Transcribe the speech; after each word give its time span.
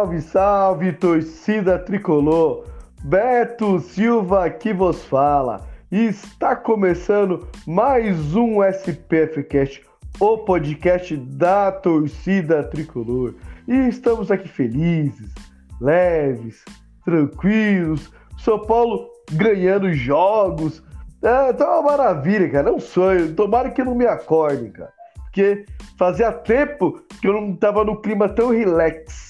Salve, 0.00 0.22
salve, 0.22 0.92
torcida 0.94 1.78
tricolor! 1.78 2.64
Beto 3.04 3.78
Silva 3.80 4.46
aqui 4.46 4.72
vos 4.72 5.04
fala. 5.04 5.68
Está 5.92 6.56
começando 6.56 7.46
mais 7.66 8.34
um 8.34 8.64
SPF 8.64 9.42
Cast, 9.42 9.84
o 10.18 10.38
podcast 10.38 11.14
da 11.18 11.70
torcida 11.70 12.64
tricolor. 12.64 13.34
E 13.68 13.74
estamos 13.88 14.30
aqui 14.30 14.48
felizes, 14.48 15.34
leves, 15.78 16.64
tranquilos. 17.04 18.10
São 18.38 18.58
Paulo 18.58 19.06
ganhando 19.32 19.92
jogos. 19.92 20.82
É, 21.20 21.52
tá 21.52 21.78
uma 21.78 21.90
maravilha, 21.90 22.48
cara. 22.48 22.70
É 22.70 22.72
um 22.72 22.80
sonho. 22.80 23.34
Tomara 23.34 23.68
que 23.68 23.84
não 23.84 23.94
me 23.94 24.06
acorde, 24.06 24.70
cara. 24.70 24.92
Porque 25.24 25.66
fazia 25.98 26.32
tempo 26.32 27.02
que 27.20 27.28
eu 27.28 27.34
não 27.34 27.54
tava 27.54 27.84
no 27.84 28.00
clima 28.00 28.30
tão 28.30 28.48
relax 28.48 29.29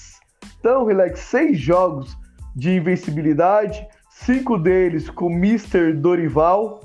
então, 0.61 0.85
relax, 0.85 1.21
seis 1.21 1.59
jogos 1.59 2.15
de 2.55 2.75
invencibilidade, 2.75 3.83
cinco 4.11 4.59
deles 4.59 5.09
com 5.09 5.31
Mr. 5.31 5.93
Dorival. 5.93 6.81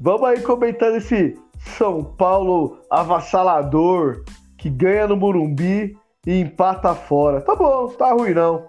Vamos 0.00 0.24
aí 0.24 0.40
comentar 0.40 0.90
esse 0.96 1.38
São 1.58 2.02
Paulo 2.02 2.78
avassalador 2.90 4.24
que 4.56 4.70
ganha 4.70 5.06
no 5.06 5.18
Morumbi 5.18 5.94
e 6.26 6.40
empata 6.40 6.94
fora. 6.94 7.42
Tá 7.42 7.54
bom, 7.54 7.88
tá 7.88 8.10
ruim 8.12 8.32
não. 8.32 8.64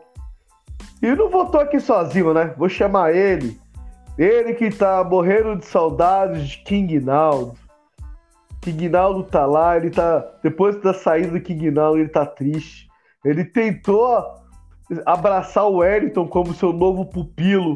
E 1.01 1.15
não 1.15 1.29
voltou 1.29 1.61
aqui 1.61 1.79
sozinho, 1.79 2.33
né? 2.33 2.53
Vou 2.57 2.67
chamar 2.67 3.15
ele. 3.15 3.57
Ele 4.17 4.53
que 4.53 4.69
tá 4.69 5.01
morrendo 5.01 5.55
de 5.55 5.65
saudades 5.65 6.49
de 6.49 6.57
King 6.57 6.99
Naldo. 6.99 7.53
King 8.59 8.89
Naldo 8.89 9.23
tá 9.23 9.45
lá, 9.45 9.77
ele 9.77 9.89
tá. 9.89 10.25
Depois 10.43 10.75
da 10.81 10.93
saída 10.93 11.31
do 11.31 11.39
King 11.39 11.71
Naldo, 11.71 11.99
ele 11.99 12.09
tá 12.09 12.25
triste. 12.25 12.91
Ele 13.23 13.45
tentou 13.45 14.21
abraçar 15.05 15.65
o 15.65 15.77
Wellington 15.77 16.27
como 16.27 16.53
seu 16.53 16.73
novo 16.73 17.05
pupilo, 17.05 17.73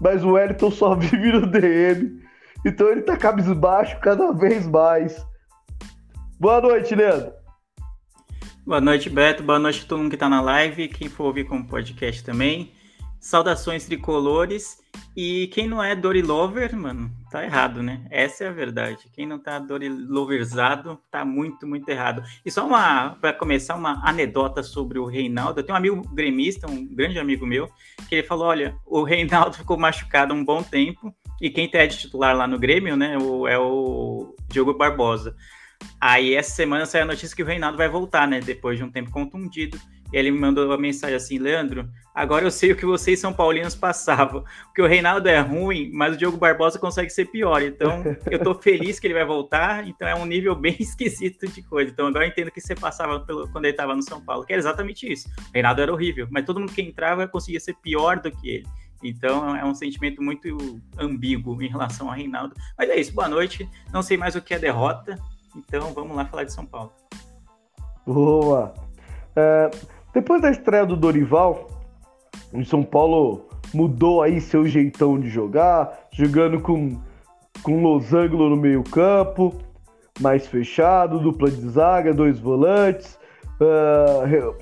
mas 0.00 0.22
o 0.22 0.32
Wellington 0.32 0.70
só 0.70 0.94
vive 0.96 1.32
no 1.32 1.46
DM. 1.46 2.20
Então 2.64 2.88
ele 2.88 3.02
tá 3.02 3.16
cabisbaixo 3.16 3.98
cada 4.00 4.32
vez 4.32 4.66
mais. 4.66 5.24
Boa 6.38 6.60
noite, 6.60 6.94
Leandro. 6.94 7.32
Boa 8.66 8.80
noite, 8.80 9.08
Beto. 9.08 9.42
Boa 9.42 9.58
noite 9.58 9.84
a 9.84 9.88
todo 9.88 10.00
mundo 10.00 10.10
que 10.10 10.16
tá 10.16 10.28
na 10.28 10.40
live, 10.40 10.88
quem 10.88 11.08
for 11.08 11.26
ouvir 11.26 11.44
como 11.44 11.66
podcast 11.66 12.24
também. 12.24 12.72
Saudações 13.20 13.86
tricolores. 13.86 14.78
E 15.16 15.46
quem 15.48 15.68
não 15.68 15.82
é 15.82 15.94
Dorilover, 15.94 16.76
mano, 16.76 17.10
tá 17.30 17.44
errado, 17.44 17.82
né? 17.82 18.06
Essa 18.10 18.44
é 18.44 18.48
a 18.48 18.52
verdade. 18.52 19.08
Quem 19.12 19.26
não 19.26 19.38
tá 19.38 19.58
Doriloverzado, 19.58 21.00
tá 21.10 21.24
muito, 21.24 21.66
muito 21.66 21.88
errado. 21.88 22.22
E 22.44 22.50
só 22.50 22.66
uma, 22.66 23.10
para 23.20 23.32
começar, 23.32 23.74
uma 23.74 24.00
anedota 24.06 24.62
sobre 24.62 24.98
o 24.98 25.06
Reinaldo. 25.06 25.60
Eu 25.60 25.64
tenho 25.64 25.74
um 25.74 25.78
amigo 25.78 26.02
gremista, 26.14 26.70
um 26.70 26.86
grande 26.86 27.18
amigo 27.18 27.46
meu, 27.46 27.68
que 28.08 28.14
ele 28.14 28.26
falou: 28.26 28.46
olha, 28.46 28.76
o 28.84 29.02
Reinaldo 29.02 29.56
ficou 29.58 29.76
machucado 29.76 30.34
um 30.34 30.44
bom 30.44 30.62
tempo, 30.62 31.14
e 31.40 31.50
quem 31.50 31.70
tá 31.70 31.84
de 31.84 31.98
titular 31.98 32.36
lá 32.36 32.46
no 32.46 32.58
Grêmio, 32.58 32.96
né, 32.96 33.14
é 33.48 33.58
o 33.58 34.34
Diogo 34.48 34.74
Barbosa. 34.74 35.34
Aí 36.00 36.34
essa 36.34 36.50
semana 36.50 36.86
saiu 36.86 37.02
a 37.02 37.06
notícia 37.06 37.36
que 37.36 37.42
o 37.42 37.46
Reinaldo 37.46 37.76
vai 37.76 37.88
voltar, 37.88 38.26
né? 38.26 38.40
Depois 38.40 38.78
de 38.78 38.84
um 38.84 38.90
tempo 38.90 39.10
contundido. 39.10 39.78
E 40.12 40.16
ele 40.16 40.30
me 40.30 40.38
mandou 40.38 40.66
uma 40.66 40.78
mensagem 40.78 41.16
assim, 41.16 41.38
Leandro, 41.38 41.88
agora 42.14 42.44
eu 42.44 42.50
sei 42.50 42.72
o 42.72 42.76
que 42.76 42.86
vocês 42.86 43.18
São 43.18 43.32
Paulinos 43.32 43.74
passavam. 43.74 44.44
Porque 44.64 44.82
o 44.82 44.86
Reinaldo 44.86 45.28
é 45.28 45.38
ruim, 45.40 45.90
mas 45.92 46.14
o 46.14 46.16
Diogo 46.16 46.36
Barbosa 46.36 46.78
consegue 46.78 47.10
ser 47.10 47.26
pior. 47.26 47.62
Então, 47.62 48.02
eu 48.30 48.38
tô 48.38 48.54
feliz 48.54 49.00
que 49.00 49.06
ele 49.06 49.14
vai 49.14 49.24
voltar. 49.24 49.86
Então, 49.86 50.06
é 50.06 50.14
um 50.14 50.24
nível 50.24 50.54
bem 50.56 50.76
esquisito 50.78 51.46
de 51.48 51.62
coisa. 51.62 51.90
Então, 51.90 52.06
agora 52.06 52.24
eu 52.24 52.28
entendo 52.28 52.50
que 52.50 52.60
você 52.60 52.74
passava 52.74 53.20
pelo, 53.20 53.48
quando 53.48 53.64
ele 53.64 53.72
estava 53.72 53.94
no 53.94 54.02
São 54.02 54.20
Paulo, 54.20 54.44
que 54.44 54.52
era 54.52 54.60
exatamente 54.60 55.10
isso. 55.10 55.28
O 55.28 55.52
Reinaldo 55.52 55.82
era 55.82 55.92
horrível, 55.92 56.28
mas 56.30 56.44
todo 56.44 56.60
mundo 56.60 56.72
que 56.72 56.82
entrava 56.82 57.26
conseguia 57.26 57.60
ser 57.60 57.74
pior 57.74 58.20
do 58.20 58.30
que 58.30 58.48
ele. 58.48 58.66
Então 59.02 59.54
é 59.54 59.64
um 59.64 59.74
sentimento 59.74 60.22
muito 60.22 60.80
ambíguo 60.98 61.62
em 61.62 61.68
relação 61.68 62.10
a 62.10 62.14
Reinaldo. 62.14 62.54
Mas 62.76 62.88
é 62.88 62.96
isso, 62.98 63.12
boa 63.12 63.28
noite. 63.28 63.68
Não 63.92 64.02
sei 64.02 64.16
mais 64.16 64.34
o 64.34 64.42
que 64.42 64.54
é 64.54 64.58
derrota, 64.58 65.18
então 65.54 65.92
vamos 65.92 66.16
lá 66.16 66.24
falar 66.24 66.44
de 66.44 66.52
São 66.52 66.64
Paulo. 66.64 66.92
Boa! 68.06 68.72
É, 69.34 69.70
depois 70.16 70.40
da 70.40 70.50
estreia 70.50 70.86
do 70.86 70.96
Dorival, 70.96 71.68
o 72.50 72.64
São 72.64 72.82
Paulo 72.82 73.50
mudou 73.74 74.22
aí 74.22 74.40
seu 74.40 74.64
jeitão 74.64 75.20
de 75.20 75.28
jogar, 75.28 75.92
jogando 76.10 76.58
com, 76.58 76.98
com 77.62 77.82
losango 77.82 78.48
no 78.48 78.56
meio 78.56 78.82
campo, 78.82 79.54
mais 80.18 80.46
fechado, 80.46 81.18
dupla 81.18 81.50
de 81.50 81.68
zaga, 81.68 82.14
dois 82.14 82.38
volantes, 82.38 83.18
uh, 83.60 84.56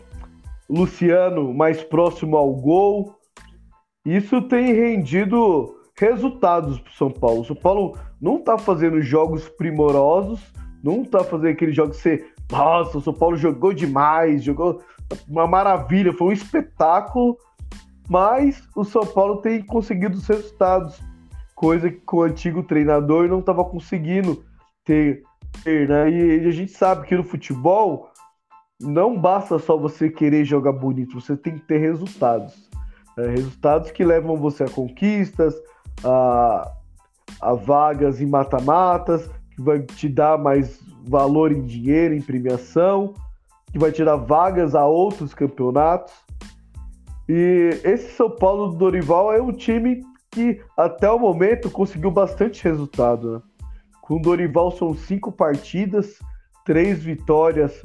Luciano 0.68 1.54
mais 1.54 1.84
próximo 1.84 2.36
ao 2.36 2.52
gol. 2.52 3.14
Isso 4.04 4.42
tem 4.42 4.72
rendido 4.72 5.72
resultados 5.96 6.80
para 6.80 6.90
o 6.90 6.94
São 6.94 7.10
Paulo. 7.12 7.42
O 7.42 7.44
São 7.44 7.54
Paulo 7.54 7.96
não 8.20 8.38
está 8.38 8.58
fazendo 8.58 9.00
jogos 9.00 9.48
primorosos, 9.50 10.40
não 10.82 11.02
está 11.02 11.22
fazendo 11.22 11.50
aqueles 11.50 11.76
jogos 11.76 11.98
que 11.98 12.02
você. 12.02 12.26
Nossa, 12.50 12.98
o 12.98 13.00
São 13.00 13.14
Paulo 13.14 13.36
jogou 13.36 13.72
demais, 13.72 14.42
jogou 14.42 14.82
uma 15.28 15.46
maravilha, 15.46 16.12
foi 16.12 16.28
um 16.28 16.32
espetáculo, 16.32 17.36
mas 18.08 18.62
o 18.76 18.84
São 18.84 19.06
Paulo 19.06 19.38
tem 19.38 19.62
conseguido 19.62 20.16
os 20.16 20.26
resultados, 20.26 21.00
coisa 21.54 21.90
que 21.90 22.00
com 22.00 22.18
o 22.18 22.22
antigo 22.22 22.62
treinador 22.62 23.28
não 23.28 23.40
estava 23.40 23.64
conseguindo 23.64 24.44
ter, 24.84 25.22
ter 25.62 25.88
né? 25.88 26.10
E 26.10 26.46
a 26.46 26.50
gente 26.50 26.72
sabe 26.72 27.06
que 27.06 27.16
no 27.16 27.24
futebol 27.24 28.10
não 28.80 29.18
basta 29.18 29.58
só 29.58 29.76
você 29.76 30.10
querer 30.10 30.44
jogar 30.44 30.72
bonito, 30.72 31.20
você 31.20 31.36
tem 31.36 31.58
que 31.58 31.64
ter 31.66 31.78
resultados. 31.78 32.68
Né? 33.16 33.28
Resultados 33.28 33.90
que 33.90 34.04
levam 34.04 34.36
você 34.36 34.64
a 34.64 34.68
conquistas, 34.68 35.54
a, 36.04 36.72
a 37.40 37.54
vagas 37.54 38.20
em 38.20 38.26
mata-matas, 38.26 39.30
que 39.54 39.62
vai 39.62 39.80
te 39.80 40.08
dar 40.08 40.36
mais 40.36 40.80
valor 41.06 41.52
em 41.52 41.62
dinheiro, 41.62 42.14
em 42.14 42.20
premiação 42.20 43.14
que 43.74 43.78
vai 43.80 43.90
tirar 43.90 44.14
vagas 44.14 44.72
a 44.76 44.86
outros 44.86 45.34
campeonatos. 45.34 46.14
E 47.28 47.80
esse 47.82 48.12
São 48.12 48.30
Paulo 48.30 48.68
do 48.68 48.76
Dorival 48.76 49.32
é 49.32 49.42
um 49.42 49.50
time 49.50 50.00
que 50.30 50.62
até 50.76 51.10
o 51.10 51.18
momento 51.18 51.68
conseguiu 51.68 52.12
bastante 52.12 52.62
resultado. 52.62 53.32
Né? 53.32 53.42
Com 54.00 54.14
o 54.14 54.22
Dorival 54.22 54.70
são 54.70 54.94
cinco 54.94 55.32
partidas, 55.32 56.20
três 56.64 57.02
vitórias 57.02 57.84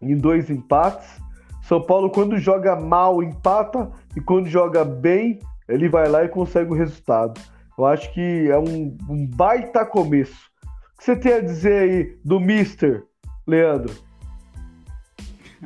e 0.00 0.14
dois 0.14 0.48
empates. 0.48 1.20
São 1.60 1.82
Paulo, 1.82 2.08
quando 2.08 2.38
joga 2.38 2.74
mal, 2.74 3.22
empata, 3.22 3.92
e 4.16 4.20
quando 4.20 4.48
joga 4.48 4.82
bem, 4.82 5.40
ele 5.68 5.90
vai 5.90 6.08
lá 6.08 6.24
e 6.24 6.28
consegue 6.28 6.72
o 6.72 6.76
resultado. 6.76 7.38
Eu 7.76 7.84
acho 7.84 8.10
que 8.14 8.48
é 8.50 8.58
um, 8.58 8.96
um 9.10 9.26
baita 9.26 9.84
começo. 9.84 10.50
O 10.94 10.98
que 10.98 11.04
você 11.04 11.16
tem 11.16 11.34
a 11.34 11.40
dizer 11.40 11.82
aí 11.82 12.18
do 12.24 12.40
Mister, 12.40 13.04
Leandro? 13.46 13.92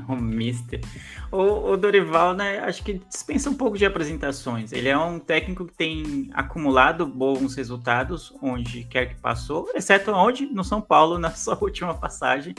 O 0.08 0.16
Mister. 0.16 0.80
O, 1.30 1.72
o, 1.72 1.76
Dorival, 1.76 2.34
né, 2.34 2.58
acho 2.60 2.82
que 2.82 2.94
dispensa 2.94 3.50
um 3.50 3.54
pouco 3.54 3.78
de 3.78 3.86
apresentações. 3.86 4.72
Ele 4.72 4.88
é 4.88 4.98
um 4.98 5.18
técnico 5.18 5.66
que 5.66 5.74
tem 5.74 6.30
acumulado 6.32 7.06
bons 7.06 7.54
resultados 7.54 8.32
onde 8.42 8.84
quer 8.84 9.06
que 9.06 9.20
passou, 9.20 9.70
exceto 9.74 10.12
onde? 10.12 10.46
No 10.46 10.64
São 10.64 10.80
Paulo, 10.80 11.18
na 11.18 11.30
sua 11.30 11.58
última 11.60 11.94
passagem 11.94 12.54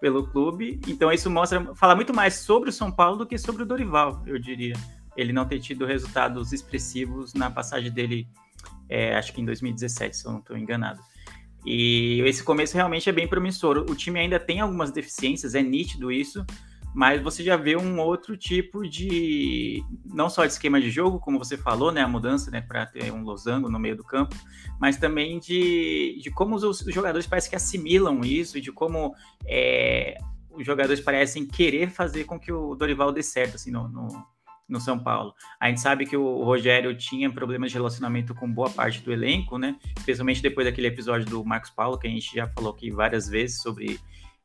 pelo 0.00 0.26
clube. 0.26 0.80
Então 0.88 1.12
isso 1.12 1.30
mostra, 1.30 1.74
fala 1.74 1.94
muito 1.94 2.12
mais 2.12 2.34
sobre 2.34 2.70
o 2.70 2.72
São 2.72 2.90
Paulo 2.90 3.18
do 3.18 3.26
que 3.26 3.38
sobre 3.38 3.62
o 3.62 3.66
Dorival, 3.66 4.22
eu 4.26 4.38
diria. 4.38 4.74
Ele 5.16 5.32
não 5.32 5.44
ter 5.44 5.60
tido 5.60 5.84
resultados 5.84 6.52
expressivos 6.52 7.34
na 7.34 7.50
passagem 7.50 7.90
dele, 7.90 8.26
é, 8.88 9.14
acho 9.16 9.32
que 9.32 9.40
em 9.40 9.44
2017, 9.44 10.16
se 10.16 10.26
eu 10.26 10.32
não 10.32 10.38
estou 10.40 10.56
enganado. 10.56 11.00
E 11.64 12.20
esse 12.26 12.42
começo 12.42 12.74
realmente 12.74 13.08
é 13.08 13.12
bem 13.12 13.28
promissor. 13.28 13.78
O 13.78 13.94
time 13.94 14.18
ainda 14.18 14.40
tem 14.40 14.60
algumas 14.60 14.90
deficiências, 14.90 15.54
é 15.54 15.62
nítido 15.62 16.10
isso, 16.10 16.44
mas 16.94 17.22
você 17.22 17.42
já 17.42 17.56
vê 17.56 17.76
um 17.76 17.98
outro 18.00 18.36
tipo 18.36 18.88
de 18.88 19.82
não 20.04 20.28
só 20.28 20.44
de 20.44 20.52
esquema 20.52 20.80
de 20.80 20.90
jogo, 20.90 21.18
como 21.18 21.38
você 21.38 21.56
falou, 21.56 21.90
né, 21.90 22.02
a 22.02 22.08
mudança, 22.08 22.50
né, 22.50 22.60
para 22.60 22.84
ter 22.86 23.12
um 23.12 23.22
losango 23.22 23.70
no 23.70 23.78
meio 23.78 23.96
do 23.96 24.04
campo, 24.04 24.36
mas 24.78 24.96
também 24.96 25.38
de, 25.38 26.18
de 26.22 26.30
como 26.30 26.54
os, 26.54 26.62
os 26.62 26.94
jogadores 26.94 27.26
parecem 27.26 27.50
que 27.50 27.56
assimilam 27.56 28.20
isso 28.24 28.58
e 28.58 28.60
de 28.60 28.70
como 28.70 29.14
é, 29.46 30.18
os 30.50 30.66
jogadores 30.66 31.00
parecem 31.00 31.46
querer 31.46 31.90
fazer 31.90 32.24
com 32.24 32.38
que 32.38 32.52
o 32.52 32.74
Dorival 32.74 33.10
dê 33.10 33.22
certo 33.22 33.56
assim 33.56 33.70
no, 33.70 33.88
no, 33.88 34.26
no 34.68 34.80
São 34.80 34.98
Paulo. 34.98 35.34
A 35.58 35.68
gente 35.68 35.80
sabe 35.80 36.06
que 36.06 36.16
o 36.16 36.42
Rogério 36.44 36.96
tinha 36.96 37.30
problemas 37.30 37.70
de 37.70 37.76
relacionamento 37.76 38.34
com 38.34 38.52
boa 38.52 38.70
parte 38.70 39.02
do 39.02 39.12
elenco, 39.12 39.58
né? 39.58 39.76
Especialmente 39.96 40.42
depois 40.42 40.66
daquele 40.66 40.88
episódio 40.88 41.26
do 41.26 41.44
Marcos 41.44 41.70
Paulo, 41.70 41.98
que 41.98 42.06
a 42.06 42.10
gente 42.10 42.34
já 42.34 42.46
falou 42.48 42.72
aqui 42.72 42.90
várias 42.90 43.28
vezes 43.28 43.60
sobre 43.60 43.98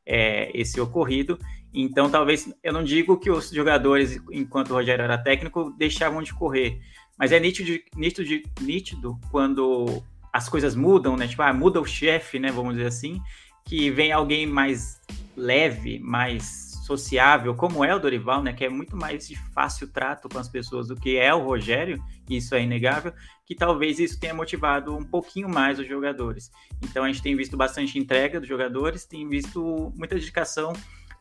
é, 0.08 0.50
esse 0.58 0.80
ocorrido. 0.80 1.38
Então, 1.72 2.10
talvez, 2.10 2.50
eu 2.64 2.72
não 2.72 2.82
digo 2.82 3.18
que 3.18 3.30
os 3.30 3.50
jogadores, 3.50 4.18
enquanto 4.32 4.70
o 4.70 4.74
Rogério 4.74 5.04
era 5.04 5.18
técnico, 5.18 5.70
deixavam 5.76 6.22
de 6.22 6.32
correr, 6.32 6.80
mas 7.18 7.30
é 7.30 7.38
nítido, 7.38 7.78
nítido, 7.94 8.48
nítido 8.60 9.20
quando 9.30 10.02
as 10.32 10.48
coisas 10.48 10.74
mudam, 10.74 11.16
né? 11.16 11.28
Tipo, 11.28 11.42
ah, 11.42 11.52
muda 11.52 11.80
o 11.80 11.84
chefe, 11.84 12.38
né? 12.38 12.50
Vamos 12.50 12.74
dizer 12.74 12.86
assim, 12.86 13.20
que 13.66 13.90
vem 13.90 14.10
alguém 14.10 14.46
mais 14.46 14.98
leve, 15.36 15.98
mais 15.98 16.67
sociável, 16.88 17.54
como 17.54 17.84
é 17.84 17.94
o 17.94 17.98
Dorival, 17.98 18.42
né, 18.42 18.54
que 18.54 18.64
é 18.64 18.68
muito 18.70 18.96
mais 18.96 19.28
de 19.28 19.36
fácil 19.52 19.86
trato 19.88 20.26
com 20.26 20.38
as 20.38 20.48
pessoas 20.48 20.88
do 20.88 20.96
que 20.96 21.18
é 21.18 21.34
o 21.34 21.44
Rogério, 21.44 22.02
isso 22.30 22.54
é 22.54 22.62
inegável, 22.62 23.12
que 23.44 23.54
talvez 23.54 23.98
isso 23.98 24.18
tenha 24.18 24.32
motivado 24.32 24.96
um 24.96 25.04
pouquinho 25.04 25.50
mais 25.50 25.78
os 25.78 25.86
jogadores. 25.86 26.50
Então 26.82 27.04
a 27.04 27.08
gente 27.08 27.22
tem 27.22 27.36
visto 27.36 27.58
bastante 27.58 27.98
entrega 27.98 28.40
dos 28.40 28.48
jogadores, 28.48 29.04
tem 29.04 29.28
visto 29.28 29.92
muita 29.96 30.14
dedicação 30.14 30.72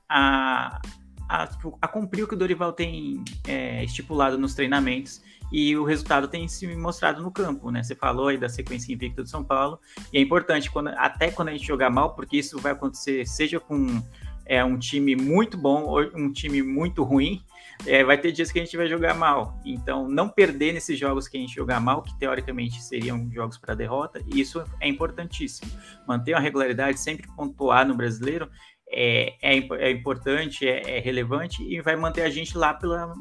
a, 0.07 0.79
a, 1.27 1.47
tipo, 1.47 1.77
a 1.81 1.87
cumprir 1.87 2.23
o 2.23 2.27
que 2.29 2.35
o 2.35 2.37
Dorival 2.37 2.71
tem 2.71 3.21
é, 3.45 3.83
estipulado 3.83 4.37
nos 4.37 4.53
treinamentos 4.53 5.21
e 5.51 5.75
o 5.75 5.83
resultado 5.83 6.29
tem 6.29 6.47
se 6.47 6.65
mostrado 6.77 7.21
no 7.21 7.31
campo, 7.31 7.71
né? 7.71 7.83
Você 7.83 7.95
falou 7.95 8.29
aí 8.29 8.37
da 8.37 8.47
sequência 8.47 8.93
invicta 8.93 9.21
do 9.21 9.29
São 9.29 9.43
Paulo, 9.43 9.79
e 10.11 10.17
é 10.17 10.21
importante, 10.21 10.69
quando, 10.69 10.89
até 10.89 11.31
quando 11.31 11.49
a 11.49 11.51
gente 11.51 11.65
jogar 11.65 11.89
mal, 11.89 12.15
porque 12.15 12.37
isso 12.37 12.57
vai 12.59 12.73
acontecer, 12.73 13.25
seja 13.25 13.59
com 13.59 14.01
é 14.47 14.63
um 14.63 14.77
time 14.77 15.15
muito 15.15 15.57
bom 15.57 15.99
um 16.15 16.31
time 16.31 16.61
muito 16.61 17.03
ruim, 17.03 17.41
é, 17.85 18.03
vai 18.03 18.17
ter 18.17 18.31
dias 18.31 18.51
que 18.51 18.59
a 18.59 18.63
gente 18.63 18.75
vai 18.75 18.87
jogar 18.87 19.13
mal. 19.13 19.59
Então, 19.65 20.07
não 20.07 20.27
perder 20.29 20.73
nesses 20.73 20.97
jogos 20.97 21.27
que 21.27 21.37
a 21.37 21.39
gente 21.39 21.53
jogar 21.53 21.79
mal, 21.79 22.01
que 22.01 22.17
teoricamente 22.17 22.81
seriam 22.81 23.29
jogos 23.31 23.57
para 23.57 23.75
derrota, 23.75 24.21
isso 24.27 24.63
é 24.81 24.87
importantíssimo. 24.87 25.71
Manter 26.07 26.33
uma 26.33 26.41
regularidade, 26.41 26.99
sempre 26.99 27.27
pontuar 27.35 27.87
no 27.87 27.95
brasileiro, 27.95 28.49
é, 28.89 29.35
é, 29.41 29.57
é 29.57 29.91
importante, 29.91 30.67
é, 30.67 30.97
é, 30.97 30.99
relevante 30.99 31.61
e 31.63 31.81
vai 31.81 31.95
manter 31.95 32.21
a 32.21 32.29
gente 32.29 32.57
lá 32.57 32.73
pela, 32.73 33.13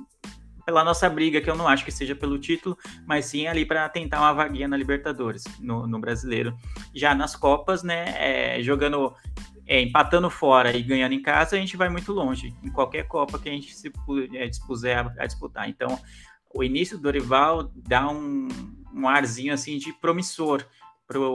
pela 0.65 0.85
nossa 0.85 1.09
briga, 1.11 1.41
que 1.41 1.51
eu 1.51 1.57
não 1.57 1.67
acho 1.67 1.85
que 1.85 1.91
seja 1.91 2.15
pelo 2.15 2.39
título, 2.39 2.79
mas 3.05 3.27
sim 3.27 3.47
ali 3.47 3.67
para 3.67 3.89
tentar 3.89 4.21
uma 4.21 4.33
vaguinha 4.33 4.69
na 4.69 4.77
Libertadores, 4.77 5.45
no, 5.59 5.87
no 5.87 5.99
brasileiro. 5.99 6.57
Já 6.95 7.15
nas 7.15 7.35
Copas, 7.35 7.83
né, 7.83 8.15
é, 8.17 8.63
jogando 8.63 9.13
é, 9.67 9.81
empatando 9.83 10.31
fora 10.31 10.77
e 10.77 10.83
ganhando 10.83 11.13
em 11.13 11.23
casa, 11.23 11.57
a 11.57 11.59
gente 11.59 11.77
vai 11.77 11.89
muito 11.89 12.13
longe, 12.13 12.55
em 12.63 12.71
qualquer 12.71 13.09
Copa 13.09 13.39
que 13.39 13.49
a 13.49 13.53
gente 13.53 13.75
se 13.75 13.93
é, 14.35 14.47
dispuser 14.47 14.99
a, 14.99 15.15
a, 15.19 15.27
disputar. 15.27 15.69
Então, 15.69 15.99
o 16.55 16.63
início 16.63 16.97
do 16.97 17.03
Dorival 17.03 17.71
dá 17.75 18.09
um, 18.09 18.49
um 18.95 19.09
arzinho 19.09 19.53
assim 19.53 19.77
de 19.79 19.93
promissor 19.93 20.65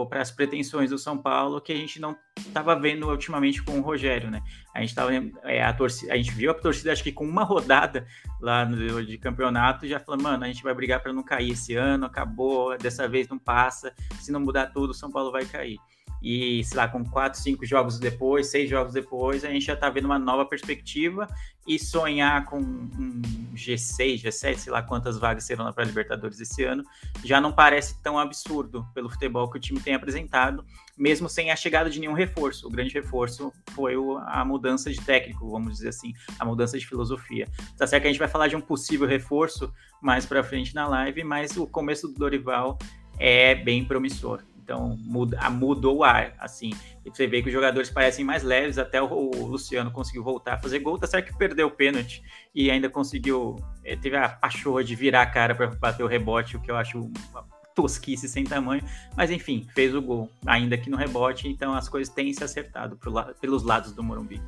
para 0.10 0.22
as 0.22 0.30
pretensões 0.30 0.90
do 0.90 0.98
São 0.98 1.18
Paulo 1.18 1.62
que 1.62 1.72
a 1.72 1.76
gente 1.76 2.00
não 2.00 2.18
estava 2.38 2.76
vendo 2.78 3.08
ultimamente 3.08 3.64
com 3.64 3.80
o 3.80 3.82
Rogério, 3.82 4.30
né? 4.30 4.44
A 4.76 4.82
gente 4.82 4.94
tava, 4.94 5.12
é, 5.44 5.64
a, 5.64 5.72
torcida, 5.72 6.14
a 6.14 6.18
gente 6.18 6.32
viu 6.32 6.52
a 6.52 6.54
torcida 6.54 6.92
acho 6.92 7.04
que 7.04 7.12
com 7.12 7.24
uma 7.24 7.44
rodada 7.44 8.06
lá 8.42 8.66
no 8.66 9.06
de 9.06 9.18
campeonato 9.18 9.88
já 9.88 9.98
falando, 9.98 10.24
mano, 10.24 10.44
a 10.44 10.48
gente 10.48 10.62
vai 10.62 10.74
brigar 10.74 11.02
para 11.02 11.14
não 11.14 11.24
cair 11.24 11.52
esse 11.52 11.74
ano, 11.74 12.06
acabou, 12.06 12.78
dessa 12.78 13.08
vez 13.08 13.30
não 13.30 13.40
passa, 13.40 13.94
se 14.20 14.30
não 14.30 14.42
mudar 14.42 14.68
tudo, 14.68 14.92
o 14.92 14.94
São 14.94 15.10
Paulo 15.10 15.32
vai 15.32 15.46
cair 15.46 15.80
e, 16.22 16.64
sei 16.64 16.78
lá, 16.78 16.88
com 16.88 17.04
quatro, 17.04 17.40
cinco 17.40 17.66
jogos 17.66 18.00
depois, 18.00 18.48
seis 18.48 18.70
jogos 18.70 18.94
depois, 18.94 19.44
a 19.44 19.50
gente 19.50 19.66
já 19.66 19.74
está 19.74 19.90
vendo 19.90 20.06
uma 20.06 20.20
nova 20.20 20.46
perspectiva 20.46 21.28
e 21.68 21.80
sonhar 21.80 22.46
com 22.46 22.60
um 22.60 23.22
G6, 23.56 24.24
G7, 24.24 24.58
sei 24.58 24.74
lá 24.74 24.82
quantas 24.82 25.18
vagas 25.18 25.44
serão 25.44 25.72
para 25.72 25.84
Libertadores 25.84 26.40
esse 26.40 26.64
ano, 26.64 26.84
já 27.24 27.40
não 27.40 27.52
parece 27.52 28.02
tão 28.02 28.18
absurdo 28.18 28.86
pelo 28.94 29.10
futebol 29.10 29.50
que 29.50 29.58
o 29.58 29.62
time 29.62 29.80
tem 29.80 29.94
apresentado, 29.94 30.66
mesmo 30.98 31.30
sem 31.30 31.52
a 31.52 31.56
chegada 31.56 31.90
de 31.90 32.00
nenhum 32.00 32.14
reforço. 32.14 32.68
O 32.68 32.70
grande 32.70 32.94
reforço 32.94 33.52
foi 33.72 33.96
a 34.28 34.44
mudança 34.44 34.92
de 34.92 35.00
técnico, 35.02 35.50
vamos 35.50 35.74
dizer 35.74 35.90
assim, 35.90 36.14
a 36.40 36.46
mudança 36.46 36.78
de 36.78 36.88
filosofia. 36.88 37.48
Tá 37.78 37.86
certo 37.86 38.04
que 38.04 38.08
a 38.08 38.12
gente 38.12 38.20
vai 38.20 38.28
falar 38.28 38.48
de 38.48 38.56
um 38.56 38.62
possível 38.62 39.08
reforço 39.08 39.72
mais 40.02 40.26
para 40.26 40.44
frente 40.44 40.74
na 40.74 40.88
live, 40.88 41.24
mas 41.24 41.58
o 41.58 41.68
começo 41.68 42.08
do 42.08 42.14
Dorival 42.14 42.78
é 43.20 43.54
bem 43.54 43.86
promissor. 43.86 44.44
Então 44.72 44.98
muda, 44.98 45.50
mudou 45.50 45.98
o 45.98 46.04
ar, 46.04 46.34
assim. 46.40 46.72
E 47.06 47.10
você 47.10 47.28
vê 47.28 47.42
que 47.42 47.50
os 47.50 47.54
jogadores 47.54 47.90
parecem 47.90 48.24
mais 48.24 48.42
leves, 48.42 48.78
até 48.78 49.02
o, 49.02 49.06
o 49.06 49.46
Luciano 49.46 49.92
conseguiu 49.92 50.24
voltar 50.24 50.54
a 50.54 50.58
fazer 50.58 50.80
gol. 50.80 50.98
Tá 50.98 51.06
certo 51.06 51.28
que 51.28 51.38
perdeu 51.38 51.68
o 51.68 51.72
pênalti 51.72 52.24
e 52.56 52.72
ainda 52.72 52.90
conseguiu. 52.90 53.58
Eh, 53.84 53.98
teve 53.98 54.16
a 54.16 54.30
pachorra 54.30 54.82
de 54.82 54.96
virar 54.96 55.24
a 55.24 55.26
cara 55.26 55.54
para 55.54 55.68
bater 55.68 56.04
o 56.04 56.08
rebote, 56.08 56.56
o 56.56 56.62
que 56.62 56.72
eu 56.72 56.78
acho 56.78 57.00
uma 57.00 57.46
tosquice 57.76 58.30
sem 58.30 58.46
tamanho. 58.46 58.82
Mas 59.16 59.30
enfim, 59.30 59.68
fez 59.76 59.94
o 59.94 60.02
gol, 60.02 60.30
ainda 60.46 60.78
que 60.78 60.90
no 60.90 60.96
rebote. 60.96 61.50
Então 61.50 61.74
as 61.74 61.90
coisas 61.90 62.14
têm 62.14 62.32
se 62.32 62.44
acertado 62.44 62.98
pelos 63.42 63.64
lados 63.64 63.92
do 63.92 64.02
Morumbi. 64.02 64.42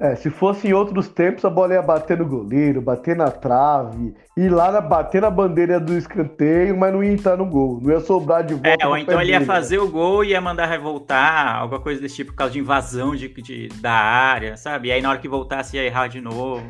É, 0.00 0.14
se 0.14 0.30
fosse 0.30 0.68
em 0.68 0.72
outros 0.72 1.08
tempos, 1.08 1.44
a 1.44 1.50
bola 1.50 1.74
ia 1.74 1.82
bater 1.82 2.16
no 2.16 2.24
goleiro, 2.24 2.80
bater 2.80 3.16
na 3.16 3.32
trave, 3.32 4.14
ir 4.36 4.48
lá 4.48 4.70
na, 4.70 4.80
bater 4.80 5.20
na 5.20 5.28
bandeira 5.28 5.80
do 5.80 5.92
escanteio, 5.98 6.76
mas 6.76 6.92
não 6.92 7.02
ia 7.02 7.12
entrar 7.12 7.36
no 7.36 7.44
gol, 7.44 7.80
não 7.82 7.90
ia 7.90 7.98
sobrar 7.98 8.44
de 8.44 8.54
volta. 8.54 8.78
É, 8.80 8.86
ou 8.86 8.96
então 8.96 9.20
ele 9.20 9.32
ia 9.32 9.40
fazer 9.40 9.78
o 9.78 9.90
gol 9.90 10.22
e 10.22 10.28
ia 10.28 10.40
mandar 10.40 10.66
revoltar, 10.66 11.56
alguma 11.56 11.80
coisa 11.80 12.00
desse 12.00 12.14
tipo, 12.14 12.30
por 12.30 12.36
causa 12.36 12.52
de 12.52 12.60
invasão 12.60 13.16
de, 13.16 13.28
de 13.28 13.68
da 13.80 13.90
área, 13.90 14.56
sabe? 14.56 14.86
E 14.86 14.92
aí 14.92 15.02
na 15.02 15.10
hora 15.10 15.18
que 15.18 15.28
voltasse 15.28 15.76
ia 15.76 15.82
errar 15.82 16.06
de 16.06 16.20
novo, 16.20 16.62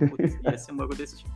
ia 0.43 0.57
ser 0.57 0.73
um 0.73 0.77
bagulho 0.77 0.97
desse 0.97 1.19
tipo. 1.19 1.31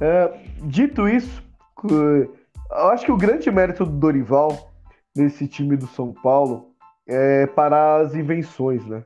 É, 0.00 0.32
dito 0.62 1.08
isso, 1.08 1.44
eu 1.88 2.88
acho 2.88 3.04
que 3.04 3.12
o 3.12 3.16
grande 3.16 3.48
mérito 3.52 3.84
do 3.84 3.92
Dorival 3.92 4.72
nesse 5.14 5.46
time 5.46 5.76
do 5.76 5.86
São 5.86 6.12
Paulo 6.12 6.74
é 7.06 7.46
parar 7.46 8.00
as 8.00 8.16
invenções, 8.16 8.84
né? 8.84 9.04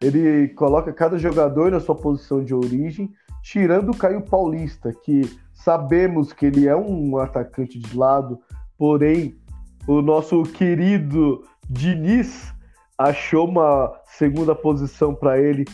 Ele 0.00 0.48
coloca 0.48 0.92
cada 0.92 1.18
jogador 1.18 1.70
na 1.70 1.80
sua 1.80 1.94
posição 1.94 2.44
de 2.44 2.54
origem, 2.54 3.12
tirando 3.42 3.90
o 3.90 3.96
Caio 3.96 4.22
Paulista, 4.22 4.92
que 4.92 5.22
sabemos 5.52 6.32
que 6.32 6.46
ele 6.46 6.66
é 6.66 6.76
um 6.76 7.18
atacante 7.18 7.78
de 7.78 7.96
lado, 7.96 8.38
porém 8.76 9.36
o 9.86 10.00
nosso 10.00 10.42
querido 10.42 11.42
Diniz 11.68 12.52
achou 12.98 13.48
uma 13.48 13.92
segunda 14.06 14.54
posição 14.54 15.14
para 15.14 15.38
ele, 15.38 15.64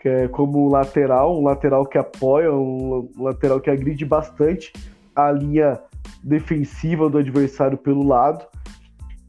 que 0.00 0.08
é 0.08 0.28
como 0.28 0.66
um 0.66 0.70
lateral, 0.70 1.38
um 1.38 1.44
lateral 1.44 1.86
que 1.86 1.98
apoia, 1.98 2.52
um 2.52 3.08
lateral 3.18 3.60
que 3.60 3.70
agride 3.70 4.04
bastante 4.04 4.72
a 5.14 5.30
linha 5.30 5.80
defensiva 6.22 7.08
do 7.08 7.18
adversário 7.18 7.76
pelo 7.76 8.06
lado. 8.06 8.44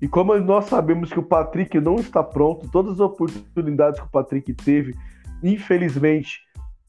E 0.02 0.08
como 0.08 0.36
nós 0.40 0.66
sabemos 0.66 1.14
que 1.14 1.20
o 1.20 1.24
Patrick 1.24 1.80
não 1.80 1.96
está 1.96 2.24
pronto, 2.24 2.68
todas 2.70 2.94
as 2.94 3.00
oportunidades 3.00 4.00
que 4.00 4.06
o 4.06 4.10
Patrick 4.10 4.52
teve, 4.54 4.96
infelizmente, 5.44 6.42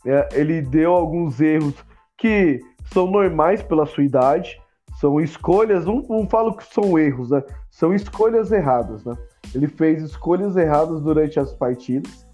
é, 0.06 0.28
ele 0.32 0.62
deu 0.62 0.92
alguns 0.92 1.38
erros 1.38 1.74
que 2.16 2.60
são 2.92 3.10
normais 3.10 3.62
pela 3.62 3.84
sua 3.84 4.02
idade, 4.02 4.58
são 4.98 5.20
escolhas, 5.20 5.84
não, 5.84 6.00
não 6.08 6.26
falo 6.26 6.56
que 6.56 6.64
são 6.72 6.98
erros, 6.98 7.30
né? 7.30 7.42
São 7.70 7.94
escolhas 7.94 8.50
erradas, 8.50 9.04
né? 9.04 9.14
Ele 9.54 9.66
fez 9.66 10.02
escolhas 10.02 10.56
erradas 10.56 11.02
durante 11.02 11.38
as 11.38 11.52
partidas, 11.52 12.26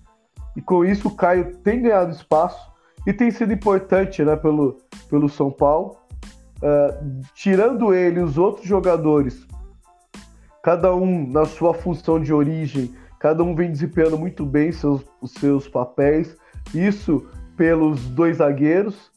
e 0.57 0.63
com 0.63 0.85
isso 0.85 1.09
o 1.09 1.15
Caio 1.15 1.57
tem 1.59 1.83
ganhado 1.83 2.13
espaço 2.13 2.71
e 3.07 3.13
tem 3.13 3.31
sido 3.31 3.53
importante 3.53 4.23
né, 4.25 4.37
pelo, 4.37 4.77
pelo 5.09 5.29
São 5.29 5.51
Paulo. 5.51 5.97
Uh, 6.59 7.23
tirando 7.35 7.95
ele, 7.95 8.21
os 8.21 8.37
outros 8.37 8.67
jogadores 8.67 9.47
cada 10.63 10.95
um 10.95 11.27
na 11.31 11.45
sua 11.45 11.75
função 11.75 12.21
de 12.21 12.33
origem, 12.33 12.93
cada 13.19 13.43
um 13.43 13.55
vem 13.55 13.71
desempenhando 13.71 14.19
muito 14.19 14.45
bem 14.45 14.73
seus, 14.73 15.05
os 15.21 15.33
seus 15.33 15.69
papéis. 15.69 16.37
Isso 16.75 17.27
pelos 17.57 18.09
dois 18.11 18.37
zagueiros, 18.37 19.11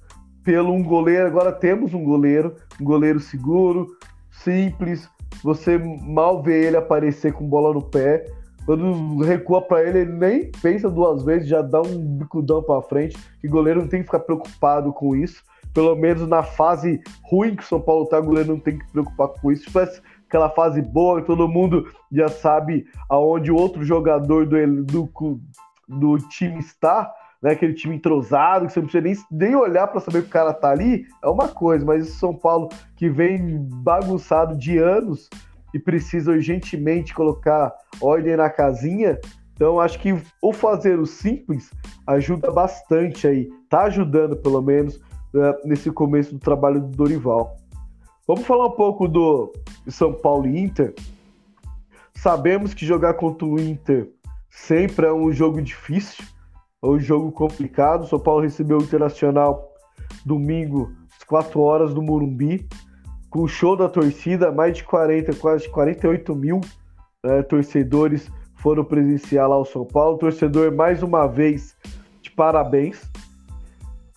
pelo 0.43 0.74
um 0.74 0.83
goleiro. 0.83 1.27
Agora 1.27 1.51
temos 1.51 1.93
um 1.93 2.03
goleiro, 2.03 2.55
um 2.79 2.83
goleiro 2.83 3.19
seguro, 3.19 3.88
simples. 4.31 5.07
Você 5.43 5.77
mal 5.77 6.41
vê 6.41 6.65
ele 6.65 6.77
aparecer 6.77 7.33
com 7.33 7.48
bola 7.48 7.74
no 7.74 7.81
pé. 7.81 8.25
Quando 8.65 9.17
recua 9.24 9.62
para 9.62 9.83
ele, 9.83 10.00
ele 10.00 10.12
nem 10.13 10.51
pensa 10.62 10.89
duas 10.89 11.24
vezes, 11.24 11.48
já 11.48 11.62
dá 11.62 11.81
um 11.81 12.17
bicudão 12.17 12.62
para 12.62 12.81
frente. 12.81 13.17
E 13.43 13.48
o 13.48 13.51
goleiro 13.51 13.81
não 13.81 13.88
tem 13.88 14.00
que 14.01 14.05
ficar 14.05 14.19
preocupado 14.19 14.93
com 14.93 15.15
isso. 15.15 15.43
Pelo 15.74 15.95
menos 15.95 16.27
na 16.27 16.43
fase 16.43 17.01
ruim 17.24 17.55
que 17.55 17.63
o 17.63 17.65
São 17.65 17.79
Paulo 17.79 18.05
tá, 18.05 18.19
o 18.19 18.24
goleiro 18.24 18.50
não 18.50 18.60
tem 18.60 18.77
que 18.77 18.86
se 18.86 18.91
preocupar 18.91 19.29
com 19.29 19.51
isso. 19.51 19.63
Se 19.65 20.01
aquela 20.31 20.50
fase 20.50 20.81
boa, 20.81 21.21
todo 21.21 21.45
mundo 21.45 21.91
já 22.09 22.29
sabe 22.29 22.85
aonde 23.09 23.51
o 23.51 23.55
outro 23.55 23.83
jogador 23.83 24.45
do, 24.45 24.83
do, 24.85 25.41
do 25.89 26.17
time 26.29 26.57
está, 26.59 27.13
né, 27.43 27.51
aquele 27.51 27.73
time 27.73 27.97
entrosado, 27.97 28.65
que 28.65 28.71
você 28.71 28.79
não 28.79 28.88
precisa 28.88 29.25
nem, 29.29 29.50
nem 29.50 29.55
olhar 29.55 29.88
para 29.88 30.00
saber 30.00 30.21
que 30.21 30.29
o 30.29 30.31
cara 30.31 30.53
tá 30.53 30.69
ali, 30.69 31.05
é 31.21 31.27
uma 31.27 31.50
coisa, 31.50 31.83
mas 31.83 32.07
esse 32.07 32.17
São 32.17 32.33
Paulo 32.33 32.69
que 32.95 33.09
vem 33.09 33.57
bagunçado 33.83 34.55
de 34.55 34.77
anos 34.77 35.29
e 35.73 35.79
precisa 35.79 36.31
urgentemente 36.31 37.13
colocar 37.13 37.73
ordem 38.00 38.38
na 38.38 38.50
casinha, 38.50 39.19
então 39.53 39.81
acho 39.81 40.00
que 40.00 40.15
o 40.41 40.53
fazer 40.53 40.97
o 40.97 41.05
simples 41.05 41.71
ajuda 42.07 42.50
bastante 42.51 43.27
aí, 43.27 43.50
tá 43.69 43.83
ajudando 43.83 44.38
pelo 44.38 44.61
menos 44.61 44.97
né, 45.33 45.53
nesse 45.65 45.91
começo 45.91 46.33
do 46.33 46.39
trabalho 46.39 46.79
do 46.79 46.88
Dorival. 46.88 47.60
Vamos 48.33 48.45
falar 48.45 48.67
um 48.67 48.71
pouco 48.71 49.09
do 49.09 49.51
São 49.89 50.13
Paulo 50.13 50.47
e 50.47 50.57
Inter. 50.57 50.95
Sabemos 52.13 52.73
que 52.73 52.85
jogar 52.85 53.15
contra 53.15 53.45
o 53.45 53.59
Inter 53.59 54.09
sempre 54.50 55.05
é 55.05 55.11
um 55.11 55.33
jogo 55.33 55.61
difícil, 55.61 56.23
é 56.81 56.88
um 56.88 56.97
jogo 56.97 57.29
complicado. 57.33 58.03
O 58.03 58.07
São 58.07 58.17
Paulo 58.17 58.43
recebeu 58.43 58.77
o 58.77 58.83
Internacional 58.83 59.69
domingo, 60.25 60.93
às 61.13 61.25
4 61.25 61.59
horas 61.59 61.93
do 61.93 62.01
Morumbi, 62.01 62.65
com 63.29 63.41
o 63.41 63.50
show 63.50 63.75
da 63.75 63.89
torcida, 63.89 64.50
mais 64.50 64.77
de 64.77 64.85
40, 64.85 65.35
quase 65.35 65.67
48 65.67 66.33
mil 66.33 66.61
né, 67.21 67.43
torcedores 67.43 68.31
foram 68.55 68.85
presenciar 68.85 69.50
lá 69.50 69.57
o 69.57 69.65
São 69.65 69.83
Paulo. 69.83 70.17
Torcedor, 70.17 70.73
mais 70.73 71.03
uma 71.03 71.27
vez, 71.27 71.75
de 72.21 72.31
parabéns. 72.31 73.11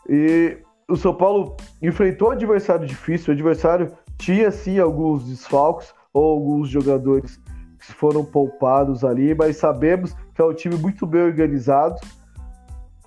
E 0.08 0.56
o 0.88 0.94
São 0.94 1.12
Paulo 1.12 1.56
enfrentou 1.82 2.28
um 2.28 2.30
adversário 2.30 2.86
difícil, 2.86 3.32
o 3.32 3.34
adversário 3.34 3.90
tinha 4.18 4.50
sim 4.50 4.78
alguns 4.78 5.24
desfalques 5.26 5.94
ou 6.12 6.24
alguns 6.32 6.68
jogadores 6.68 7.40
que 7.78 7.92
foram 7.92 8.24
poupados 8.24 9.04
ali, 9.04 9.34
mas 9.34 9.56
sabemos 9.56 10.14
que 10.34 10.40
é 10.40 10.44
um 10.44 10.54
time 10.54 10.76
muito 10.76 11.06
bem 11.06 11.22
organizado 11.22 11.96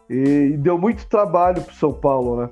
e, 0.09 0.55
deu 0.57 0.77
muito 0.77 1.07
trabalho 1.07 1.61
para 1.61 1.73
São 1.73 1.91
Paulo, 1.91 2.41
né? 2.41 2.49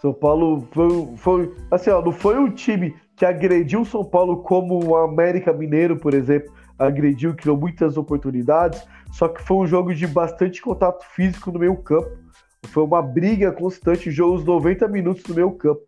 São 0.00 0.14
Paulo 0.14 0.66
foi, 0.72 1.16
foi 1.16 1.54
assim, 1.70 1.90
ó, 1.90 2.00
não 2.00 2.12
foi 2.12 2.38
um 2.38 2.50
time 2.50 2.94
que 3.16 3.26
agrediu 3.26 3.82
o 3.82 3.84
São 3.84 4.02
Paulo 4.02 4.38
como 4.38 4.82
o 4.82 4.96
América 4.96 5.52
Mineiro, 5.52 5.96
por 5.96 6.14
exemplo, 6.14 6.50
agrediu, 6.78 7.34
criou 7.34 7.56
muitas 7.56 7.98
oportunidades, 7.98 8.82
só 9.12 9.28
que 9.28 9.42
foi 9.42 9.58
um 9.58 9.66
jogo 9.66 9.94
de 9.94 10.06
bastante 10.06 10.62
contato 10.62 11.04
físico 11.14 11.52
no 11.52 11.58
meio 11.58 11.76
campo. 11.76 12.10
Foi 12.68 12.82
uma 12.82 13.02
briga 13.02 13.52
constante, 13.52 14.08
os 14.08 14.44
90 14.44 14.88
minutos 14.88 15.24
no 15.24 15.34
meio 15.34 15.50
campo. 15.52 15.82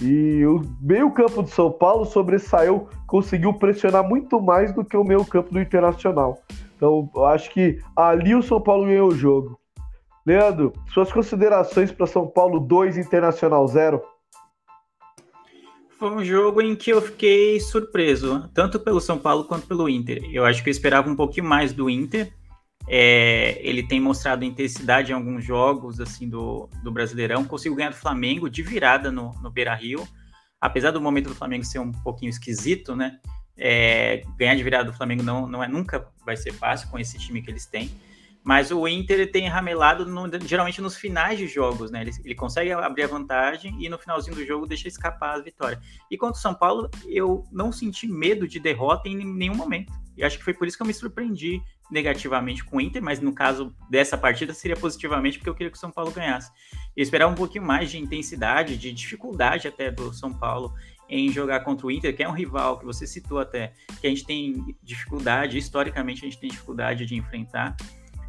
E 0.00 0.44
o 0.46 0.62
meio-campo 0.80 1.42
do 1.42 1.48
São 1.48 1.70
Paulo 1.70 2.04
sobressaiu, 2.04 2.88
conseguiu 3.06 3.52
pressionar 3.54 4.08
muito 4.08 4.40
mais 4.40 4.72
do 4.74 4.84
que 4.84 4.96
o 4.96 5.04
meio-campo 5.04 5.52
do 5.52 5.60
Internacional. 5.60 6.38
Então, 6.76 7.08
acho 7.26 7.50
que 7.50 7.78
ali 7.94 8.34
o 8.34 8.42
São 8.42 8.60
Paulo 8.60 8.86
ganhou 8.86 9.08
o 9.08 9.14
jogo. 9.14 9.58
Leandro, 10.24 10.72
suas 10.92 11.12
considerações 11.12 11.92
para 11.92 12.06
São 12.06 12.26
Paulo 12.26 12.60
2 12.60 12.96
Internacional 12.96 13.66
0? 13.66 14.00
Foi 15.98 16.10
um 16.10 16.24
jogo 16.24 16.60
em 16.60 16.74
que 16.74 16.90
eu 16.90 17.00
fiquei 17.00 17.60
surpreso, 17.60 18.48
tanto 18.52 18.80
pelo 18.80 19.00
São 19.00 19.18
Paulo 19.18 19.44
quanto 19.44 19.68
pelo 19.68 19.88
Inter. 19.88 20.28
Eu 20.32 20.44
acho 20.44 20.62
que 20.62 20.68
eu 20.68 20.72
esperava 20.72 21.08
um 21.08 21.14
pouquinho 21.14 21.46
mais 21.46 21.72
do 21.72 21.88
Inter. 21.88 22.32
É, 22.88 23.58
ele 23.60 23.82
tem 23.82 24.00
mostrado 24.00 24.44
intensidade 24.44 25.12
em 25.12 25.14
alguns 25.14 25.44
jogos 25.44 26.00
assim 26.00 26.28
do, 26.28 26.68
do 26.82 26.90
Brasileirão. 26.90 27.44
Conseguiu 27.44 27.76
ganhar 27.76 27.90
do 27.90 27.96
Flamengo 27.96 28.50
de 28.50 28.62
virada 28.62 29.10
no, 29.10 29.32
no 29.40 29.50
Beira 29.50 29.74
Rio. 29.74 30.06
Apesar 30.60 30.90
do 30.90 31.00
momento 31.00 31.28
do 31.28 31.34
Flamengo 31.34 31.64
ser 31.64 31.78
um 31.78 31.92
pouquinho 31.92 32.30
esquisito, 32.30 32.94
né? 32.94 33.18
É, 33.56 34.22
ganhar 34.38 34.54
de 34.54 34.62
virada 34.62 34.90
do 34.90 34.96
Flamengo 34.96 35.22
não, 35.22 35.46
não 35.46 35.62
é 35.62 35.68
nunca 35.68 36.08
vai 36.24 36.36
ser 36.36 36.52
fácil 36.52 36.88
com 36.88 36.98
esse 36.98 37.18
time 37.18 37.42
que 37.42 37.50
eles 37.50 37.66
têm. 37.66 37.90
Mas 38.44 38.72
o 38.72 38.88
Inter 38.88 39.30
tem 39.30 39.46
ramelado 39.46 40.04
no, 40.04 40.28
geralmente 40.44 40.80
nos 40.80 40.96
finais 40.96 41.38
de 41.38 41.46
jogos, 41.46 41.92
né? 41.92 42.00
Ele, 42.00 42.10
ele, 42.24 42.34
consegue 42.34 42.72
abrir 42.72 43.04
a 43.04 43.06
vantagem 43.06 43.76
e 43.78 43.88
no 43.88 43.96
finalzinho 43.96 44.34
do 44.34 44.44
jogo 44.44 44.66
deixa 44.66 44.88
escapar 44.88 45.36
a 45.36 45.40
vitória. 45.40 45.80
E 46.10 46.16
contra 46.16 46.36
o 46.36 46.42
São 46.42 46.52
Paulo, 46.52 46.90
eu 47.06 47.44
não 47.52 47.70
senti 47.70 48.08
medo 48.08 48.48
de 48.48 48.58
derrota 48.58 49.08
em 49.08 49.24
nenhum 49.24 49.54
momento. 49.54 49.92
E 50.16 50.24
acho 50.24 50.38
que 50.38 50.44
foi 50.44 50.54
por 50.54 50.66
isso 50.66 50.76
que 50.76 50.82
eu 50.82 50.86
me 50.86 50.94
surpreendi 50.94 51.62
negativamente 51.90 52.64
com 52.64 52.78
o 52.78 52.80
Inter, 52.80 53.02
mas 53.02 53.20
no 53.20 53.34
caso 53.34 53.74
dessa 53.90 54.16
partida 54.16 54.54
seria 54.54 54.76
positivamente, 54.76 55.38
porque 55.38 55.50
eu 55.50 55.54
queria 55.54 55.70
que 55.70 55.76
o 55.76 55.80
São 55.80 55.90
Paulo 55.90 56.10
ganhasse. 56.10 56.50
Eu 56.96 57.02
esperava 57.02 57.30
um 57.30 57.34
pouquinho 57.34 57.64
mais 57.64 57.90
de 57.90 57.98
intensidade, 57.98 58.76
de 58.76 58.92
dificuldade 58.92 59.68
até 59.68 59.90
do 59.90 60.12
São 60.12 60.32
Paulo 60.32 60.74
em 61.08 61.30
jogar 61.30 61.60
contra 61.60 61.86
o 61.86 61.90
Inter, 61.90 62.16
que 62.16 62.22
é 62.22 62.28
um 62.28 62.32
rival 62.32 62.78
que 62.78 62.86
você 62.86 63.06
citou 63.06 63.38
até, 63.38 63.74
que 64.00 64.06
a 64.06 64.10
gente 64.10 64.24
tem 64.24 64.76
dificuldade, 64.82 65.58
historicamente 65.58 66.24
a 66.24 66.28
gente 66.28 66.40
tem 66.40 66.48
dificuldade 66.48 67.04
de 67.04 67.14
enfrentar. 67.14 67.76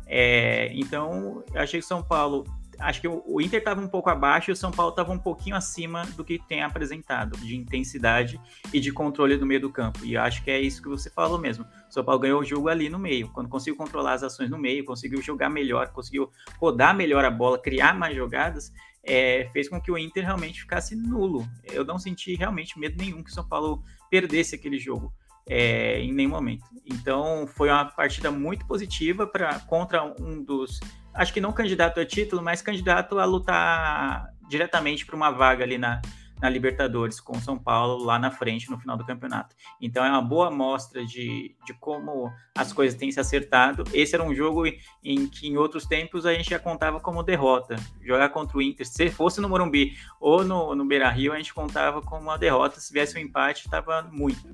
É, 0.06 0.70
então, 0.74 1.44
eu 1.54 1.62
achei 1.62 1.80
que 1.80 1.86
o 1.86 1.88
São 1.88 2.04
Paulo 2.04 2.44
acho 2.80 3.02
que 3.02 3.08
o, 3.08 3.42
Inter 3.42 3.60
estava 3.60 3.82
um 3.82 3.88
pouco 3.88 4.10
abaixo 4.10 4.52
e 4.52 4.54
o 4.54 4.56
São 4.56 4.72
Paulo 4.72 4.92
estava 4.92 5.12
um 5.12 5.18
pouquinho 5.18 5.56
acima 5.56 6.06
do 6.18 6.24
que 6.24 6.40
tem 6.40 6.64
apresentado, 6.64 7.38
de 7.38 7.56
intensidade 7.56 8.40
e 8.74 8.80
de 8.80 8.92
controle 8.92 9.38
do 9.38 9.46
meio 9.46 9.62
do 9.62 9.72
campo. 9.72 10.06
E 10.06 10.18
acho 10.18 10.44
que 10.44 10.52
é 10.52 10.60
isso 10.60 10.82
que 10.82 10.90
você 10.90 11.10
falou 11.10 11.38
mesmo. 11.38 11.66
O 11.90 11.94
São 11.94 12.04
Paulo 12.04 12.20
ganhou 12.20 12.42
o 12.42 12.44
jogo 12.44 12.70
ali 12.70 12.90
no 12.90 13.00
meio, 13.00 13.30
quando 13.30 13.50
conseguiu 13.50 13.76
controlar 13.76 14.14
as 14.14 14.24
ações 14.24 14.50
no 14.50 14.58
meio, 14.58 14.86
conseguiu 14.86 15.22
jogar 15.22 15.50
melhor, 15.50 15.90
conseguiu 15.90 16.30
rodar 16.60 16.96
melhor 16.96 17.24
a 17.26 17.32
bola, 17.32 17.60
criar 17.60 17.94
mais 17.94 18.16
jogadas, 18.16 18.72
é, 19.04 19.50
fez 19.52 19.68
com 19.68 19.82
que 19.82 19.92
o 19.92 19.98
Inter 19.98 20.24
realmente 20.24 20.62
ficasse 20.62 20.96
nulo. 20.96 21.48
Eu 21.66 21.84
não 21.84 22.00
senti 22.00 22.36
realmente 22.36 22.80
medo 22.80 22.96
nenhum 22.98 23.22
que 23.22 23.30
o 23.30 23.34
São 23.34 23.48
Paulo 23.48 23.84
perdesse 24.10 24.56
aquele 24.56 24.80
jogo. 24.80 25.14
É, 25.46 26.00
em 26.00 26.14
nenhum 26.14 26.30
momento. 26.30 26.64
Então 26.86 27.46
foi 27.46 27.68
uma 27.68 27.84
partida 27.84 28.32
muito 28.32 28.66
positiva 28.66 29.28
para 29.28 29.60
contra 29.60 30.02
um 30.02 30.42
dos 30.42 30.80
acho 31.14 31.34
que 31.34 31.42
não 31.42 31.52
candidato 31.52 32.00
a 32.00 32.06
título, 32.06 32.42
mas 32.42 32.62
candidato 32.62 33.20
a 33.20 33.26
lutar 33.26 34.34
diretamente 34.50 35.06
para 35.06 35.16
uma 35.16 35.32
vaga 35.32 35.64
ali 35.64 35.78
na, 35.78 36.02
na 36.44 36.50
Libertadores 36.50 37.22
com 37.22 37.40
São 37.40 37.58
Paulo 37.58 38.04
lá 38.04 38.20
na 38.20 38.30
frente 38.30 38.70
no 38.70 38.78
final 38.78 38.98
do 38.98 39.06
campeonato. 39.06 39.56
Então 39.80 40.04
é 40.04 40.10
uma 40.10 40.22
boa 40.22 40.48
amostra 40.48 41.06
de, 41.06 41.56
de 41.66 41.74
como 41.76 42.30
as 42.54 42.74
coisas 42.74 43.00
têm 43.00 43.10
se 43.12 43.20
acertado. 43.20 43.86
Esse 43.94 44.14
era 44.14 44.24
um 44.24 44.36
jogo 44.36 44.66
em 45.02 45.26
que 45.26 45.48
em 45.48 45.58
outros 45.58 45.86
tempos 45.86 46.26
a 46.26 46.34
gente 46.34 46.50
já 46.50 46.60
contava 46.60 47.00
como 47.00 47.24
derrota. 47.24 47.78
Jogar 48.02 48.28
contra 48.30 48.58
o 48.58 48.62
Inter, 48.62 48.86
se 48.86 49.10
fosse 49.10 49.40
no 49.40 49.48
Morumbi 49.48 49.98
ou 50.20 50.44
no, 50.44 50.76
no 50.76 50.86
Beira 50.86 51.10
Rio, 51.10 51.32
a 51.32 51.38
gente 51.38 51.54
contava 51.54 52.02
como 52.02 52.24
uma 52.24 52.38
derrota. 52.38 52.80
Se 52.82 52.92
viesse 52.92 53.18
um 53.18 53.22
empate, 53.22 53.66
estava 53.66 54.02
muito. 54.12 54.54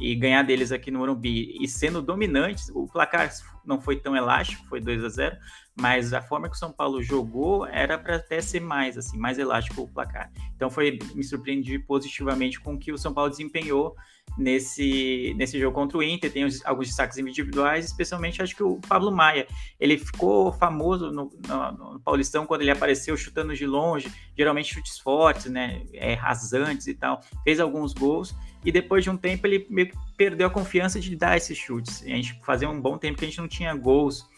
E 0.00 0.14
ganhar 0.14 0.42
deles 0.42 0.72
aqui 0.72 0.90
no 0.90 1.00
Morumbi 1.00 1.56
e 1.60 1.68
sendo 1.68 2.00
dominantes, 2.00 2.70
o 2.74 2.86
placar 2.86 3.30
não 3.64 3.80
foi 3.80 3.96
tão 3.96 4.16
elástico, 4.16 4.66
foi 4.66 4.80
2 4.80 5.04
a 5.04 5.08
0 5.08 5.36
mas 5.80 6.12
a 6.12 6.20
forma 6.20 6.48
que 6.48 6.54
o 6.54 6.58
São 6.58 6.70
Paulo 6.70 7.02
jogou 7.02 7.66
era 7.66 7.96
para 7.98 8.16
até 8.16 8.40
ser 8.40 8.60
mais 8.60 8.98
assim, 8.98 9.16
mais 9.16 9.38
elástico 9.38 9.82
o 9.82 9.88
placar. 9.88 10.30
Então 10.54 10.68
foi 10.68 10.98
me 11.14 11.24
surpreendi 11.24 11.78
positivamente 11.78 12.60
com 12.60 12.74
o 12.74 12.78
que 12.78 12.92
o 12.92 12.98
São 12.98 13.14
Paulo 13.14 13.30
desempenhou 13.30 13.96
nesse, 14.36 15.34
nesse 15.36 15.58
jogo 15.58 15.74
contra 15.74 15.96
o 15.96 16.02
Inter. 16.02 16.30
Tem 16.30 16.46
alguns 16.64 16.88
destaques 16.88 17.16
individuais, 17.16 17.86
especialmente 17.86 18.42
acho 18.42 18.54
que 18.54 18.62
o 18.62 18.78
Pablo 18.88 19.10
Maia. 19.10 19.46
Ele 19.78 19.96
ficou 19.96 20.52
famoso 20.52 21.10
no, 21.10 21.30
no, 21.46 21.92
no 21.94 22.00
Paulistão 22.00 22.44
quando 22.44 22.60
ele 22.60 22.70
apareceu 22.70 23.16
chutando 23.16 23.54
de 23.54 23.66
longe, 23.66 24.12
geralmente 24.36 24.74
chutes 24.74 24.98
fortes, 24.98 25.46
né, 25.46 25.82
é, 25.94 26.12
rasantes 26.14 26.86
e 26.86 26.94
tal. 26.94 27.22
Fez 27.42 27.58
alguns 27.58 27.94
gols 27.94 28.34
e 28.64 28.70
depois 28.70 29.02
de 29.02 29.10
um 29.10 29.16
tempo 29.16 29.46
ele 29.46 29.66
meio 29.68 29.88
que 29.88 29.96
perdeu 30.16 30.46
a 30.46 30.50
confiança 30.50 31.00
de 31.00 31.16
dar 31.16 31.36
esses 31.36 31.56
chutes. 31.56 32.02
A 32.02 32.08
gente 32.08 32.38
fazia 32.42 32.68
um 32.68 32.80
bom 32.80 32.96
tempo 32.96 33.18
que 33.18 33.24
a 33.24 33.28
gente 33.28 33.38
não 33.38 33.48
tinha 33.48 33.74
gols 33.74 34.28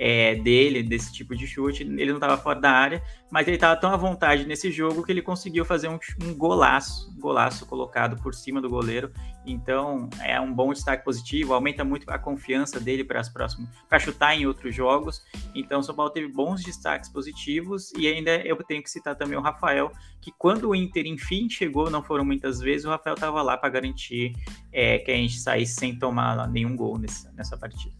é, 0.00 0.34
dele, 0.34 0.82
desse 0.82 1.12
tipo 1.12 1.36
de 1.36 1.46
chute. 1.46 1.82
Ele 1.82 2.06
não 2.06 2.14
estava 2.14 2.38
fora 2.38 2.58
da 2.58 2.70
área, 2.70 3.02
mas 3.30 3.46
ele 3.46 3.58
estava 3.58 3.78
tão 3.78 3.92
à 3.92 3.96
vontade 3.98 4.46
nesse 4.46 4.72
jogo 4.72 5.04
que 5.04 5.12
ele 5.12 5.20
conseguiu 5.20 5.62
fazer 5.62 5.88
um, 5.88 5.98
um 6.24 6.34
golaço, 6.34 7.14
golaço 7.18 7.66
colocado 7.66 8.16
por 8.22 8.34
cima 8.34 8.62
do 8.62 8.68
goleiro. 8.70 9.12
Então 9.44 10.08
é 10.22 10.40
um 10.40 10.52
bom 10.52 10.72
destaque 10.72 11.04
positivo, 11.04 11.52
aumenta 11.52 11.84
muito 11.84 12.10
a 12.10 12.18
confiança 12.18 12.80
dele 12.80 13.04
para 13.04 13.20
as 13.20 13.28
próximas, 13.28 13.68
para 13.90 13.98
chutar 13.98 14.34
em 14.34 14.46
outros 14.46 14.74
jogos. 14.74 15.22
Então 15.54 15.80
o 15.80 15.82
São 15.82 15.94
Paulo 15.94 16.10
teve 16.10 16.28
bons 16.28 16.62
destaques 16.62 17.10
positivos 17.10 17.92
e 17.92 18.08
ainda 18.08 18.36
eu 18.46 18.56
tenho 18.56 18.82
que 18.82 18.90
citar 18.90 19.14
também 19.14 19.36
o 19.36 19.42
Rafael, 19.42 19.92
que 20.18 20.32
quando 20.32 20.70
o 20.70 20.74
Inter 20.74 21.06
enfim 21.06 21.46
chegou, 21.50 21.90
não 21.90 22.02
foram 22.02 22.24
muitas 22.24 22.58
vezes, 22.58 22.86
o 22.86 22.88
Rafael 22.88 23.14
estava 23.14 23.42
lá 23.42 23.58
para 23.58 23.68
garantir 23.68 24.32
é, 24.72 24.98
que 24.98 25.10
a 25.10 25.16
gente 25.16 25.38
saísse 25.38 25.74
sem 25.74 25.98
tomar 25.98 26.48
nenhum 26.48 26.74
gol 26.74 26.96
nessa, 26.96 27.30
nessa 27.32 27.58
partida. 27.58 27.99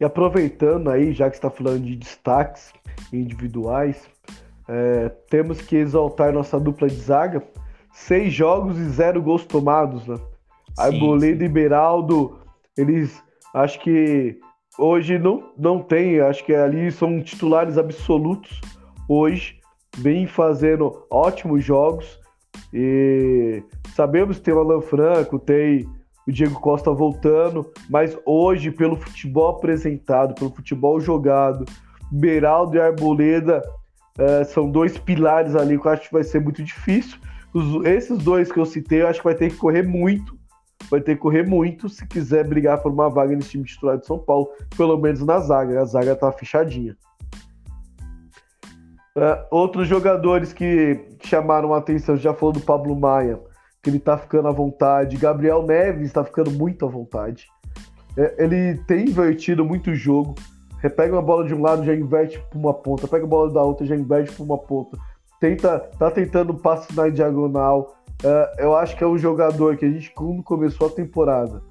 E 0.00 0.04
aproveitando 0.04 0.90
aí, 0.90 1.12
já 1.12 1.28
que 1.28 1.36
está 1.36 1.50
falando 1.50 1.84
de 1.84 1.96
destaques 1.96 2.72
individuais, 3.12 4.08
é, 4.68 5.08
temos 5.28 5.60
que 5.60 5.76
exaltar 5.76 6.32
nossa 6.32 6.58
dupla 6.60 6.88
de 6.88 6.96
zaga. 6.96 7.42
Seis 7.92 8.32
jogos 8.32 8.78
e 8.78 8.84
zero 8.90 9.20
gols 9.20 9.44
tomados, 9.44 10.06
né? 10.06 10.16
Arboleda 10.78 11.44
e 11.44 11.48
Beraldo, 11.48 12.38
eles 12.76 13.20
acho 13.52 13.80
que 13.80 14.38
hoje 14.78 15.18
não, 15.18 15.50
não 15.58 15.82
tem, 15.82 16.20
acho 16.20 16.44
que 16.44 16.54
ali 16.54 16.92
são 16.92 17.20
titulares 17.20 17.76
absolutos 17.76 18.60
hoje, 19.08 19.58
vem 19.96 20.26
fazendo 20.26 21.04
ótimos 21.10 21.64
jogos. 21.64 22.20
E 22.72 23.62
sabemos 23.94 24.38
que 24.38 24.44
tem 24.44 24.54
o 24.54 24.60
Alan 24.60 24.80
Franco, 24.80 25.38
tem 25.38 25.88
o 26.28 26.32
Diego 26.32 26.60
Costa 26.60 26.92
voltando, 26.92 27.72
mas 27.88 28.16
hoje, 28.26 28.70
pelo 28.70 28.96
futebol 28.96 29.48
apresentado, 29.48 30.34
pelo 30.34 30.50
futebol 30.50 31.00
jogado, 31.00 31.64
Beraldo 32.12 32.76
e 32.76 32.80
Arboleda 32.80 33.62
uh, 34.18 34.44
são 34.44 34.70
dois 34.70 34.98
pilares 34.98 35.56
ali 35.56 35.78
que 35.78 35.86
eu 35.86 35.90
acho 35.90 36.06
que 36.08 36.12
vai 36.12 36.22
ser 36.22 36.42
muito 36.42 36.62
difícil. 36.62 37.18
Os, 37.54 37.82
esses 37.86 38.18
dois 38.18 38.52
que 38.52 38.60
eu 38.60 38.66
citei, 38.66 39.00
eu 39.00 39.08
acho 39.08 39.20
que 39.20 39.24
vai 39.24 39.34
ter 39.34 39.48
que 39.48 39.56
correr 39.56 39.82
muito. 39.82 40.36
Vai 40.90 41.00
ter 41.00 41.14
que 41.14 41.20
correr 41.22 41.46
muito 41.46 41.88
se 41.88 42.06
quiser 42.06 42.46
brigar 42.46 42.82
por 42.82 42.92
uma 42.92 43.08
vaga 43.08 43.34
nesse 43.34 43.50
time 43.50 43.64
titular 43.64 43.96
de 43.96 44.06
São 44.06 44.18
Paulo, 44.18 44.50
pelo 44.76 44.98
menos 44.98 45.24
na 45.24 45.40
zaga. 45.40 45.80
A 45.80 45.84
zaga 45.86 46.14
tá 46.14 46.30
fechadinha. 46.30 46.94
Uh, 49.16 49.42
outros 49.50 49.88
jogadores 49.88 50.52
que 50.52 51.08
chamaram 51.24 51.72
a 51.72 51.78
atenção, 51.78 52.18
já 52.18 52.34
falou 52.34 52.52
do 52.52 52.60
Pablo 52.60 52.94
Maia, 52.94 53.40
que 53.88 53.90
ele 53.90 53.98
tá 53.98 54.18
ficando 54.18 54.48
à 54.48 54.52
vontade. 54.52 55.16
Gabriel 55.16 55.62
Neves 55.62 56.06
está 56.06 56.22
ficando 56.22 56.50
muito 56.50 56.84
à 56.84 56.88
vontade. 56.88 57.46
É, 58.16 58.44
ele 58.44 58.76
tem 58.86 59.08
invertido 59.08 59.64
muito 59.64 59.90
o 59.90 59.94
jogo. 59.94 60.34
Pega 60.96 61.14
uma 61.14 61.22
bola 61.22 61.44
de 61.46 61.54
um 61.54 61.62
lado, 61.62 61.84
já 61.84 61.94
inverte 61.94 62.38
para 62.38 62.58
uma 62.58 62.74
ponta. 62.74 63.08
Pega 63.08 63.24
a 63.24 63.28
bola 63.28 63.50
da 63.50 63.62
outra, 63.62 63.86
já 63.86 63.96
inverte 63.96 64.32
para 64.32 64.44
uma 64.44 64.58
ponta. 64.58 64.98
Tenta, 65.40 65.78
tá 65.98 66.10
tentando 66.10 66.54
passe 66.54 66.94
na 66.94 67.08
diagonal. 67.08 67.96
Uh, 68.22 68.60
eu 68.60 68.76
acho 68.76 68.96
que 68.96 69.02
é 69.02 69.06
um 69.06 69.16
jogador 69.16 69.76
que 69.76 69.84
a 69.84 69.90
gente, 69.90 70.12
quando 70.12 70.42
começou 70.42 70.88
a 70.88 70.90
temporada, 70.90 71.62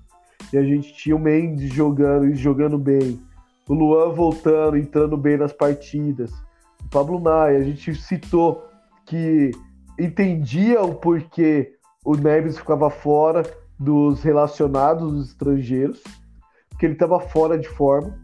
e 0.52 0.58
a 0.58 0.64
gente 0.64 0.94
tinha 0.94 1.16
o 1.16 1.20
Mendes 1.20 1.74
jogando 1.74 2.28
e 2.28 2.36
jogando 2.36 2.78
bem, 2.78 3.20
o 3.68 3.74
Luan 3.74 4.14
voltando, 4.14 4.78
entrando 4.78 5.18
bem 5.18 5.36
nas 5.36 5.52
partidas, 5.52 6.32
o 6.86 6.90
Pablo 6.90 7.20
Maia, 7.20 7.58
a 7.58 7.64
gente 7.64 7.94
citou 7.96 8.66
que 9.06 9.52
entendia 10.00 10.82
o 10.82 10.96
porquê 10.96 11.77
o 12.08 12.16
Neves 12.16 12.58
ficava 12.58 12.90
fora 12.90 13.44
dos 13.78 14.24
relacionados 14.24 15.12
dos 15.12 15.28
estrangeiros, 15.28 16.02
porque 16.70 16.86
ele 16.86 16.94
estava 16.94 17.20
fora 17.20 17.60
de 17.60 17.68
forma. 17.68 18.18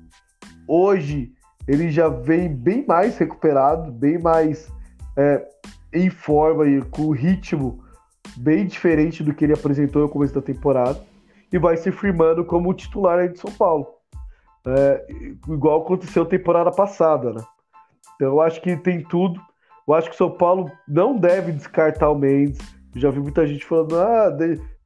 Hoje 0.66 1.34
ele 1.68 1.92
já 1.92 2.08
vem 2.08 2.48
bem 2.48 2.86
mais 2.88 3.18
recuperado, 3.18 3.92
bem 3.92 4.18
mais 4.18 4.72
é, 5.18 5.46
em 5.92 6.10
forma 6.10 6.66
e 6.66 6.82
com 6.82 7.12
ritmo 7.12 7.84
bem 8.38 8.66
diferente 8.66 9.22
do 9.22 9.34
que 9.34 9.44
ele 9.44 9.54
apresentou 9.54 10.04
no 10.04 10.10
começo 10.10 10.34
da 10.34 10.42
temporada 10.42 11.04
e 11.52 11.58
vai 11.58 11.76
se 11.76 11.92
firmando 11.92 12.46
como 12.46 12.74
titular 12.74 13.20
aí 13.20 13.28
de 13.28 13.38
São 13.38 13.52
Paulo. 13.52 13.86
É, 14.66 15.06
igual 15.46 15.82
aconteceu 15.82 16.26
temporada 16.26 16.72
passada, 16.72 17.34
né? 17.34 17.44
Então 18.16 18.30
eu 18.30 18.42
acho 18.42 18.62
que 18.62 18.78
tem 18.78 19.04
tudo. 19.04 19.42
Eu 19.86 19.94
acho 19.94 20.08
que 20.08 20.16
o 20.16 20.18
São 20.18 20.32
Paulo 20.32 20.72
não 20.88 21.18
deve 21.18 21.52
descartar 21.52 22.10
o 22.10 22.18
Mendes. 22.18 22.60
Já 22.96 23.10
vi 23.10 23.20
muita 23.20 23.46
gente 23.48 23.66
falando 23.66 23.98
ah, 23.98 24.30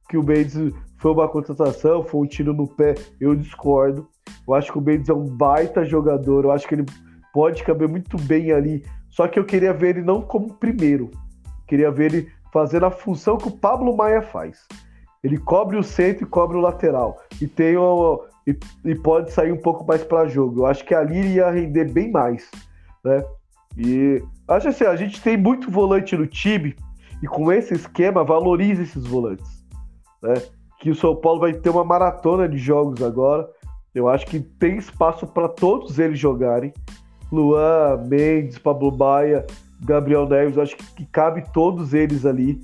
que 0.08 0.16
o 0.16 0.22
Mendes 0.22 0.72
foi 0.96 1.12
uma 1.12 1.28
contratação, 1.28 2.02
foi 2.02 2.22
um 2.22 2.26
tiro 2.26 2.52
no 2.52 2.66
pé. 2.66 2.94
Eu 3.20 3.34
discordo. 3.34 4.08
Eu 4.46 4.54
acho 4.54 4.72
que 4.72 4.78
o 4.78 4.82
Mendes 4.82 5.08
é 5.08 5.14
um 5.14 5.24
baita 5.24 5.84
jogador. 5.84 6.44
Eu 6.44 6.52
acho 6.52 6.66
que 6.66 6.74
ele 6.74 6.86
pode 7.32 7.62
caber 7.62 7.88
muito 7.88 8.16
bem 8.22 8.52
ali. 8.52 8.84
Só 9.10 9.28
que 9.28 9.38
eu 9.38 9.44
queria 9.44 9.72
ver 9.72 9.96
ele 9.96 10.02
não 10.02 10.22
como 10.22 10.54
primeiro. 10.54 11.10
Eu 11.12 11.66
queria 11.66 11.90
ver 11.90 12.12
ele 12.12 12.32
fazendo 12.52 12.86
a 12.86 12.90
função 12.90 13.36
que 13.36 13.48
o 13.48 13.56
Pablo 13.56 13.96
Maia 13.96 14.22
faz. 14.22 14.66
Ele 15.22 15.36
cobre 15.36 15.76
o 15.76 15.82
centro 15.82 16.24
e 16.24 16.28
cobre 16.28 16.56
o 16.56 16.60
lateral. 16.60 17.20
E 17.40 17.46
tem 17.46 17.76
o, 17.76 18.24
e, 18.46 18.56
e 18.84 18.94
pode 18.94 19.32
sair 19.32 19.52
um 19.52 19.60
pouco 19.60 19.86
mais 19.86 20.02
para 20.02 20.28
jogo. 20.28 20.60
Eu 20.60 20.66
acho 20.66 20.84
que 20.84 20.94
ali 20.94 21.18
ele 21.18 21.34
ia 21.34 21.50
render 21.50 21.92
bem 21.92 22.10
mais. 22.10 22.50
Né? 23.04 23.22
E 23.76 24.22
acho 24.48 24.68
assim, 24.68 24.84
a 24.84 24.96
gente 24.96 25.20
tem 25.20 25.36
muito 25.36 25.70
volante 25.70 26.16
no 26.16 26.26
time 26.26 26.74
e 27.22 27.26
com 27.26 27.52
esse 27.52 27.74
esquema 27.74 28.24
valoriza 28.24 28.82
esses 28.82 29.06
volantes. 29.06 29.64
Né? 30.22 30.34
Que 30.80 30.90
o 30.90 30.94
São 30.94 31.16
Paulo 31.16 31.40
vai 31.40 31.52
ter 31.52 31.70
uma 31.70 31.84
maratona 31.84 32.48
de 32.48 32.58
jogos 32.58 33.02
agora. 33.02 33.48
Eu 33.94 34.08
acho 34.08 34.26
que 34.26 34.38
tem 34.40 34.76
espaço 34.76 35.26
para 35.26 35.48
todos 35.48 35.98
eles 35.98 36.18
jogarem. 36.18 36.72
Luan, 37.32 38.04
Mendes, 38.08 38.58
Pablo 38.58 38.90
Baia, 38.90 39.44
Gabriel 39.80 40.28
Neves, 40.28 40.58
acho 40.58 40.76
que 40.76 41.04
cabe 41.06 41.44
todos 41.52 41.92
eles 41.92 42.24
ali. 42.24 42.60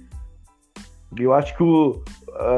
Eu 1.18 1.32
acho 1.32 1.56
que 1.56 1.62
o, 1.62 2.02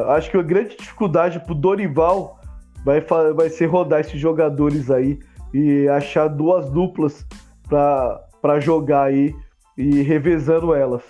acho 0.08 0.30
que 0.30 0.36
a 0.36 0.42
grande 0.42 0.76
dificuldade 0.76 1.40
pro 1.40 1.54
Dorival 1.54 2.38
vai, 2.84 3.00
vai 3.34 3.50
ser 3.50 3.66
rodar 3.66 4.00
esses 4.00 4.18
jogadores 4.18 4.90
aí 4.90 5.18
e 5.52 5.88
achar 5.88 6.28
duas 6.28 6.70
duplas 6.70 7.26
para 7.68 8.60
jogar 8.60 9.04
aí 9.04 9.34
e 9.76 10.02
revezando 10.02 10.74
elas. 10.74 11.02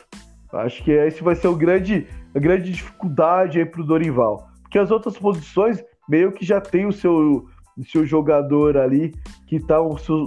Acho 0.59 0.83
que 0.83 0.91
esse 0.91 1.23
vai 1.23 1.35
ser 1.35 1.49
o 1.49 1.57
grande, 1.57 2.07
a 2.35 2.39
grande 2.39 2.71
dificuldade 2.73 3.59
aí 3.59 3.67
pro 3.67 3.85
Dorival. 3.85 4.49
Porque 4.63 4.79
as 4.79 4.91
outras 4.91 5.17
posições 5.19 5.83
meio 6.09 6.33
que 6.33 6.45
já 6.45 6.61
tem 6.61 6.87
o 6.87 6.93
seu, 6.93 7.47
o 7.77 7.85
seu 7.85 8.07
jogador 8.07 8.77
ali 8.77 9.15
que 9.47 9.61
tá 9.61 9.77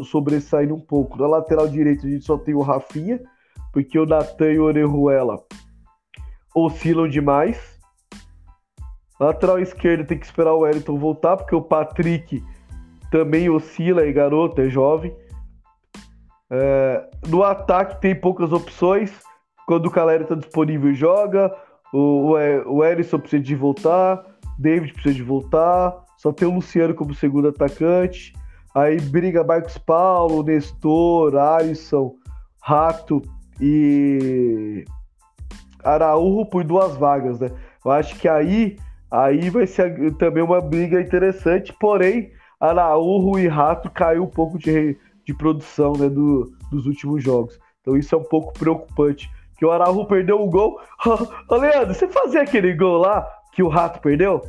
sobressaindo 0.05 0.75
um 0.75 0.79
pouco. 0.79 1.17
Na 1.17 1.27
lateral 1.27 1.67
direita 1.67 2.05
a 2.05 2.09
gente 2.09 2.25
só 2.25 2.37
tem 2.37 2.53
o 2.53 2.61
Rafinha, 2.61 3.19
porque 3.73 3.97
o 3.97 4.05
Natan 4.05 4.51
e 4.51 4.59
o 4.59 4.63
Orejuela 4.63 5.43
oscilam 6.55 7.07
demais. 7.07 7.79
Lateral 9.19 9.59
esquerda 9.59 10.05
tem 10.05 10.17
que 10.17 10.25
esperar 10.25 10.53
o 10.53 10.59
Wellington 10.59 10.97
voltar, 10.97 11.35
porque 11.35 11.55
o 11.55 11.61
Patrick 11.61 12.41
também 13.11 13.49
oscila, 13.49 14.05
é 14.05 14.11
garoto, 14.11 14.61
é 14.61 14.69
jovem. 14.69 15.13
É, 16.49 17.09
no 17.27 17.43
ataque 17.43 17.99
tem 17.99 18.15
poucas 18.15 18.51
opções. 18.51 19.11
Quando 19.69 19.85
o 19.85 19.91
Caleri 19.91 20.23
está 20.23 20.33
disponível, 20.33 20.91
joga. 20.95 21.55
O, 21.93 22.31
o, 22.31 22.77
o 22.77 22.83
Erisson 22.83 23.19
precisa 23.19 23.43
de 23.43 23.53
voltar. 23.53 24.25
David 24.57 24.93
precisa 24.93 25.13
de 25.13 25.21
voltar. 25.21 26.05
Só 26.17 26.33
tem 26.33 26.47
o 26.47 26.55
Luciano 26.55 26.95
como 26.95 27.13
segundo 27.13 27.49
atacante. 27.49 28.33
Aí 28.73 28.99
briga 28.99 29.43
Marcos 29.43 29.77
Paulo, 29.77 30.41
Nestor, 30.41 31.35
Alisson, 31.35 32.15
Rato 32.59 33.21
e 33.61 34.85
Araújo 35.83 36.47
por 36.47 36.63
duas 36.63 36.97
vagas, 36.97 37.39
né? 37.39 37.51
Eu 37.85 37.91
acho 37.91 38.17
que 38.17 38.27
aí, 38.27 38.75
aí 39.11 39.51
vai 39.51 39.67
ser 39.67 40.15
também 40.15 40.41
uma 40.41 40.61
briga 40.61 40.99
interessante, 40.99 41.71
porém, 41.79 42.31
Araújo 42.59 43.37
e 43.37 43.47
Rato 43.47 43.87
caiu 43.91 44.23
um 44.23 44.29
pouco 44.31 44.57
de, 44.57 44.97
de 45.23 45.33
produção 45.35 45.93
né, 45.93 46.09
do, 46.09 46.51
dos 46.71 46.87
últimos 46.87 47.23
jogos. 47.23 47.59
Então 47.81 47.95
isso 47.95 48.15
é 48.15 48.17
um 48.17 48.23
pouco 48.23 48.51
preocupante. 48.57 49.29
Que 49.59 49.65
o 49.65 49.71
Araújo 49.71 50.05
perdeu 50.05 50.41
o 50.41 50.49
gol. 50.49 50.79
Ô, 51.47 51.55
Leandro, 51.57 51.93
você 51.93 52.07
fazia 52.07 52.41
aquele 52.41 52.73
gol 52.73 52.97
lá 52.97 53.27
que 53.53 53.61
o 53.61 53.67
Rato 53.67 53.99
perdeu? 53.99 54.41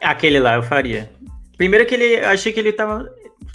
Aquele 0.00 0.38
lá 0.38 0.54
eu 0.54 0.62
faria. 0.62 1.10
Primeiro 1.56 1.84
que 1.84 1.94
ele 1.94 2.24
achei 2.24 2.52
que 2.52 2.60
ele 2.60 2.72
tava 2.72 3.08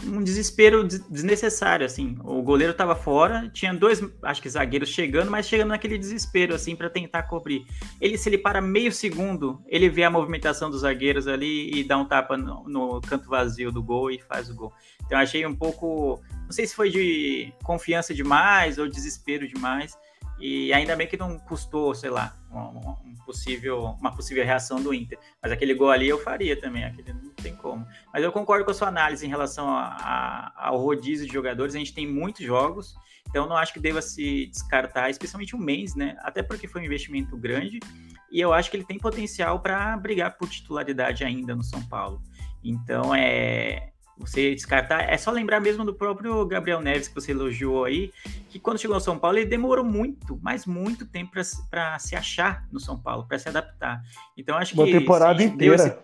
um 0.06 0.24
desespero 0.24 0.84
desnecessário, 0.84 1.86
assim. 1.86 2.17
O 2.24 2.41
goleiro 2.41 2.74
tava 2.74 2.95
fora, 2.95 3.50
tinha 3.54 3.74
dois, 3.74 4.02
acho 4.24 4.41
que 4.41 4.50
zagueiros 4.50 4.89
chegando, 4.89 5.30
mas 5.30 5.48
chegando 5.48 5.69
naquele 5.69 5.98
desespero, 5.98 6.54
assim, 6.54 6.76
para 6.76 6.89
tentar 6.89 7.24
cobrir. 7.24 7.65
Ele, 8.00 8.17
se 8.17 8.30
ele 8.30 8.38
para 8.38 8.62
meio 8.62 8.91
segundo, 8.91 9.62
ele 9.67 9.89
vê 9.89 10.04
a 10.04 10.10
movimentação 10.10 10.69
dos 10.69 10.82
zagueiros 10.82 11.28
ali 11.28 11.72
e 11.74 11.84
dá 11.84 11.98
um 11.98 12.06
tapa 12.06 12.38
no, 12.38 12.63
no 12.67 13.02
canto 13.02 13.28
vazio 13.30 13.72
do 13.72 13.84
gol 13.84 14.12
e 14.12 14.19
faz 14.19 14.50
o 14.50 14.56
gol. 14.56 14.74
Então 15.06 15.17
achei 15.17 15.45
um 15.45 15.56
pouco, 15.56 16.22
não 16.43 16.52
sei 16.52 16.65
se 16.65 16.76
foi 16.76 16.89
de 16.89 17.52
confiança 17.63 18.13
demais 18.13 18.78
ou 18.78 18.88
desespero 18.88 19.48
demais. 19.48 19.98
E 20.39 20.71
ainda 20.73 20.95
bem 20.95 21.08
que 21.08 21.17
não 21.17 21.38
custou, 21.38 21.93
sei 21.93 22.10
lá, 22.10 22.34
um, 22.52 23.10
um 23.10 23.15
possível, 23.25 23.95
uma 23.99 24.15
possível 24.15 24.43
reação 24.45 24.82
do 24.82 24.93
Inter. 24.93 25.19
Mas 25.41 25.52
aquele 25.52 25.73
gol 25.73 25.91
ali 25.91 26.08
eu 26.08 26.19
faria 26.19 26.60
também, 26.60 26.86
aquele 26.86 27.13
não 27.13 27.32
tem 27.34 27.56
como. 27.56 27.86
Mas 28.13 28.23
eu 28.23 28.32
concordo 28.32 28.63
com 28.65 28.71
a 28.71 28.73
sua 28.73 28.88
análise 28.88 29.25
em 29.25 29.30
relação 29.30 29.69
a, 29.69 29.97
a, 29.99 30.67
ao 30.67 30.78
rodízio 30.78 31.28
de 31.28 31.34
jogadores. 31.34 31.75
A 31.75 31.80
gente 31.80 31.93
tem 31.93 32.08
muitos 32.08 32.45
jogos, 32.45 32.95
então 33.28 33.47
não 33.47 33.58
acho 33.58 33.73
que 33.73 33.80
deva 33.80 34.02
se 34.02 34.47
descartar, 34.47 35.10
especialmente 35.10 35.56
o 35.56 35.60
Mendes, 35.60 35.95
né? 35.95 36.15
Até 36.21 36.41
porque 36.41 36.67
foi 36.67 36.82
um 36.82 36.86
investimento 36.86 37.38
grande 37.38 37.80
e 38.32 38.39
eu 38.39 38.54
acho 38.54 38.69
que 38.69 38.78
ele 38.78 38.86
tem 38.86 38.97
potencial 38.97 39.60
para 39.60 39.97
brigar 39.97 40.38
por 40.38 40.47
titularidade 40.47 41.23
ainda 41.23 41.56
no 41.56 41.63
São 41.63 41.82
Paulo. 41.88 42.21
Então 42.63 43.13
é 43.13 43.91
você 44.19 44.53
descartar. 44.53 45.01
É 45.10 45.17
só 45.17 45.32
lembrar 45.32 45.60
mesmo 45.62 45.86
do 45.86 45.93
próprio 45.93 46.45
Gabriel 46.45 46.82
Neves 46.82 47.08
que 47.08 47.15
você 47.15 47.32
elogiou 47.32 47.86
aí, 47.86 48.12
que 48.49 48.60
quando 48.60 48.79
chegou 48.79 48.95
ao 48.95 48.99
São 48.99 49.17
Paulo 49.17 49.38
ele 49.38 49.45
demorou 49.45 49.86
muito, 49.86 50.38
mas 50.41 50.65
muito 50.65 51.05
tempo 51.05 51.32
para 51.69 51.97
se 51.97 52.15
achar 52.15 52.67
no 52.71 52.79
São 52.79 52.99
Paulo, 52.99 53.25
para 53.27 53.39
se 53.39 53.47
adaptar. 53.47 54.01
Então 54.38 54.58
acho 54.58 54.75
Uma 54.75 54.86
que 54.86 54.91
temporada 54.91 55.41
inteira. 55.41 55.75
Esse... 55.75 55.97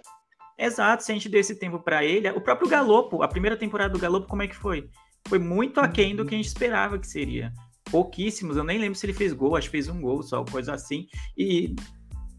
Exato, 0.57 1.03
se 1.03 1.11
a 1.11 1.15
gente 1.15 1.27
deu 1.27 1.41
esse 1.41 1.55
tempo 1.55 1.79
para 1.79 2.03
ele, 2.05 2.29
o 2.29 2.39
próprio 2.39 2.69
Galopo, 2.69 3.21
a 3.21 3.27
primeira 3.27 3.57
temporada 3.57 3.91
do 3.91 3.99
Galopo, 3.99 4.27
como 4.27 4.41
é 4.41 4.47
que 4.47 4.55
foi? 4.55 4.89
Foi 5.27 5.37
muito 5.37 5.81
aquém 5.81 6.15
do 6.15 6.25
que 6.25 6.33
a 6.33 6.37
gente 6.37 6.47
esperava 6.47 6.97
que 6.97 7.07
seria. 7.07 7.51
Pouquíssimos, 7.91 8.55
eu 8.55 8.63
nem 8.63 8.79
lembro 8.79 8.97
se 8.97 9.05
ele 9.05 9.13
fez 9.13 9.33
gol, 9.33 9.55
acho 9.57 9.67
que 9.67 9.71
fez 9.71 9.89
um 9.89 9.99
gol 9.99 10.23
só, 10.23 10.43
coisa 10.45 10.73
assim. 10.73 11.07
E 11.37 11.75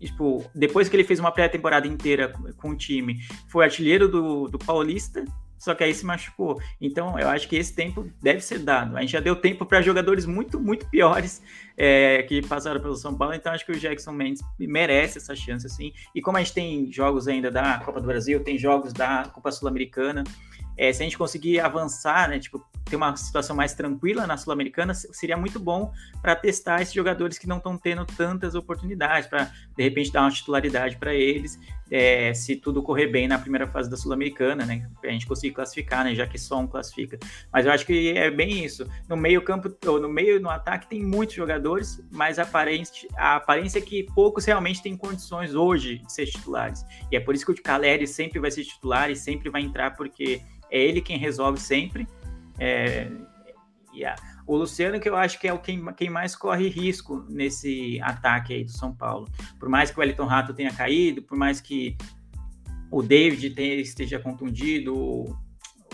tipo, 0.00 0.44
depois 0.54 0.88
que 0.88 0.96
ele 0.96 1.04
fez 1.04 1.20
uma 1.20 1.32
pré-temporada 1.32 1.86
inteira 1.86 2.32
com 2.56 2.70
o 2.70 2.76
time, 2.76 3.18
foi 3.48 3.64
artilheiro 3.64 4.08
do, 4.08 4.48
do 4.48 4.58
Paulista, 4.58 5.24
só 5.58 5.74
que 5.74 5.84
aí 5.84 5.94
se 5.94 6.04
machucou. 6.04 6.60
Então, 6.80 7.18
eu 7.18 7.28
acho 7.28 7.48
que 7.48 7.56
esse 7.56 7.74
tempo 7.74 8.10
deve 8.22 8.40
ser 8.40 8.58
dado. 8.58 8.96
A 8.96 9.00
gente 9.00 9.12
já 9.12 9.20
deu 9.20 9.36
tempo 9.36 9.64
para 9.64 9.82
jogadores 9.82 10.26
muito, 10.26 10.60
muito 10.60 10.86
piores 10.86 11.42
é, 11.76 12.22
que 12.22 12.42
passaram 12.46 12.80
pelo 12.80 12.96
São 12.96 13.14
Paulo, 13.16 13.34
então 13.34 13.52
acho 13.52 13.64
que 13.64 13.72
o 13.72 13.78
Jackson 13.78 14.12
Mendes 14.12 14.42
merece 14.58 15.18
essa 15.18 15.34
chance, 15.34 15.66
assim. 15.66 15.92
E 16.14 16.20
como 16.20 16.36
a 16.36 16.40
gente 16.40 16.54
tem 16.54 16.92
jogos 16.92 17.28
ainda 17.28 17.50
da 17.50 17.78
Copa 17.78 18.00
do 18.00 18.06
Brasil, 18.06 18.42
tem 18.42 18.58
jogos 18.58 18.92
da 18.92 19.24
Copa 19.32 19.50
Sul-Americana, 19.52 20.24
é, 20.76 20.92
se 20.92 21.02
a 21.02 21.04
gente 21.04 21.16
conseguir 21.16 21.58
avançar, 21.60 22.28
né, 22.28 22.38
tipo, 22.38 22.62
ter 22.84 22.96
uma 22.96 23.16
situação 23.16 23.56
mais 23.56 23.74
tranquila 23.74 24.26
na 24.26 24.36
Sul-Americana, 24.36 24.94
seria 24.94 25.36
muito 25.36 25.58
bom 25.58 25.92
para 26.20 26.36
testar 26.36 26.82
esses 26.82 26.94
jogadores 26.94 27.38
que 27.38 27.46
não 27.46 27.56
estão 27.56 27.76
tendo 27.78 28.04
tantas 28.04 28.54
oportunidades, 28.54 29.28
para 29.28 29.50
de 29.76 29.82
repente 29.82 30.12
dar 30.12 30.22
uma 30.22 30.30
titularidade 30.30 30.96
para 30.96 31.14
eles, 31.14 31.58
é, 31.90 32.34
se 32.34 32.56
tudo 32.56 32.82
correr 32.82 33.06
bem 33.06 33.28
na 33.28 33.38
primeira 33.38 33.66
fase 33.66 33.88
da 33.88 33.96
Sul-Americana, 33.96 34.64
né? 34.64 34.88
A 35.02 35.08
gente 35.08 35.26
conseguir 35.26 35.54
classificar, 35.54 36.04
né? 36.04 36.14
Já 36.14 36.26
que 36.26 36.38
só 36.38 36.58
um 36.58 36.66
classifica. 36.66 37.18
Mas 37.52 37.66
eu 37.66 37.72
acho 37.72 37.86
que 37.86 38.16
é 38.16 38.30
bem 38.30 38.64
isso. 38.64 38.88
No 39.08 39.16
meio 39.16 39.42
campo, 39.42 39.74
ou 39.86 40.00
no 40.00 40.08
meio 40.08 40.40
no 40.40 40.50
ataque 40.50 40.88
tem 40.88 41.02
muitos 41.02 41.36
jogadores, 41.36 42.02
mas 42.10 42.38
a 42.38 42.42
aparência, 42.42 43.08
a 43.16 43.36
aparência 43.36 43.78
é 43.78 43.82
que 43.82 44.02
poucos 44.14 44.44
realmente 44.44 44.82
têm 44.82 44.96
condições 44.96 45.54
hoje 45.54 45.98
de 45.98 46.12
ser 46.12 46.26
titulares. 46.26 46.84
E 47.10 47.16
é 47.16 47.20
por 47.20 47.34
isso 47.34 47.46
que 47.46 47.52
o 47.52 47.62
Caleri 47.62 48.06
sempre 48.06 48.40
vai 48.40 48.50
ser 48.50 48.64
titular 48.64 49.10
e 49.10 49.16
sempre 49.16 49.48
vai 49.48 49.62
entrar, 49.62 49.96
porque 49.96 50.40
é 50.70 50.80
ele 50.80 51.00
quem 51.00 51.18
resolve 51.18 51.60
sempre. 51.60 52.06
É, 52.58 53.08
yeah. 53.94 54.20
O 54.46 54.56
Luciano, 54.56 55.00
que 55.00 55.08
eu 55.08 55.16
acho 55.16 55.40
que 55.40 55.48
é 55.48 55.52
o 55.52 55.58
quem, 55.58 55.84
quem 55.94 56.08
mais 56.08 56.36
corre 56.36 56.68
risco 56.68 57.24
nesse 57.28 58.00
ataque 58.00 58.54
aí 58.54 58.64
do 58.64 58.70
São 58.70 58.94
Paulo. 58.94 59.28
Por 59.58 59.68
mais 59.68 59.90
que 59.90 59.98
o 59.98 60.00
Wellington 60.00 60.26
Rato 60.26 60.54
tenha 60.54 60.72
caído, 60.72 61.22
por 61.22 61.36
mais 61.36 61.60
que 61.60 61.96
o 62.90 63.02
David 63.02 63.50
tenha, 63.50 63.74
esteja 63.74 64.18
contundido, 64.18 65.24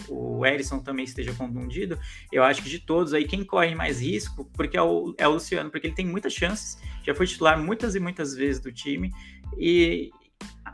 o, 0.09 0.45
Erison 0.45 0.81
também 0.81 1.05
esteja 1.05 1.33
contundido, 1.33 1.99
eu 2.31 2.43
acho 2.43 2.63
que 2.63 2.69
de 2.69 2.79
todos 2.79 3.15
aí, 3.15 3.25
quem 3.25 3.45
corre 3.45 3.75
mais 3.75 4.01
risco, 4.01 4.45
porque 4.55 4.77
é 4.77 4.83
o, 4.83 5.15
é 5.19 5.27
o 5.27 5.33
Luciano, 5.33 5.71
porque 5.71 5.87
ele 5.87 5.95
tem 5.95 6.07
muitas 6.07 6.33
chances, 6.33 6.79
já 7.05 7.15
foi 7.15 7.27
titular 7.27 7.59
muitas 7.59 7.95
e 7.95 8.01
muitas 8.01 8.35
vezes 8.35 8.61
do 8.61 8.73
time, 8.73 9.11
e, 9.57 10.11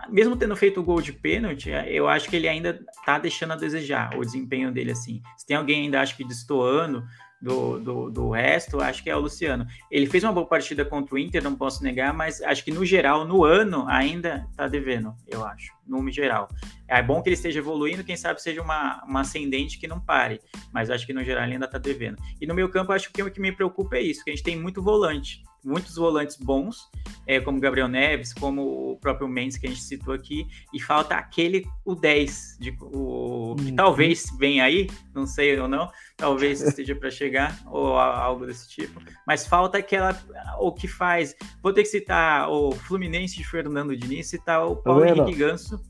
mesmo 0.08 0.36
tendo 0.36 0.56
feito 0.56 0.80
o 0.80 0.82
gol 0.82 1.00
de 1.00 1.12
pênalti, 1.12 1.70
eu 1.86 2.08
acho 2.08 2.28
que 2.28 2.36
ele 2.36 2.48
ainda 2.48 2.84
tá 3.04 3.18
deixando 3.18 3.52
a 3.52 3.56
desejar 3.56 4.16
o 4.16 4.24
desempenho 4.24 4.72
dele 4.72 4.92
assim. 4.92 5.22
Se 5.36 5.46
tem 5.46 5.56
alguém 5.56 5.84
ainda 5.84 6.00
acho 6.00 6.16
que 6.16 6.24
destoando 6.24 7.04
do, 7.40 7.78
do, 7.78 8.10
do 8.10 8.30
resto, 8.30 8.80
acho 8.80 9.02
que 9.02 9.10
é 9.10 9.16
o 9.16 9.20
Luciano. 9.20 9.66
Ele 9.90 10.06
fez 10.06 10.24
uma 10.24 10.32
boa 10.32 10.46
partida 10.46 10.84
contra 10.84 11.14
o 11.14 11.18
Inter, 11.18 11.42
não 11.42 11.54
posso 11.54 11.82
negar, 11.82 12.12
mas 12.12 12.42
acho 12.42 12.64
que 12.64 12.72
no 12.72 12.84
geral, 12.84 13.24
no 13.24 13.44
ano, 13.44 13.86
ainda 13.88 14.48
tá 14.56 14.66
devendo, 14.66 15.14
eu 15.26 15.44
acho, 15.44 15.72
no 15.86 16.10
geral. 16.10 16.48
É 16.86 17.02
bom 17.02 17.22
que 17.22 17.28
ele 17.28 17.34
esteja 17.34 17.60
evoluindo, 17.60 18.04
quem 18.04 18.16
sabe 18.16 18.42
seja 18.42 18.60
uma, 18.60 19.02
uma 19.04 19.20
ascendente 19.20 19.78
que 19.78 19.86
não 19.86 20.00
pare, 20.00 20.40
mas 20.72 20.90
acho 20.90 21.06
que 21.06 21.12
no 21.12 21.22
geral 21.22 21.44
ele 21.44 21.54
ainda 21.54 21.68
tá 21.68 21.78
devendo. 21.78 22.16
E 22.40 22.46
no 22.46 22.54
meu 22.54 22.68
campo, 22.68 22.92
acho 22.92 23.12
que 23.12 23.22
o 23.22 23.30
que 23.30 23.40
me 23.40 23.52
preocupa 23.52 23.96
é 23.96 24.02
isso, 24.02 24.24
que 24.24 24.30
a 24.30 24.34
gente 24.34 24.44
tem 24.44 24.60
muito 24.60 24.82
volante 24.82 25.42
muitos 25.64 25.96
volantes 25.96 26.36
bons, 26.36 26.88
é, 27.26 27.40
como 27.40 27.60
Gabriel 27.60 27.88
Neves, 27.88 28.32
como 28.32 28.92
o 28.92 28.96
próprio 28.96 29.28
Mendes 29.28 29.58
que 29.58 29.66
a 29.66 29.70
gente 29.70 29.82
citou 29.82 30.14
aqui, 30.14 30.46
e 30.72 30.80
falta 30.80 31.14
aquele, 31.14 31.66
o 31.84 31.94
10, 31.94 32.58
de, 32.60 32.76
o, 32.80 33.54
que 33.56 33.70
uhum. 33.70 33.76
talvez 33.76 34.26
venha 34.38 34.64
aí, 34.64 34.88
não 35.14 35.26
sei 35.26 35.58
ou 35.58 35.68
não, 35.68 35.90
talvez 36.16 36.60
esteja 36.62 36.94
para 36.94 37.10
chegar, 37.10 37.58
ou 37.66 37.98
algo 37.98 38.46
desse 38.46 38.68
tipo, 38.68 39.00
mas 39.26 39.46
falta 39.46 39.78
aquela, 39.78 40.18
o 40.58 40.72
que 40.72 40.88
faz, 40.88 41.34
vou 41.62 41.72
ter 41.72 41.82
que 41.82 41.88
citar 41.88 42.50
o 42.50 42.72
Fluminense 42.72 43.36
de 43.36 43.44
Fernando 43.44 43.96
Diniz, 43.96 44.28
citar 44.28 44.66
o 44.66 44.76
Paulo 44.76 45.00
tá 45.00 45.08
Henrique 45.08 45.34
Ganso. 45.34 45.80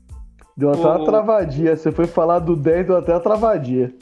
Deu 0.57 0.71
até 0.71 0.81
o... 0.81 0.87
uma 0.87 1.05
travadinha, 1.05 1.75
você 1.75 1.91
foi 1.91 2.05
falar 2.05 2.39
do 2.39 2.55
10, 2.55 2.87
deu 2.87 2.97
até 2.97 3.13
uma 3.13 3.21
travadinha. 3.21 3.93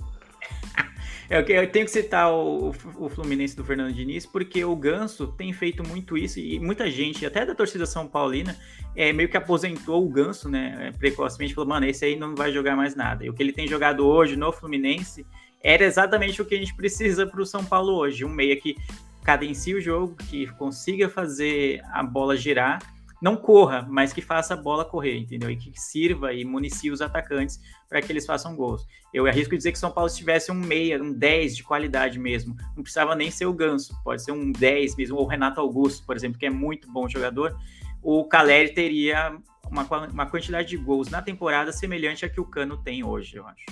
Eu, 1.30 1.42
eu 1.42 1.70
tenho 1.70 1.86
que 1.86 1.92
citar 1.92 2.32
o, 2.32 2.70
o, 2.98 3.10
Fluminense 3.10 3.56
do 3.56 3.63
Fernando 3.63 3.94
Diniz, 3.94 4.26
porque 4.26 4.63
o 4.63 4.76
Ganso 4.76 5.28
tem 5.28 5.52
feito 5.52 5.86
muito 5.86 6.18
isso, 6.18 6.40
e 6.40 6.58
muita 6.58 6.90
gente, 6.90 7.26
até 7.26 7.46
da 7.46 7.54
torcida 7.54 7.86
São 7.86 8.08
Paulina, 8.08 8.56
é, 8.96 9.12
meio 9.12 9.28
que 9.28 9.36
aposentou 9.36 10.06
o 10.06 10.10
Ganso, 10.10 10.50
né, 10.50 10.94
precocemente, 10.98 11.54
falou, 11.54 11.70
mano, 11.70 11.86
esse 11.86 12.06
aí 12.06 12.16
não 12.16 12.34
vai 12.34 12.52
jogar 12.52 12.78
mais 12.78 12.96
nada. 12.96 13.26
E 13.26 13.30
o 13.30 13.34
que 13.34 13.44
ele 13.44 13.52
tem 13.52 13.68
jogado 13.68 14.08
hoje 14.08 14.38
no 14.38 14.54
Fluminense 14.54 15.26
era 15.62 15.84
exatamente 15.84 16.42
o 16.42 16.46
que 16.46 16.56
a 16.56 16.58
gente 16.58 16.76
precisa 16.76 17.28
para 17.28 17.42
o 17.42 17.46
São 17.46 17.63
Paulo 17.63 17.94
hoje, 17.94 18.24
um 18.24 18.30
meia 18.30 18.56
que 18.56 18.76
cadencie 19.24 19.76
o 19.76 19.82
jogo, 19.82 20.16
que 20.30 20.48
consiga 20.54 21.10
fazer 21.10 21.82
a 21.92 22.02
bola 22.02 22.38
girar, 22.38 22.80
não 23.21 23.36
corra, 23.36 23.86
mas 23.89 24.13
que 24.13 24.21
faça 24.21 24.53
a 24.53 24.58
bola 24.58 24.86
correr, 24.86 25.17
entendeu? 25.17 25.49
E 25.49 25.56
que 25.56 25.71
sirva 25.80 26.34
e 26.34 26.45
municie 26.45 26.91
os 26.91 27.01
atacantes 27.01 27.60
para 27.89 28.01
que 28.01 28.12
eles 28.12 28.25
façam 28.25 28.56
gols. 28.56 28.86
Eu 29.13 29.25
arrisco 29.25 29.58
dizer 29.58 29.71
que 29.71 29.80
São 29.80 29.91
Paulo 29.91 30.10
se 30.10 30.17
tivesse 30.17 30.51
um 30.51 30.56
meia, 30.56 31.01
um 31.01 31.12
10 31.12 31.58
de 31.58 31.63
qualidade 31.63 32.19
mesmo, 32.19 32.56
não 32.75 32.84
precisava 32.84 33.15
nem 33.15 33.32
ser 33.32 33.45
o 33.45 33.53
Ganso, 33.53 33.95
pode 34.03 34.23
ser 34.23 34.32
um 34.32 34.51
10 34.51 34.95
mesmo, 34.95 35.17
ou 35.17 35.23
o 35.23 35.27
Renato 35.27 35.60
Augusto, 35.60 36.06
por 36.06 36.15
exemplo, 36.15 36.38
que 36.38 36.45
é 36.45 36.49
muito 36.49 36.91
bom 36.91 37.10
jogador, 37.10 37.58
o 38.03 38.23
Caleri 38.25 38.73
teria 38.73 39.36
uma, 39.69 39.84
uma 40.08 40.25
quantidade 40.27 40.69
de 40.69 40.77
gols 40.77 41.10
na 41.10 41.21
temporada 41.21 41.71
semelhante 41.71 42.25
a 42.25 42.30
que 42.30 42.39
o 42.39 42.45
Cano 42.45 42.77
tem 42.77 43.03
hoje, 43.03 43.38
eu 43.38 43.47
acho. 43.47 43.65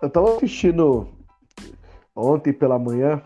Eu 0.00 0.10
tava 0.10 0.36
assistindo 0.36 1.08
ontem 2.14 2.52
pela 2.52 2.78
manhã, 2.78 3.20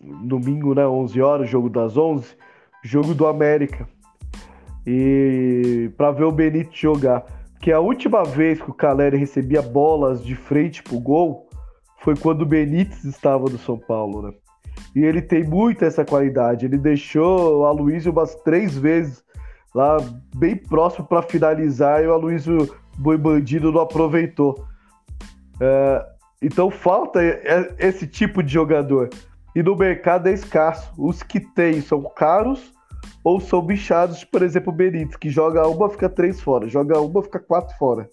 domingo, 0.00 0.74
né, 0.74 0.86
11 0.86 1.20
horas, 1.20 1.50
jogo 1.50 1.68
das 1.68 1.96
11, 1.96 2.36
jogo 2.84 3.14
do 3.14 3.26
América 3.26 3.88
e 4.86 5.90
para 5.96 6.10
ver 6.10 6.24
o 6.24 6.32
Benítez 6.32 6.78
jogar. 6.78 7.24
Que 7.60 7.72
a 7.72 7.80
última 7.80 8.24
vez 8.24 8.60
que 8.60 8.70
o 8.70 8.74
Caleri 8.74 9.18
recebia 9.18 9.60
bolas 9.60 10.24
de 10.24 10.34
frente 10.34 10.82
pro 10.82 10.98
gol 10.98 11.48
foi 11.98 12.16
quando 12.16 12.42
o 12.42 12.46
Benítez 12.46 13.04
estava 13.04 13.44
no 13.44 13.58
São 13.58 13.78
Paulo, 13.78 14.22
né? 14.22 14.32
E 14.94 15.04
ele 15.04 15.20
tem 15.20 15.44
muito 15.44 15.84
essa 15.84 16.04
qualidade. 16.04 16.64
Ele 16.64 16.78
deixou 16.78 17.58
o 17.58 17.64
Aloysio 17.64 18.12
umas 18.12 18.34
três 18.36 18.76
vezes 18.76 19.22
lá 19.74 19.98
bem 20.34 20.56
próximo 20.56 21.06
para 21.06 21.22
finalizar 21.22 22.02
e 22.02 22.06
o 22.06 22.12
Aloysio 22.12 22.74
Boi 22.98 23.16
Bandido 23.16 23.70
não 23.70 23.82
aproveitou. 23.82 24.64
É, 25.60 26.06
então 26.42 26.70
falta 26.70 27.20
esse 27.78 28.06
tipo 28.06 28.42
de 28.42 28.52
jogador. 28.52 29.10
E 29.54 29.62
no 29.62 29.76
mercado 29.76 30.28
é 30.28 30.32
escasso. 30.32 30.90
Os 30.96 31.22
que 31.22 31.40
tem 31.40 31.80
são 31.80 32.02
caros 32.02 32.72
ou 33.22 33.40
são 33.40 33.60
bichados, 33.62 34.24
por 34.24 34.42
exemplo, 34.42 34.72
o 34.72 34.76
Benítez, 34.76 35.16
que 35.16 35.28
joga 35.28 35.66
uma, 35.68 35.90
fica 35.90 36.08
três 36.08 36.40
fora, 36.40 36.68
joga 36.68 37.00
uma, 37.00 37.22
fica 37.22 37.38
quatro 37.38 37.76
fora. 37.76 38.08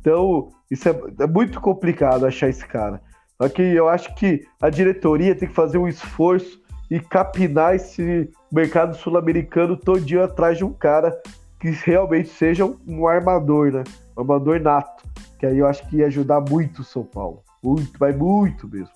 Então, 0.00 0.50
isso 0.70 0.88
é, 0.88 0.94
é 1.20 1.26
muito 1.26 1.60
complicado 1.60 2.26
achar 2.26 2.48
esse 2.48 2.64
cara. 2.64 3.00
Só 3.40 3.48
que 3.48 3.62
eu 3.62 3.88
acho 3.88 4.14
que 4.14 4.46
a 4.60 4.70
diretoria 4.70 5.34
tem 5.34 5.48
que 5.48 5.54
fazer 5.54 5.78
um 5.78 5.88
esforço 5.88 6.60
e 6.90 7.00
capinar 7.00 7.74
esse 7.74 8.30
mercado 8.50 8.96
sul-americano 8.96 9.76
todinho 9.76 10.22
atrás 10.22 10.56
de 10.56 10.64
um 10.64 10.72
cara 10.72 11.20
que 11.60 11.70
realmente 11.70 12.28
seja 12.28 12.64
um 12.86 13.06
armador, 13.06 13.72
né? 13.72 13.84
Um 14.16 14.20
armador 14.20 14.60
nato. 14.60 15.04
Que 15.38 15.46
aí 15.46 15.58
eu 15.58 15.66
acho 15.66 15.86
que 15.88 15.96
ia 15.96 16.06
ajudar 16.06 16.40
muito 16.40 16.80
o 16.80 16.84
São 16.84 17.04
Paulo. 17.04 17.42
Muito, 17.62 17.92
mas 17.98 18.16
muito 18.16 18.68
mesmo. 18.68 18.94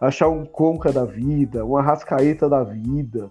Achar 0.00 0.28
um 0.28 0.44
Conca 0.44 0.90
da 0.90 1.04
vida, 1.04 1.64
uma 1.64 1.82
Rascaeta 1.82 2.48
da 2.48 2.64
vida, 2.64 3.30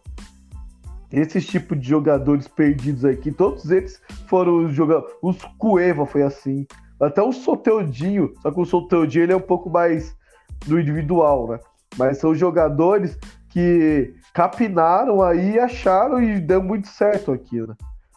esses 1.19 1.45
tipos 1.45 1.79
de 1.79 1.87
jogadores 1.87 2.47
perdidos 2.47 3.05
aqui, 3.05 3.31
todos 3.31 3.69
eles 3.71 4.01
foram 4.27 4.69
jogadores. 4.69 5.15
Os 5.21 5.37
Cueva 5.57 6.05
foi 6.05 6.23
assim. 6.23 6.65
Até 6.99 7.21
o 7.21 7.31
Soteudinho, 7.31 8.33
só 8.41 8.51
que 8.51 8.59
o 8.59 8.65
Soteudinho 8.65 9.23
ele 9.23 9.33
é 9.33 9.35
um 9.35 9.41
pouco 9.41 9.69
mais 9.69 10.15
do 10.65 10.79
individual, 10.79 11.49
né? 11.49 11.59
Mas 11.97 12.17
são 12.17 12.33
jogadores 12.33 13.17
que 13.49 14.13
capinaram 14.33 15.21
aí 15.21 15.59
acharam 15.59 16.21
e 16.21 16.39
deu 16.39 16.61
muito 16.61 16.87
certo 16.87 17.31
aqui, 17.31 17.61
né? 17.61 17.75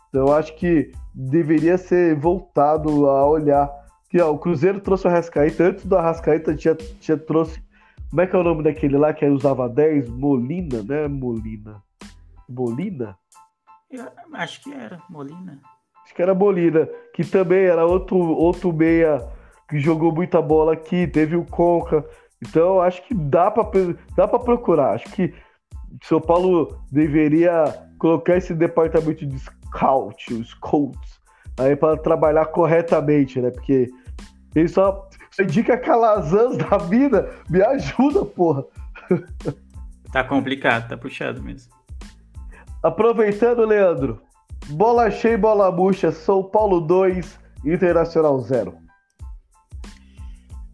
Então 0.09 0.33
acho 0.33 0.57
que 0.57 0.91
deveria 1.15 1.77
ser 1.77 2.17
voltado 2.17 3.09
a 3.09 3.27
olhar. 3.27 3.71
Que 4.09 4.21
o 4.23 4.39
Cruzeiro 4.39 4.81
trouxe 4.81 5.07
o 5.07 5.11
Arrascaeta, 5.11 5.65
antes 5.65 5.85
do 5.85 5.97
Arrascaeta 5.97 6.55
tinha, 6.55 6.75
tinha 6.75 7.17
trouxe. 7.17 7.63
Como 8.09 8.23
é 8.23 8.27
que 8.27 8.35
é 8.35 8.39
o 8.39 8.43
nome 8.43 8.63
daquele 8.63 8.97
lá 8.97 9.13
que 9.13 9.27
usava 9.27 9.69
10? 9.69 10.09
Molina, 10.09 10.83
né? 10.83 11.07
Molina. 11.07 11.83
Molina? 12.49 13.17
Eu 13.91 14.07
acho 14.35 14.63
que 14.63 14.73
era 14.73 15.03
Molina. 15.09 15.61
Acho 16.05 16.15
que 16.15 16.23
era 16.23 16.35
Molina, 16.35 16.89
que 17.15 17.25
também 17.25 17.65
era 17.65 17.85
outro, 17.85 18.17
outro 18.17 18.73
meia 18.73 19.27
que 19.69 19.79
jogou 19.79 20.13
muita 20.13 20.41
bola 20.41 20.73
aqui, 20.73 21.07
teve 21.07 21.37
o 21.37 21.45
Conca. 21.45 22.05
Então 22.41 22.81
acho 22.81 23.03
que 23.07 23.15
dá 23.15 23.51
para 23.51 23.65
dá 24.17 24.27
para 24.27 24.39
procurar. 24.39 24.95
Acho 24.95 25.11
que 25.13 25.35
São 26.03 26.21
Paulo 26.21 26.81
deveria 26.91 27.65
colocar 27.99 28.37
esse 28.37 28.55
departamento 28.55 29.27
de 29.27 29.39
scout, 29.39 30.33
os 30.33 30.51
scouts, 30.51 31.21
aí 31.59 31.77
para 31.77 31.97
trabalhar 31.97 32.47
corretamente, 32.47 33.41
né? 33.41 33.51
Porque 33.51 33.91
ele 34.55 34.69
só, 34.69 35.09
só 35.31 35.43
indica 35.43 35.77
calazans 35.77 36.57
da 36.57 36.79
vida, 36.79 37.31
me 37.51 37.63
ajuda, 37.63 38.25
porra. 38.25 38.65
Tá 40.11 40.25
complicado, 40.25 40.89
tá 40.89 40.97
puxado 40.97 41.43
mesmo. 41.43 41.71
Aproveitando, 42.83 43.65
Leandro, 43.65 44.23
bola 44.69 45.11
cheia 45.11 45.35
e 45.35 45.37
bola 45.37 45.71
murcha, 45.71 46.13
São 46.13 46.43
Paulo 46.43 46.81
2, 46.81 47.39
Internacional 47.65 48.39
0. 48.41 48.79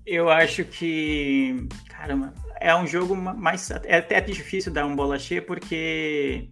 Eu 0.07 0.29
acho 0.29 0.65
que, 0.65 1.67
caramba, 1.89 2.35
é 2.61 2.75
um 2.77 2.87
jogo 2.87 3.15
mais 3.17 3.71
é 3.71 3.99
até 3.99 4.21
difícil 4.21 4.73
dar 4.73 4.85
um 4.85 4.95
bola 4.95 5.19
cheia 5.19 5.41
porque 5.41 6.51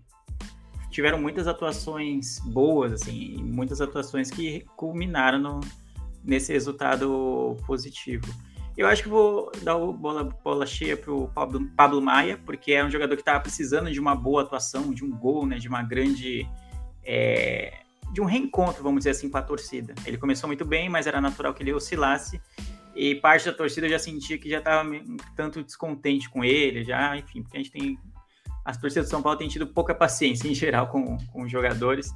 tiveram 0.91 1.19
muitas 1.19 1.47
atuações 1.47 2.39
boas, 2.41 2.93
assim, 2.93 3.37
muitas 3.43 3.81
atuações 3.81 4.31
que 4.31 4.65
culminaram 4.77 5.39
no, 5.39 5.61
nesse 6.25 6.53
resultado 6.53 7.57
positivo. 7.67 8.27
Eu 8.77 8.87
acho 8.87 9.03
que 9.03 9.09
vou 9.09 9.53
dar 9.63 9.77
o 9.77 9.93
bola, 9.93 10.25
bola 10.25 10.65
cheia 10.65 10.97
para 10.97 11.13
o 11.13 11.29
Pablo, 11.29 11.69
Pablo, 11.77 12.01
Maia, 12.01 12.39
porque 12.45 12.73
é 12.73 12.85
um 12.85 12.91
jogador 12.91 13.15
que 13.15 13.23
estava 13.23 13.41
precisando 13.41 13.91
de 13.91 14.01
uma 14.01 14.15
boa 14.15 14.43
atuação, 14.43 14.93
de 14.95 15.05
um 15.05 15.11
gol, 15.11 15.47
né, 15.47 15.59
de 15.59 15.69
uma 15.69 15.83
grande. 15.83 16.49
É, 17.05 17.75
de 18.13 18.21
um 18.21 18.25
reencontro, 18.25 18.83
vamos 18.83 19.01
dizer 19.01 19.11
assim, 19.11 19.29
com 19.29 19.39
a 19.39 19.43
torcida. 19.43 19.95
Ele 20.05 20.19
começou 20.19 20.47
muito 20.47 20.65
bem, 20.65 20.89
mas 20.89 21.07
era 21.07 21.21
natural 21.21 21.55
que 21.55 21.63
ele 21.63 21.73
oscilasse. 21.73 22.41
E 22.95 23.15
parte 23.15 23.47
da 23.47 23.53
torcida 23.53 23.89
já 23.89 23.99
sentia 23.99 24.37
que 24.37 24.51
já 24.51 24.59
estava 24.59 24.87
um 24.89 25.17
tanto 25.35 25.63
descontente 25.63 26.29
com 26.29 26.45
ele, 26.45 26.85
já, 26.85 27.17
enfim, 27.17 27.43
porque 27.43 27.57
a 27.57 27.61
gente 27.61 27.73
tem. 27.73 27.99
As 28.65 28.77
torcidas 28.77 29.07
de 29.07 29.11
São 29.11 29.23
Paulo 29.23 29.39
têm 29.39 29.49
tido 29.49 29.67
pouca 29.67 29.95
paciência 29.95 30.47
em 30.47 30.55
geral 30.55 30.89
com, 30.89 31.17
com 31.33 31.43
os 31.43 31.51
jogadores. 31.51 32.11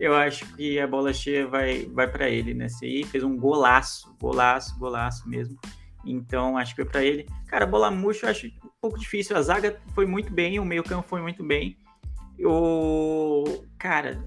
Eu 0.00 0.16
acho 0.16 0.46
que 0.56 0.80
a 0.80 0.86
bola 0.86 1.12
cheia 1.12 1.46
vai, 1.46 1.86
vai 1.86 2.10
para 2.10 2.28
ele 2.28 2.54
nesse 2.54 2.84
aí. 2.84 3.04
Fez 3.04 3.22
um 3.22 3.36
golaço, 3.36 4.16
golaço, 4.20 4.76
golaço 4.78 5.28
mesmo. 5.28 5.56
Então, 6.04 6.56
acho 6.56 6.74
que 6.74 6.82
foi 6.82 6.90
para 6.90 7.04
ele. 7.04 7.26
Cara, 7.46 7.66
bola 7.66 7.90
murcha 7.90 8.26
eu 8.26 8.30
acho 8.30 8.46
um 8.46 8.70
pouco 8.80 8.98
difícil. 8.98 9.36
A 9.36 9.42
zaga 9.42 9.80
foi 9.94 10.06
muito 10.06 10.32
bem, 10.32 10.58
o 10.58 10.64
meio-campo 10.64 11.08
foi 11.08 11.20
muito 11.20 11.44
bem. 11.44 11.76
O 12.44 13.44
cara, 13.78 14.22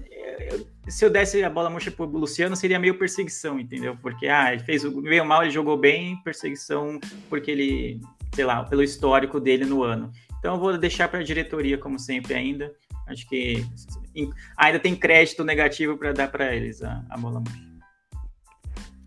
eu, 0.50 0.66
se 0.88 1.04
eu 1.04 1.10
desse 1.10 1.42
a 1.42 1.50
bola 1.50 1.68
murcha 1.68 1.90
pro 1.90 2.04
Luciano, 2.04 2.56
seria 2.56 2.78
meio 2.78 2.98
perseguição, 2.98 3.58
entendeu? 3.58 3.96
Porque 4.00 4.26
ah, 4.28 4.52
ele 4.52 4.62
fez 4.62 4.84
o 4.84 5.00
meio 5.00 5.24
mal, 5.24 5.42
ele 5.42 5.50
jogou 5.50 5.76
bem, 5.76 6.16
perseguição 6.22 6.98
porque 7.28 7.50
ele, 7.50 8.00
sei 8.34 8.44
lá, 8.44 8.64
pelo 8.64 8.82
histórico 8.82 9.40
dele 9.40 9.66
no 9.66 9.82
ano. 9.82 10.10
Então 10.38 10.54
eu 10.54 10.60
vou 10.60 10.78
deixar 10.78 11.08
para 11.08 11.20
a 11.20 11.24
diretoria 11.24 11.76
como 11.76 11.98
sempre 11.98 12.34
ainda. 12.34 12.72
Acho 13.06 13.28
que 13.28 13.64
ainda 14.56 14.78
tem 14.78 14.94
crédito 14.96 15.44
negativo 15.44 15.96
para 15.96 16.12
dar 16.12 16.30
para 16.30 16.54
eles 16.54 16.82
a, 16.82 17.04
a 17.10 17.16
bola 17.18 17.40
murcha. 17.40 17.65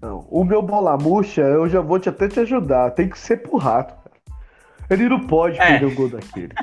Não, 0.02 0.26
o 0.30 0.46
meu 0.46 0.62
bola 0.62 0.98
murcha, 0.98 1.42
eu 1.42 1.68
já 1.68 1.82
vou 1.82 2.00
te, 2.00 2.08
até 2.08 2.28
te 2.28 2.40
ajudar. 2.40 2.92
Tem 2.92 3.10
que 3.10 3.20
ser 3.20 3.38
pro 3.38 3.58
rato, 3.58 3.94
cara. 3.96 4.16
Ele 4.90 5.10
não 5.10 5.20
pode 5.28 5.60
é. 5.60 5.68
perder 5.68 5.86
o 5.86 5.96
gol 5.96 6.10
daquele. 6.10 6.54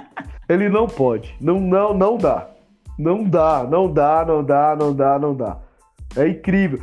Ele 0.49 0.69
não 0.69 0.87
pode. 0.87 1.37
Não, 1.41 1.61
não, 1.61 1.93
não 1.93 2.17
dá. 2.17 2.49
Não 2.99 3.23
dá, 3.25 3.67
não 3.69 3.93
dá, 3.93 4.25
não 4.25 4.43
dá, 4.43 4.77
não 4.77 4.95
dá, 4.95 5.19
não 5.19 5.35
dá. 5.35 5.59
É 6.17 6.29
incrível. 6.29 6.81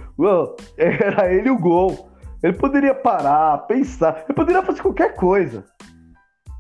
era 0.78 1.34
ele 1.34 1.50
o 1.50 1.58
gol. 1.58 2.10
Ele 2.44 2.54
poderia 2.54 2.94
parar, 2.94 3.58
pensar. 3.60 4.24
Ele 4.26 4.34
poderia 4.34 4.62
fazer 4.62 4.82
qualquer 4.82 5.16
coisa. 5.16 5.66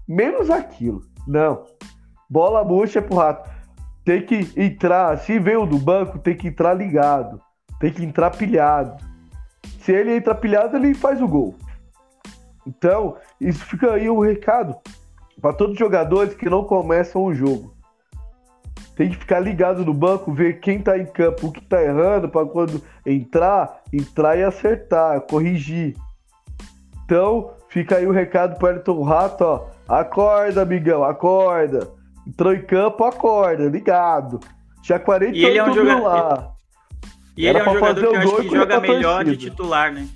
Menos 0.07 0.49
aquilo. 0.49 1.01
Não. 1.27 1.65
Bola 2.29 2.63
murcha 2.63 3.01
pro 3.01 3.17
rato. 3.17 3.49
Tem 4.03 4.25
que 4.25 4.49
entrar. 4.57 5.17
Se 5.19 5.37
veio 5.37 5.67
do 5.67 5.77
banco, 5.77 6.17
tem 6.17 6.35
que 6.35 6.47
entrar 6.47 6.73
ligado. 6.73 7.39
Tem 7.79 7.91
que 7.91 8.03
entrar 8.03 8.31
pilhado 8.31 9.12
se 9.79 9.91
ele 9.91 10.15
entra 10.15 10.33
pilhado, 10.33 10.77
ele 10.77 10.93
faz 10.93 11.21
o 11.21 11.27
gol. 11.27 11.55
Então, 12.65 13.17
isso 13.39 13.65
fica 13.65 13.93
aí 13.93 14.09
um 14.09 14.19
recado 14.19 14.75
para 15.41 15.53
todos 15.53 15.73
os 15.73 15.79
jogadores 15.79 16.33
que 16.33 16.49
não 16.49 16.63
começam 16.63 17.23
o 17.23 17.33
jogo. 17.33 17.73
Tem 18.95 19.09
que 19.09 19.17
ficar 19.17 19.39
ligado 19.39 19.83
no 19.83 19.93
banco, 19.93 20.31
ver 20.31 20.59
quem 20.59 20.79
tá 20.79 20.97
em 20.97 21.05
campo, 21.05 21.47
o 21.47 21.51
que 21.51 21.61
tá 21.61 21.83
errando, 21.83 22.29
para 22.29 22.45
quando 22.45 22.81
entrar, 23.05 23.81
entrar 23.91 24.37
e 24.37 24.43
acertar, 24.43 25.19
corrigir. 25.21 25.95
Então, 27.03 27.51
fica 27.69 27.97
aí 27.97 28.07
o 28.07 28.11
recado 28.11 28.57
para 28.57 28.75
Elton 28.75 29.03
Rato, 29.03 29.43
ó. 29.43 29.67
Acorda, 29.87 30.61
amigão, 30.61 31.03
acorda. 31.03 31.91
Entrou 32.25 32.53
em 32.53 32.61
campo, 32.61 33.03
acorda, 33.03 33.65
ligado. 33.65 34.39
Já 34.81 34.99
48 34.99 35.37
e 35.37 35.45
ele 35.45 35.57
é 35.57 35.63
um 35.63 35.73
jogador, 35.73 36.03
lá. 36.03 36.53
E 37.35 37.47
ele 37.47 37.57
é 37.57 37.69
um 37.69 37.73
jogador 37.73 38.07
que 38.09 38.15
eu 38.15 38.19
acho 38.19 38.35
que 38.37 38.49
joga 38.49 38.79
melhor 38.79 39.25
de 39.25 39.37
titular, 39.37 39.91
né? 39.91 40.07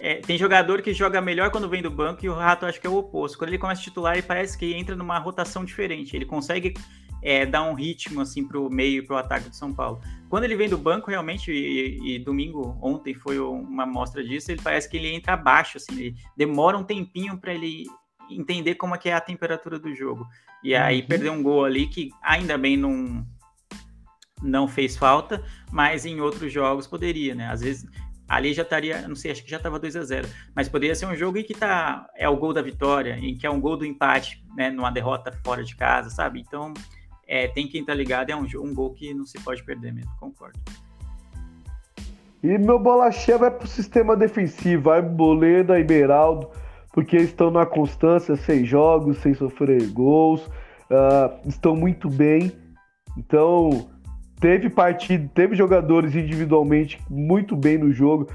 É, 0.00 0.16
tem 0.16 0.36
jogador 0.36 0.82
que 0.82 0.92
joga 0.92 1.20
melhor 1.20 1.50
quando 1.50 1.68
vem 1.68 1.80
do 1.80 1.90
banco 1.90 2.24
e 2.24 2.28
o 2.28 2.34
Rato 2.34 2.66
acho 2.66 2.80
que 2.80 2.86
é 2.86 2.90
o 2.90 2.96
oposto. 2.96 3.38
Quando 3.38 3.50
ele 3.50 3.58
começa 3.58 3.80
a 3.80 3.84
titular, 3.84 4.14
ele 4.14 4.22
parece 4.22 4.58
que 4.58 4.74
entra 4.74 4.96
numa 4.96 5.16
rotação 5.18 5.64
diferente. 5.64 6.16
Ele 6.16 6.24
consegue 6.24 6.74
é, 7.22 7.46
dar 7.46 7.62
um 7.62 7.74
ritmo 7.74 8.20
assim 8.20 8.44
para 8.46 8.58
o 8.58 8.68
meio 8.68 9.02
e 9.02 9.06
para 9.06 9.14
o 9.14 9.18
ataque 9.18 9.48
do 9.48 9.54
São 9.54 9.72
Paulo. 9.72 10.00
Quando 10.28 10.44
ele 10.44 10.56
vem 10.56 10.68
do 10.68 10.76
banco, 10.76 11.08
realmente, 11.08 11.52
e, 11.52 12.16
e, 12.16 12.18
domingo, 12.18 12.76
ontem 12.82 13.14
foi 13.14 13.38
uma 13.38 13.86
mostra 13.86 14.24
disso, 14.24 14.50
ele 14.50 14.60
parece 14.60 14.90
que 14.90 14.96
ele 14.96 15.14
entra 15.14 15.34
abaixo, 15.34 15.76
assim, 15.76 15.92
ele 15.92 16.16
demora 16.36 16.76
um 16.76 16.82
tempinho 16.82 17.38
para 17.38 17.54
ele 17.54 17.84
entender 18.28 18.74
como 18.74 18.94
é 18.94 18.98
que 18.98 19.08
é 19.08 19.14
a 19.14 19.20
temperatura 19.20 19.78
do 19.78 19.94
jogo. 19.94 20.26
E 20.64 20.74
aí 20.74 21.00
uhum. 21.00 21.06
perder 21.06 21.30
um 21.30 21.42
gol 21.42 21.64
ali 21.64 21.86
que 21.86 22.10
ainda 22.22 22.58
bem 22.58 22.76
não 22.76 23.24
não 24.42 24.66
fez 24.66 24.96
falta, 24.96 25.42
mas 25.70 26.04
em 26.04 26.20
outros 26.20 26.52
jogos 26.52 26.86
poderia, 26.86 27.34
né? 27.34 27.48
Às 27.48 27.60
vezes 27.60 27.86
ali 28.28 28.54
já 28.54 28.62
estaria, 28.62 29.06
não 29.06 29.14
sei, 29.14 29.30
acho 29.30 29.44
que 29.44 29.50
já 29.50 29.58
estava 29.58 29.78
2 29.78 29.94
a 29.94 30.02
0 30.04 30.28
mas 30.54 30.68
poderia 30.68 30.94
ser 30.94 31.06
um 31.06 31.14
jogo 31.14 31.38
em 31.38 31.44
que 31.44 31.52
tá, 31.52 32.06
é 32.16 32.28
o 32.28 32.36
gol 32.36 32.52
da 32.52 32.62
vitória, 32.62 33.18
em 33.20 33.36
que 33.36 33.46
é 33.46 33.50
um 33.50 33.60
gol 33.60 33.76
do 33.76 33.84
empate, 33.84 34.42
né? 34.56 34.70
Numa 34.70 34.90
derrota 34.90 35.32
fora 35.44 35.62
de 35.62 35.76
casa, 35.76 36.10
sabe? 36.10 36.40
Então 36.40 36.72
é, 37.26 37.48
tem 37.48 37.66
que 37.66 37.78
estar 37.78 37.94
ligado, 37.94 38.30
é 38.30 38.36
um, 38.36 38.46
um 38.56 38.74
gol 38.74 38.92
que 38.92 39.14
não 39.14 39.24
se 39.24 39.38
pode 39.40 39.62
perder 39.64 39.92
mesmo, 39.92 40.10
concordo. 40.18 40.58
E 42.42 42.58
meu 42.58 42.78
bola 42.78 43.10
cheia 43.12 43.38
vai 43.38 43.50
pro 43.50 43.68
sistema 43.68 44.16
defensivo, 44.16 44.82
vai 44.82 45.00
Boleda 45.00 45.78
e 45.78 45.84
Beraldo, 45.84 46.50
porque 46.92 47.16
estão 47.16 47.50
na 47.50 47.64
constância, 47.64 48.34
seis 48.34 48.68
jogos, 48.68 49.18
sem 49.18 49.32
sofrer 49.32 49.86
gols, 49.92 50.44
uh, 50.90 51.48
estão 51.48 51.76
muito 51.76 52.10
bem. 52.10 52.50
Então, 53.16 53.88
Teve 54.42 54.68
partida, 54.68 55.30
teve 55.32 55.54
jogadores 55.54 56.16
individualmente 56.16 57.00
muito 57.08 57.54
bem 57.54 57.78
no 57.78 57.92
jogo. 57.92 58.26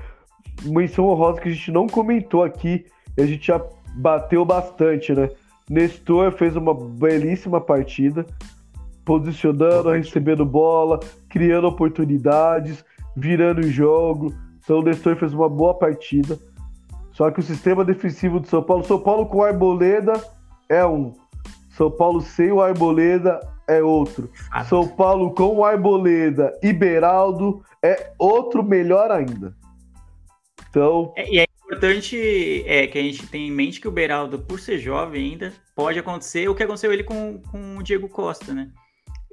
Menção 0.64 1.10
honrosa 1.10 1.42
que 1.42 1.50
a 1.50 1.52
gente 1.52 1.70
não 1.70 1.86
comentou 1.86 2.46
aqui, 2.46 2.86
e 3.18 3.22
a 3.22 3.26
gente 3.26 3.48
já 3.48 3.62
bateu 3.94 4.46
bastante, 4.46 5.14
né? 5.14 5.30
Nestor 5.70 6.32
fez 6.32 6.56
uma 6.56 6.74
belíssima 6.74 7.60
partida, 7.60 8.26
posicionando, 9.04 9.90
recebendo 9.90 10.46
bola, 10.46 11.02
criando 11.28 11.68
oportunidades, 11.68 12.86
virando 13.14 13.60
o 13.60 13.70
jogo. 13.70 14.34
Então 14.64 14.80
o 14.80 14.84
Nestor 14.84 15.18
fez 15.18 15.34
uma 15.34 15.50
boa 15.50 15.74
partida. 15.74 16.40
Só 17.12 17.30
que 17.32 17.42
o 17.42 17.44
sistema 17.44 17.84
defensivo 17.84 18.40
do 18.40 18.48
São 18.48 18.64
Paulo, 18.64 18.86
São 18.86 18.98
Paulo 18.98 19.26
com 19.26 19.44
Arboleda 19.44 20.14
é 20.70 20.86
um. 20.86 21.12
São 21.72 21.92
Paulo 21.92 22.22
sem 22.22 22.50
o 22.50 22.62
Arboleda 22.62 23.42
é 23.68 23.82
outro. 23.82 24.32
Ah. 24.52 24.64
São 24.64 24.88
Paulo 24.88 25.34
com 25.34 25.58
o 25.58 25.66
Arboleda 25.66 26.58
e 26.64 26.72
Beraldo 26.72 27.64
é 27.84 28.14
outro 28.18 28.64
melhor 28.64 29.12
ainda. 29.12 29.56
Então. 30.70 31.14
É, 31.16 31.30
e 31.30 31.40
é 31.40 31.46
importante 31.64 32.64
é, 32.66 32.88
que 32.88 32.98
a 32.98 33.02
gente 33.02 33.28
tenha 33.28 33.48
em 33.48 33.52
mente 33.52 33.82
que 33.82 33.88
o 33.88 33.92
Beraldo, 33.92 34.40
por 34.40 34.60
ser 34.60 34.80
jovem 34.80 35.32
ainda, 35.32 35.54
pode 35.76 36.00
acontecer 36.00 36.48
o 36.48 36.56
que 36.56 36.64
aconteceu 36.64 36.94
ele 36.94 37.04
com, 37.04 37.42
com 37.52 37.78
o 37.78 37.84
Diego 37.84 38.08
Costa, 38.08 38.54
né? 38.54 38.72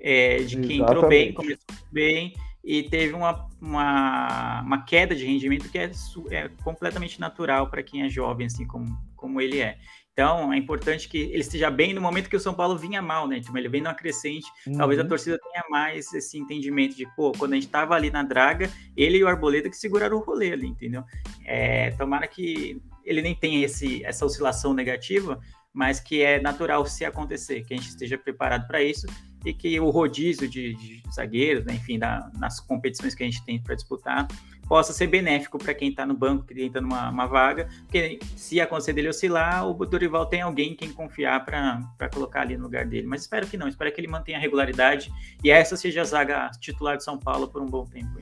É, 0.00 0.38
de 0.38 0.56
que 0.56 0.74
Exatamente. 0.74 0.82
entrou 0.82 1.08
bem, 1.08 1.32
começou 1.32 1.64
bem 1.90 2.34
e 2.62 2.82
teve 2.82 3.14
uma, 3.14 3.46
uma, 3.60 4.62
uma 4.62 4.84
queda 4.84 5.14
de 5.14 5.24
rendimento 5.26 5.70
que 5.70 5.78
é, 5.78 5.90
é 6.30 6.50
completamente 6.62 7.20
natural 7.20 7.70
para 7.70 7.82
quem 7.82 8.02
é 8.02 8.08
jovem, 8.08 8.46
assim 8.46 8.66
como, 8.66 8.86
como 9.16 9.40
ele 9.40 9.60
é. 9.60 9.78
Então, 10.14 10.52
é 10.52 10.56
importante 10.56 11.08
que 11.08 11.18
ele 11.18 11.40
esteja 11.40 11.68
bem 11.68 11.92
no 11.92 12.00
momento 12.00 12.30
que 12.30 12.36
o 12.36 12.40
São 12.40 12.54
Paulo 12.54 12.78
vinha 12.78 13.02
mal, 13.02 13.26
né? 13.26 13.40
Tipo, 13.40 13.58
ele 13.58 13.68
vem 13.68 13.82
numa 13.82 13.94
crescente. 13.94 14.46
Uhum. 14.64 14.78
Talvez 14.78 15.00
a 15.00 15.02
uhum. 15.02 15.08
torcida 15.08 15.36
tenha 15.40 15.64
mais 15.68 16.14
esse 16.14 16.38
entendimento 16.38 16.94
de, 16.94 17.04
pô, 17.16 17.32
quando 17.32 17.52
a 17.52 17.56
gente 17.56 17.66
tava 17.66 17.96
ali 17.96 18.10
na 18.10 18.22
draga, 18.22 18.70
ele 18.96 19.18
e 19.18 19.24
o 19.24 19.28
Arboleda 19.28 19.68
que 19.68 19.76
seguraram 19.76 20.16
o 20.16 20.20
rolê 20.20 20.52
ali, 20.52 20.68
entendeu? 20.68 21.02
É, 21.44 21.90
tomara 21.92 22.28
que 22.28 22.80
ele 23.04 23.22
nem 23.22 23.34
tenha 23.34 23.64
esse, 23.64 24.04
essa 24.04 24.24
oscilação 24.24 24.72
negativa, 24.72 25.40
mas 25.72 25.98
que 25.98 26.22
é 26.22 26.40
natural 26.40 26.86
se 26.86 27.04
acontecer, 27.04 27.64
que 27.64 27.74
a 27.74 27.76
gente 27.76 27.88
esteja 27.88 28.16
preparado 28.16 28.68
para 28.68 28.80
isso 28.80 29.08
e 29.44 29.52
que 29.52 29.78
o 29.80 29.90
rodízio 29.90 30.48
de, 30.48 30.74
de 30.74 31.02
zagueiros, 31.12 31.64
né, 31.64 31.74
enfim, 31.74 31.98
da, 31.98 32.30
nas 32.38 32.60
competições 32.60 33.16
que 33.16 33.24
a 33.24 33.26
gente 33.26 33.44
tem 33.44 33.60
para 33.60 33.74
disputar, 33.74 34.28
possa 34.68 34.92
ser 34.92 35.06
benéfico 35.06 35.58
para 35.58 35.74
quem 35.74 35.90
está 35.90 36.06
no 36.06 36.14
banco, 36.14 36.44
que 36.44 36.54
está 36.54 36.80
numa 36.80 37.26
vaga, 37.26 37.68
porque 37.82 38.18
se 38.36 38.60
acontecer 38.60 38.92
dele 38.92 39.08
oscilar, 39.08 39.66
o 39.68 39.74
Dorival 39.86 40.26
tem 40.26 40.42
alguém 40.42 40.72
em 40.72 40.76
quem 40.76 40.92
confiar 40.92 41.44
para 41.44 42.08
colocar 42.12 42.42
ali 42.42 42.56
no 42.56 42.64
lugar 42.64 42.84
dele. 42.86 43.06
Mas 43.06 43.22
espero 43.22 43.46
que 43.46 43.56
não, 43.56 43.68
espero 43.68 43.92
que 43.92 44.00
ele 44.00 44.08
mantenha 44.08 44.38
a 44.38 44.40
regularidade 44.40 45.12
e 45.42 45.50
essa 45.50 45.76
seja 45.76 46.02
a 46.02 46.04
zaga 46.04 46.50
titular 46.60 46.96
de 46.96 47.04
São 47.04 47.18
Paulo 47.18 47.48
por 47.48 47.62
um 47.62 47.66
bom 47.66 47.84
tempo. 47.84 48.18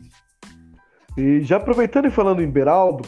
E 1.17 1.41
já 1.43 1.57
aproveitando 1.57 2.07
e 2.07 2.11
falando 2.11 2.43
em 2.43 2.51
Beraldo, 2.51 3.07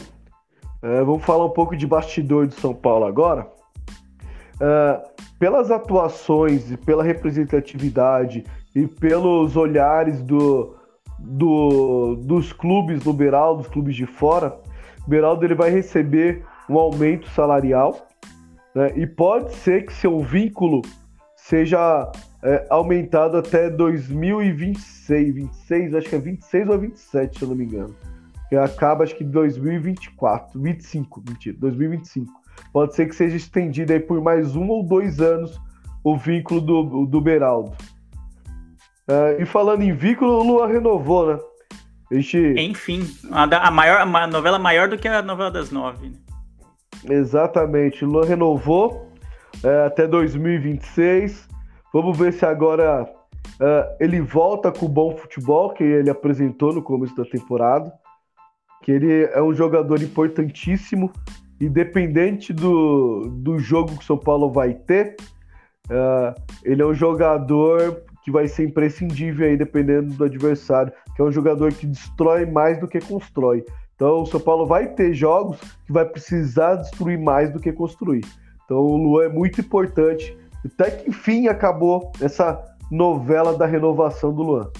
é, 0.81 1.03
vamos 1.03 1.23
falar 1.25 1.45
um 1.45 1.49
pouco 1.49 1.75
de 1.75 1.87
bastidor 1.87 2.47
de 2.47 2.55
São 2.55 2.73
Paulo 2.73 3.05
agora. 3.05 3.47
É, 4.61 5.15
pelas 5.39 5.71
atuações 5.71 6.71
e 6.71 6.77
pela 6.77 7.03
representatividade 7.03 8.45
e 8.73 8.87
pelos 8.87 9.57
olhares 9.57 10.21
do, 10.21 10.75
do, 11.25 12.15
dos 12.15 12.53
clubes 12.53 13.03
no 13.03 13.13
Beraldo, 13.13 13.63
dos 13.63 13.71
clubes 13.71 13.95
de 13.95 14.05
fora, 14.05 14.57
o 15.05 15.09
Beraldo 15.09 15.43
ele 15.45 15.55
vai 15.55 15.69
receber 15.69 16.45
um 16.69 16.77
aumento 16.77 17.29
salarial, 17.29 18.07
né? 18.73 18.91
E 18.95 19.07
pode 19.07 19.53
ser 19.55 19.85
que 19.85 19.93
seu 19.93 20.19
vínculo 20.19 20.81
seja 21.35 22.11
é, 22.43 22.65
aumentado 22.69 23.37
até 23.37 23.69
2026, 23.69 25.35
26, 25.35 25.95
acho 25.95 26.09
que 26.09 26.15
é 26.15 26.19
26 26.19 26.69
ou 26.69 26.79
27, 26.79 27.37
se 27.37 27.43
eu 27.43 27.49
não 27.49 27.55
me 27.55 27.65
engano. 27.65 27.95
Que 28.49 28.55
acaba, 28.55 29.03
acho 29.03 29.15
que 29.15 29.23
2024, 29.23 30.59
25, 30.59 31.23
mentira, 31.27 31.57
2025. 31.59 32.31
Pode 32.71 32.95
ser 32.95 33.07
que 33.07 33.15
seja 33.15 33.35
estendido 33.35 33.93
aí 33.93 33.99
por 33.99 34.21
mais 34.21 34.55
um 34.55 34.67
ou 34.69 34.83
dois 34.83 35.19
anos 35.19 35.59
o 36.03 36.15
vínculo 36.15 36.61
do, 36.61 37.05
do 37.05 37.21
Beraldo. 37.21 37.71
Uh, 39.07 39.41
e 39.41 39.45
falando 39.45 39.83
em 39.83 39.93
vínculo, 39.93 40.39
o 40.39 40.43
Luan 40.43 40.67
renovou, 40.67 41.27
né? 41.27 41.39
Enfim, 42.57 43.03
a, 43.31 43.71
maior, 43.71 44.01
a 44.01 44.27
novela 44.27 44.59
maior 44.59 44.87
do 44.87 44.97
que 44.97 45.07
a 45.07 45.21
novela 45.21 45.51
das 45.51 45.71
nove. 45.71 46.09
Né? 46.09 46.15
Exatamente, 47.09 48.05
o 48.05 48.07
Luan 48.07 48.25
renovou 48.25 49.11
é, 49.63 49.85
até 49.85 50.07
2026. 50.07 51.47
Vamos 51.93 52.17
ver 52.17 52.33
se 52.33 52.45
agora 52.45 53.07
é, 53.59 53.97
ele 53.99 54.21
volta 54.21 54.71
com 54.71 54.85
o 54.85 54.89
bom 54.89 55.15
futebol 55.15 55.71
que 55.71 55.83
ele 55.83 56.09
apresentou 56.09 56.73
no 56.73 56.81
começo 56.81 57.15
da 57.15 57.25
temporada. 57.25 57.91
Que 58.83 58.91
ele 58.91 59.23
é 59.23 59.41
um 59.41 59.53
jogador 59.53 60.01
importantíssimo, 60.01 61.11
independente 61.59 62.53
do, 62.53 63.27
do 63.29 63.57
jogo 63.57 63.97
que 63.97 64.03
o 64.03 64.05
São 64.05 64.17
Paulo 64.17 64.51
vai 64.51 64.73
ter. 64.73 65.15
É, 65.89 66.35
ele 66.63 66.81
é 66.81 66.85
um 66.85 66.93
jogador 66.93 68.03
que 68.25 68.31
vai 68.31 68.47
ser 68.47 68.65
imprescindível 68.65 69.47
aí, 69.47 69.55
dependendo 69.55 70.11
do 70.15 70.23
adversário, 70.23 70.91
que 71.15 71.21
é 71.21 71.25
um 71.25 71.31
jogador 71.31 71.71
que 71.71 71.85
destrói 71.85 72.43
mais 72.43 72.79
do 72.79 72.87
que 72.87 72.99
constrói. 72.99 73.63
Então 73.95 74.23
o 74.23 74.25
São 74.25 74.39
Paulo 74.39 74.65
vai 74.65 74.87
ter 74.87 75.13
jogos 75.13 75.59
que 75.85 75.93
vai 75.93 76.03
precisar 76.05 76.77
destruir 76.77 77.19
mais 77.19 77.53
do 77.53 77.59
que 77.59 77.71
construir. 77.71 78.25
Então 78.65 78.77
o 78.77 78.97
Luan 78.97 79.25
é 79.25 79.29
muito 79.29 79.61
importante. 79.61 80.35
Até 80.65 80.89
que 80.89 81.09
enfim 81.11 81.47
acabou 81.47 82.11
essa 82.19 82.59
novela 82.91 83.55
da 83.55 83.67
renovação 83.67 84.33
do 84.33 84.41
Luan. 84.41 84.71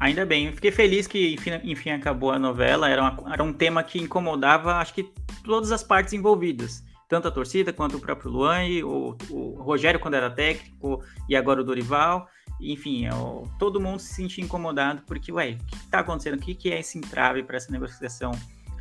Ainda 0.00 0.24
bem, 0.24 0.50
fiquei 0.52 0.70
feliz 0.70 1.06
que 1.06 1.34
enfim, 1.34 1.50
enfim 1.62 1.90
acabou 1.90 2.30
a 2.30 2.38
novela. 2.38 2.88
Era, 2.88 3.02
uma, 3.02 3.34
era 3.34 3.42
um 3.44 3.52
tema 3.52 3.82
que 3.82 3.98
incomodava, 3.98 4.76
acho 4.76 4.94
que 4.94 5.12
todas 5.44 5.70
as 5.70 5.82
partes 5.82 6.14
envolvidas 6.14 6.82
tanto 7.08 7.28
a 7.28 7.30
torcida 7.30 7.72
quanto 7.72 7.96
o 7.96 8.00
próprio 8.00 8.30
Luan, 8.30 8.64
e 8.64 8.82
o, 8.82 9.16
o 9.30 9.62
Rogério 9.62 10.00
quando 10.00 10.14
era 10.14 10.30
técnico, 10.30 11.02
e 11.28 11.36
agora 11.36 11.60
o 11.60 11.64
Dorival. 11.64 12.28
Enfim, 12.60 13.06
eu, 13.06 13.44
é 13.46 13.58
todo 13.58 13.80
mundo 13.80 13.98
se 14.00 14.14
sentia 14.14 14.42
incomodado 14.42 15.02
porque, 15.06 15.30
ué, 15.30 15.52
o 15.60 15.66
que 15.66 15.76
está 15.76 16.00
acontecendo? 16.00 16.34
O 16.34 16.40
que, 16.40 16.54
que 16.54 16.72
é 16.72 16.80
esse 16.80 16.98
entrave 16.98 17.42
para 17.42 17.56
essa 17.56 17.70
negociação 17.70 18.32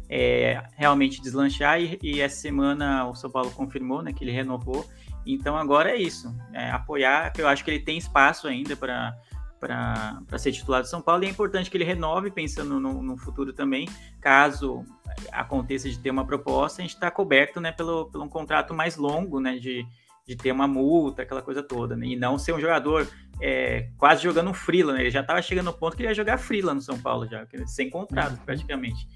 é, 0.09 0.63
realmente 0.75 1.21
deslanchar? 1.21 1.81
E, 1.81 1.99
e, 2.01 2.21
essa 2.21 2.38
semana 2.38 3.07
o 3.07 3.15
São 3.15 3.29
Paulo 3.29 3.51
confirmou 3.51 4.01
né, 4.01 4.13
que 4.13 4.23
ele 4.23 4.31
renovou. 4.31 4.88
Então 5.25 5.57
agora 5.57 5.91
é 5.91 5.97
isso, 5.97 6.33
é 6.53 6.69
apoiar, 6.69 7.33
eu 7.38 7.47
acho 7.47 7.65
que 7.65 7.71
ele 7.71 7.79
tem 7.79 7.97
espaço 7.97 8.47
ainda 8.47 8.75
para 8.75 9.17
para 9.65 10.38
ser 10.38 10.51
titular 10.51 10.82
do 10.82 10.88
São 10.88 11.01
Paulo 11.01 11.23
e 11.23 11.28
é 11.28 11.30
importante 11.30 11.71
que 11.71 11.78
ele 11.78 11.84
renove 11.84 12.30
pensando 12.30 12.80
no, 12.80 13.01
no 13.01 13.17
futuro 13.17 13.51
também, 13.51 13.89
caso 14.21 14.86
aconteça 15.32 15.89
de 15.89 15.97
ter 15.99 16.12
uma 16.12 16.25
proposta, 16.25 16.82
a 16.82 16.84
gente 16.84 16.93
está 16.93 17.10
coberto 17.10 17.60
né, 17.60 17.71
pelo, 17.71 18.06
pelo 18.12 18.23
um 18.23 18.30
contrato 18.30 18.73
mais 18.73 18.95
longo, 18.95 19.39
né, 19.39 19.58
de, 19.58 19.86
de 20.28 20.36
ter 20.36 20.51
uma 20.51 20.67
multa, 20.67 21.23
aquela 21.23 21.41
coisa 21.41 21.63
toda, 21.63 21.95
né, 21.95 22.06
e 22.08 22.15
não 22.15 22.38
ser 22.38 22.54
um 22.54 22.60
jogador 22.60 23.08
é, 23.41 23.89
quase 23.97 24.21
jogando 24.21 24.51
um 24.51 24.54
frila, 24.54 24.93
né, 24.93 25.01
ele 25.01 25.12
já 25.12 25.21
estava 25.21 25.41
chegando 25.41 25.65
no 25.65 25.73
ponto 25.73 25.95
que 25.95 26.04
ele 26.04 26.10
ia 26.10 26.15
jogar 26.15 26.38
frila 26.38 26.73
no 26.73 26.82
São 26.82 26.99
Paulo 26.99 27.28
já, 27.28 27.47
sem 27.65 27.89
contrato 27.89 28.38
uhum. 28.38 28.45
praticamente. 28.45 29.08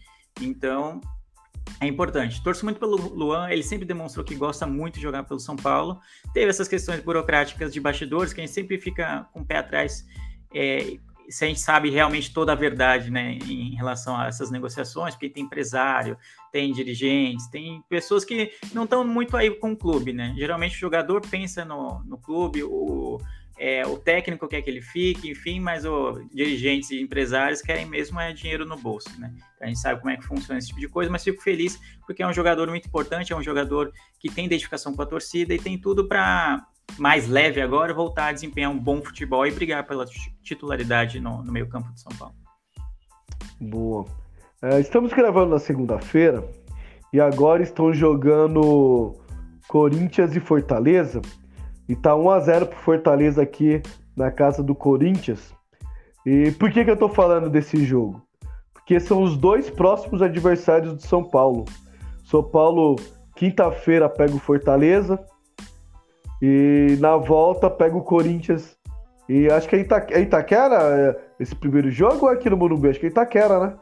Então, 0.42 1.02
é 1.80 1.88
importante. 1.88 2.42
Torço 2.42 2.66
muito 2.66 2.80
pelo 2.80 2.96
Luan, 3.14 3.50
ele 3.50 3.64
sempre 3.64 3.86
demonstrou 3.86 4.26
que 4.26 4.36
gosta 4.36 4.66
muito 4.66 4.96
de 4.96 5.02
jogar 5.02 5.24
pelo 5.24 5.40
São 5.40 5.56
Paulo. 5.56 6.00
Teve 6.34 6.50
essas 6.50 6.68
questões 6.68 7.02
burocráticas 7.02 7.74
de 7.74 7.80
bastidores, 7.80 8.34
que 8.34 8.42
a 8.42 8.46
gente 8.46 8.54
sempre 8.54 8.80
fica 8.80 9.28
com 9.32 9.42
o 9.42 9.46
pé 9.46 9.58
atrás 9.58 10.06
é, 10.54 10.98
se 11.30 11.46
a 11.46 11.48
gente 11.48 11.60
sabe 11.60 11.90
realmente 11.90 12.34
toda 12.34 12.52
a 12.52 12.56
verdade 12.56 13.12
né, 13.12 13.38
em 13.48 13.76
relação 13.76 14.18
a 14.18 14.28
essas 14.28 14.50
negociações, 14.50 15.14
porque 15.14 15.30
tem 15.30 15.44
empresário, 15.44 16.18
tem 16.52 16.74
dirigentes, 16.74 17.48
tem 17.48 17.84
pessoas 17.88 18.26
que 18.26 18.52
não 18.74 18.86
estão 18.86 19.06
muito 19.06 19.38
aí 19.38 19.52
com 19.52 19.74
o 19.74 19.78
clube, 19.78 20.12
né? 20.12 20.34
Geralmente 20.36 20.76
o 20.76 20.80
jogador 20.80 21.22
pensa 21.22 21.64
no, 21.64 22.04
no 22.04 22.18
clube, 22.18 22.64
o, 22.64 23.22
é, 23.60 23.86
o 23.86 23.98
técnico 23.98 24.48
quer 24.48 24.64
que 24.64 24.70
ele 24.72 24.82
fique, 24.82 25.30
enfim, 25.30 25.60
mas 25.60 25.86
os 25.86 26.28
dirigentes 26.34 26.90
e 26.90 27.00
empresários 27.00 27.62
querem 27.62 27.86
mesmo 27.86 28.20
é 28.20 28.34
dinheiro 28.34 28.66
no 28.66 28.76
bolso, 28.76 29.10
né? 29.20 29.32
A 29.62 29.68
gente 29.68 29.80
sabe 29.80 30.00
como 30.00 30.10
é 30.10 30.18
que 30.18 30.24
funciona 30.24 30.58
esse 30.58 30.70
tipo 30.70 30.80
de 30.80 30.88
coisa, 30.88 31.12
mas 31.12 31.24
fico 31.24 31.44
feliz 31.44 31.80
porque 32.08 32.24
é 32.24 32.28
um 32.28 32.34
jogador 32.34 32.68
muito 32.70 32.88
importante, 32.88 33.32
é 33.34 33.36
um 33.36 33.44
jogador 33.44 33.92
que 34.18 34.32
tem 34.32 34.46
identificação 34.46 34.96
com 34.96 35.02
a 35.04 35.06
torcida 35.06 35.54
e 35.54 35.60
tem 35.60 35.78
tudo 35.78 36.08
para 36.08 36.66
mais 37.00 37.28
leve 37.28 37.62
agora, 37.62 37.94
voltar 37.94 38.28
a 38.28 38.32
desempenhar 38.34 38.72
um 38.72 38.78
bom 38.78 39.02
futebol 39.02 39.46
e 39.46 39.52
brigar 39.52 39.86
pela 39.88 40.06
titularidade 40.44 41.20
no, 41.20 41.44
no 41.44 41.52
meio-campo 41.52 41.92
de 41.94 42.02
São 42.02 42.12
Paulo. 42.18 42.36
Boa. 43.60 44.06
É, 44.62 44.80
estamos 44.80 45.14
gravando 45.14 45.52
na 45.52 45.60
segunda-feira 45.60 46.44
e 47.14 47.20
agora 47.20 47.64
estão 47.64 47.94
jogando 47.94 49.16
Corinthians 49.68 50.36
e 50.36 50.40
Fortaleza. 50.40 51.22
E 51.88 51.96
tá 51.96 52.16
1 52.16 52.30
a 52.30 52.40
0 52.40 52.66
pro 52.68 52.78
Fortaleza 52.78 53.42
aqui 53.42 53.82
na 54.16 54.30
casa 54.30 54.62
do 54.62 54.76
Corinthians. 54.76 55.54
E 56.26 56.52
por 56.52 56.72
que, 56.72 56.84
que 56.84 56.92
eu 56.92 56.98
tô 56.98 57.10
falando 57.10 57.50
desse 57.50 57.84
jogo? 57.84 58.22
Porque 58.74 59.00
são 59.00 59.24
os 59.24 59.38
dois 59.38 59.70
próximos 59.70 60.22
adversários 60.22 60.94
do 60.94 61.02
São 61.02 61.24
Paulo. 61.24 61.66
São 62.24 62.44
Paulo, 62.44 62.96
quinta-feira, 63.36 64.08
pega 64.08 64.36
o 64.36 64.40
Fortaleza 64.40 65.20
e 66.42 66.98
na 67.00 67.18
volta 67.18 67.70
pega 67.70 67.96
o 67.96 68.04
Corinthians. 68.04 68.78
E 69.28 69.50
acho 69.50 69.68
que 69.70 69.76
é, 69.76 69.80
Ita 69.80 70.08
é 70.10 70.22
Itaquera 70.22 70.76
é, 70.82 71.20
esse 71.40 71.56
primeiro 71.56 71.92
jogo 71.92 72.26
ou 72.26 72.32
é 72.32 72.36
aqui 72.36 72.50
no 72.50 72.58
Morumbi? 72.58 72.90
Acho 72.90 73.00
que 73.00 73.06
é 73.06 73.10
Itaquera, 73.10 73.60
né? 73.60 73.74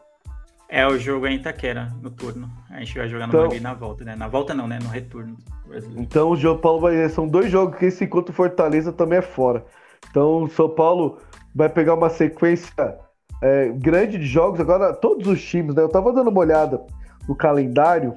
É, 0.70 0.86
o 0.86 0.98
jogo 0.98 1.26
é 1.26 1.32
em 1.32 1.36
Itaquera, 1.36 1.94
no 2.02 2.10
turno. 2.10 2.50
A 2.70 2.80
gente 2.80 2.98
vai 2.98 3.08
jogar 3.08 3.28
no 3.28 3.32
então, 3.32 3.42
Morumbi 3.44 3.62
na 3.62 3.74
volta, 3.74 4.04
né? 4.04 4.16
Na 4.16 4.28
volta 4.28 4.54
não, 4.54 4.68
né? 4.68 4.80
No 4.84 4.90
retorno. 4.90 5.38
Então 5.96 6.32
o 6.32 6.38
São 6.38 6.58
Paulo 6.58 6.82
vai. 6.82 7.08
São 7.10 7.28
dois 7.28 7.50
jogos 7.50 7.78
que 7.78 7.86
esse 7.86 8.04
enquanto 8.04 8.34
Fortaleza 8.34 8.92
também 8.92 9.20
é 9.20 9.22
fora. 9.22 9.66
Então 10.10 10.44
o 10.44 10.50
São 10.50 10.70
Paulo 10.70 11.20
vai 11.56 11.70
pegar 11.70 11.94
uma 11.94 12.10
sequência 12.10 13.00
é, 13.42 13.70
grande 13.70 14.18
de 14.18 14.26
jogos. 14.26 14.60
Agora, 14.60 14.94
todos 14.94 15.28
os 15.28 15.42
times, 15.42 15.76
né? 15.76 15.82
Eu 15.82 15.90
tava 15.90 16.12
dando 16.12 16.30
uma 16.30 16.40
olhada 16.40 16.82
no 17.28 17.36
calendário. 17.36 18.16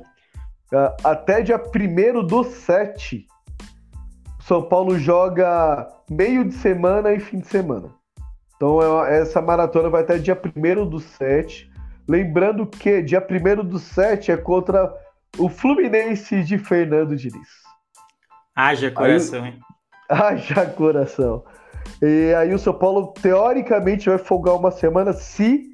Uh, 0.72 0.94
até 1.02 1.42
dia 1.42 1.60
1 1.60 2.24
do 2.24 2.44
7 2.44 3.26
são 4.50 4.60
Paulo 4.60 4.98
joga 4.98 5.88
meio 6.10 6.44
de 6.44 6.52
semana 6.54 7.12
e 7.12 7.20
fim 7.20 7.38
de 7.38 7.46
semana. 7.46 7.88
Então 8.56 9.04
é 9.04 9.20
essa 9.20 9.40
maratona 9.40 9.88
vai 9.88 10.02
até 10.02 10.18
dia 10.18 10.36
1 10.36 10.88
do 10.88 10.98
7. 10.98 11.70
Lembrando 12.08 12.66
que 12.66 13.00
dia 13.00 13.24
1 13.24 13.64
do 13.64 13.78
7 13.78 14.32
é 14.32 14.36
contra 14.36 14.92
o 15.38 15.48
Fluminense 15.48 16.42
de 16.42 16.58
Fernando 16.58 17.14
Diniz. 17.14 17.48
Haja 18.56 18.90
coração, 18.90 19.44
aí, 19.44 19.50
hein? 19.50 19.60
Haja 20.10 20.66
coração. 20.66 21.44
E 22.02 22.34
aí 22.34 22.52
o 22.52 22.58
São 22.58 22.74
Paulo, 22.74 23.14
teoricamente, 23.22 24.08
vai 24.08 24.18
folgar 24.18 24.56
uma 24.56 24.72
semana 24.72 25.12
se 25.12 25.72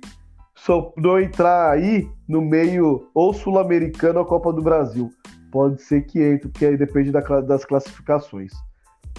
não 0.98 1.18
entrar 1.18 1.70
aí 1.70 2.06
no 2.28 2.42
meio 2.42 3.08
ou 3.14 3.32
Sul-Americano 3.32 4.18
ou 4.18 4.26
Copa 4.26 4.52
do 4.52 4.60
Brasil. 4.60 5.08
Pode 5.50 5.80
ser 5.80 6.02
que 6.02 6.20
entre, 6.22 6.50
porque 6.50 6.66
aí 6.66 6.76
depende 6.76 7.10
da, 7.10 7.20
das 7.40 7.64
classificações. 7.64 8.52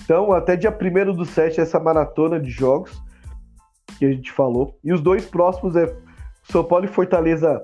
Então, 0.08 0.32
até 0.32 0.56
dia 0.56 0.72
1 0.72 1.14
do 1.14 1.26
7, 1.26 1.60
essa 1.60 1.78
maratona 1.82 2.40
de 2.40 2.50
jogos 2.50 2.98
que 4.00 4.06
a 4.06 4.10
gente 4.10 4.32
falou. 4.32 4.80
E 4.82 4.94
os 4.94 5.02
dois 5.02 5.26
próximos 5.26 5.76
é 5.76 5.94
São 6.44 6.64
Paulo 6.64 6.86
e 6.86 6.88
Fortaleza. 6.88 7.62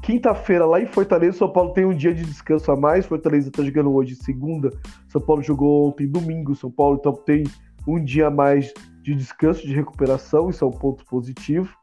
Quinta-feira, 0.00 0.64
lá 0.64 0.80
em 0.80 0.86
Fortaleza, 0.86 1.38
São 1.38 1.52
Paulo 1.52 1.72
tem 1.72 1.84
um 1.84 1.92
dia 1.92 2.14
de 2.14 2.24
descanso 2.24 2.70
a 2.70 2.76
mais. 2.76 3.06
Fortaleza 3.06 3.48
está 3.48 3.64
jogando 3.64 3.92
hoje 3.92 4.14
segunda. 4.14 4.70
São 5.08 5.20
Paulo 5.20 5.42
jogou 5.42 5.88
ontem 5.88 6.06
domingo. 6.06 6.54
São 6.54 6.70
Paulo 6.70 6.96
então 7.00 7.12
tem 7.12 7.42
um 7.84 7.98
dia 7.98 8.28
a 8.28 8.30
mais 8.30 8.72
de 9.02 9.12
descanso, 9.12 9.66
de 9.66 9.74
recuperação. 9.74 10.48
Isso 10.48 10.64
é 10.64 10.68
um 10.68 10.70
ponto 10.70 11.04
positivo. 11.06 11.74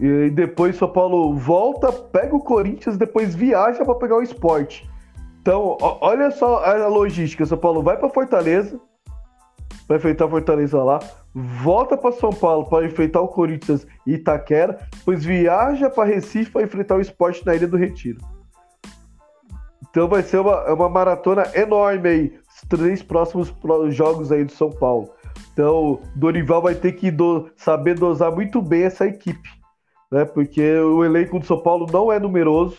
E 0.00 0.28
depois 0.28 0.74
São 0.74 0.92
Paulo 0.92 1.36
volta, 1.36 1.92
pega 1.92 2.34
o 2.34 2.40
Corinthians, 2.40 2.96
depois 2.96 3.32
viaja 3.32 3.84
para 3.84 3.94
pegar 3.94 4.16
o 4.16 4.22
esporte. 4.22 4.89
Então, 5.40 5.76
olha 5.80 6.30
só 6.30 6.64
a 6.64 6.86
logística. 6.86 7.46
São 7.46 7.58
Paulo 7.58 7.82
vai 7.82 7.96
para 7.96 8.10
Fortaleza, 8.10 8.78
vai 9.88 9.96
enfrentar 9.96 10.28
Fortaleza 10.28 10.82
lá, 10.82 11.00
volta 11.34 11.96
para 11.96 12.12
São 12.12 12.30
Paulo 12.30 12.66
para 12.66 12.86
enfrentar 12.86 13.20
o 13.20 13.28
Corinthians 13.28 13.86
e 14.06 14.14
Itaquera, 14.14 14.86
depois 14.98 15.24
viaja 15.24 15.88
para 15.88 16.08
Recife 16.08 16.50
para 16.50 16.62
enfrentar 16.62 16.96
o 16.96 17.00
esporte 17.00 17.44
na 17.46 17.54
Ilha 17.54 17.66
do 17.66 17.76
Retiro. 17.76 18.18
Então 19.88 20.06
vai 20.06 20.22
ser 20.22 20.38
uma, 20.38 20.72
uma 20.72 20.88
maratona 20.88 21.44
enorme 21.54 22.08
aí, 22.08 22.38
os 22.48 22.68
três 22.68 23.02
próximos 23.02 23.52
jogos 23.90 24.30
aí 24.30 24.44
do 24.44 24.52
São 24.52 24.70
Paulo. 24.70 25.10
Então, 25.52 26.00
Dorival 26.14 26.62
vai 26.62 26.74
ter 26.74 26.92
que 26.92 27.10
do, 27.10 27.50
saber 27.56 27.98
dosar 27.98 28.30
muito 28.30 28.62
bem 28.62 28.84
essa 28.84 29.06
equipe 29.06 29.60
né? 30.10 30.24
Porque 30.24 30.78
o 30.78 31.04
elenco 31.04 31.38
do 31.38 31.46
São 31.46 31.62
Paulo 31.62 31.86
não 31.90 32.10
é 32.10 32.18
numeroso 32.18 32.78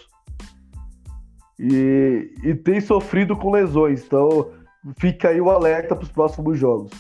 e, 1.62 2.34
e 2.44 2.56
tem 2.56 2.82
sofrido 2.82 3.38
com 3.38 3.52
lesões. 3.52 4.04
Então 4.04 4.50
fica 4.98 5.30
aí 5.30 5.40
o 5.40 5.52
alerta 5.52 5.96
para 5.96 6.04
os 6.04 6.12
próximos 6.12 6.58
jogos. 6.58 6.92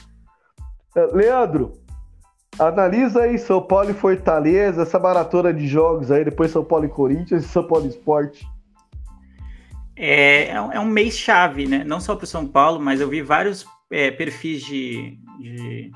É, 0.95 1.05
Leandro, 1.07 1.73
analisa 2.59 3.23
aí 3.23 3.39
São 3.39 3.61
Paulo 3.61 3.89
e 3.89 3.93
Fortaleza, 3.93 4.83
essa 4.83 4.99
maratona 4.99 5.51
de 5.51 5.67
jogos 5.67 6.11
aí, 6.11 6.23
depois 6.23 6.51
São 6.51 6.63
Paulo 6.63 6.85
e 6.85 6.89
Corinthians 6.89 7.43
e 7.43 7.47
São 7.47 7.65
Paulo 7.65 7.87
Esporte. 7.87 8.45
É, 9.95 10.49
é 10.49 10.79
um 10.79 10.85
mês 10.85 11.17
chave, 11.17 11.67
né? 11.67 11.83
Não 11.83 11.99
só 11.99 12.15
para 12.15 12.27
São 12.27 12.47
Paulo, 12.47 12.79
mas 12.79 13.01
eu 13.01 13.09
vi 13.09 13.21
vários 13.21 13.65
é, 13.91 14.11
perfis 14.11 14.63
de, 14.63 15.17
de, 15.39 15.91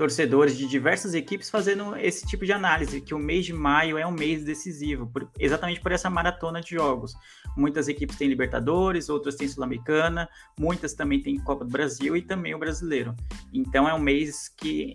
torcedores 0.00 0.56
de 0.56 0.66
diversas 0.66 1.12
equipes 1.12 1.50
fazendo 1.50 1.94
esse 1.94 2.26
tipo 2.26 2.46
de 2.46 2.54
análise, 2.54 3.02
que 3.02 3.12
o 3.12 3.18
mês 3.18 3.44
de 3.44 3.52
maio 3.52 3.98
é 3.98 4.06
um 4.06 4.10
mês 4.10 4.42
decisivo, 4.42 5.06
por, 5.06 5.28
exatamente 5.38 5.78
por 5.78 5.92
essa 5.92 6.08
maratona 6.08 6.62
de 6.62 6.70
jogos. 6.70 7.14
Muitas 7.54 7.86
equipes 7.86 8.16
têm 8.16 8.26
Libertadores, 8.26 9.10
outras 9.10 9.36
têm 9.36 9.46
Sul-Americana, 9.46 10.26
muitas 10.58 10.94
também 10.94 11.20
têm 11.20 11.38
Copa 11.38 11.66
do 11.66 11.70
Brasil 11.70 12.16
e 12.16 12.22
também 12.22 12.54
o 12.54 12.58
Brasileiro. 12.58 13.14
Então 13.52 13.86
é 13.86 13.92
um 13.92 13.98
mês 13.98 14.48
que 14.48 14.94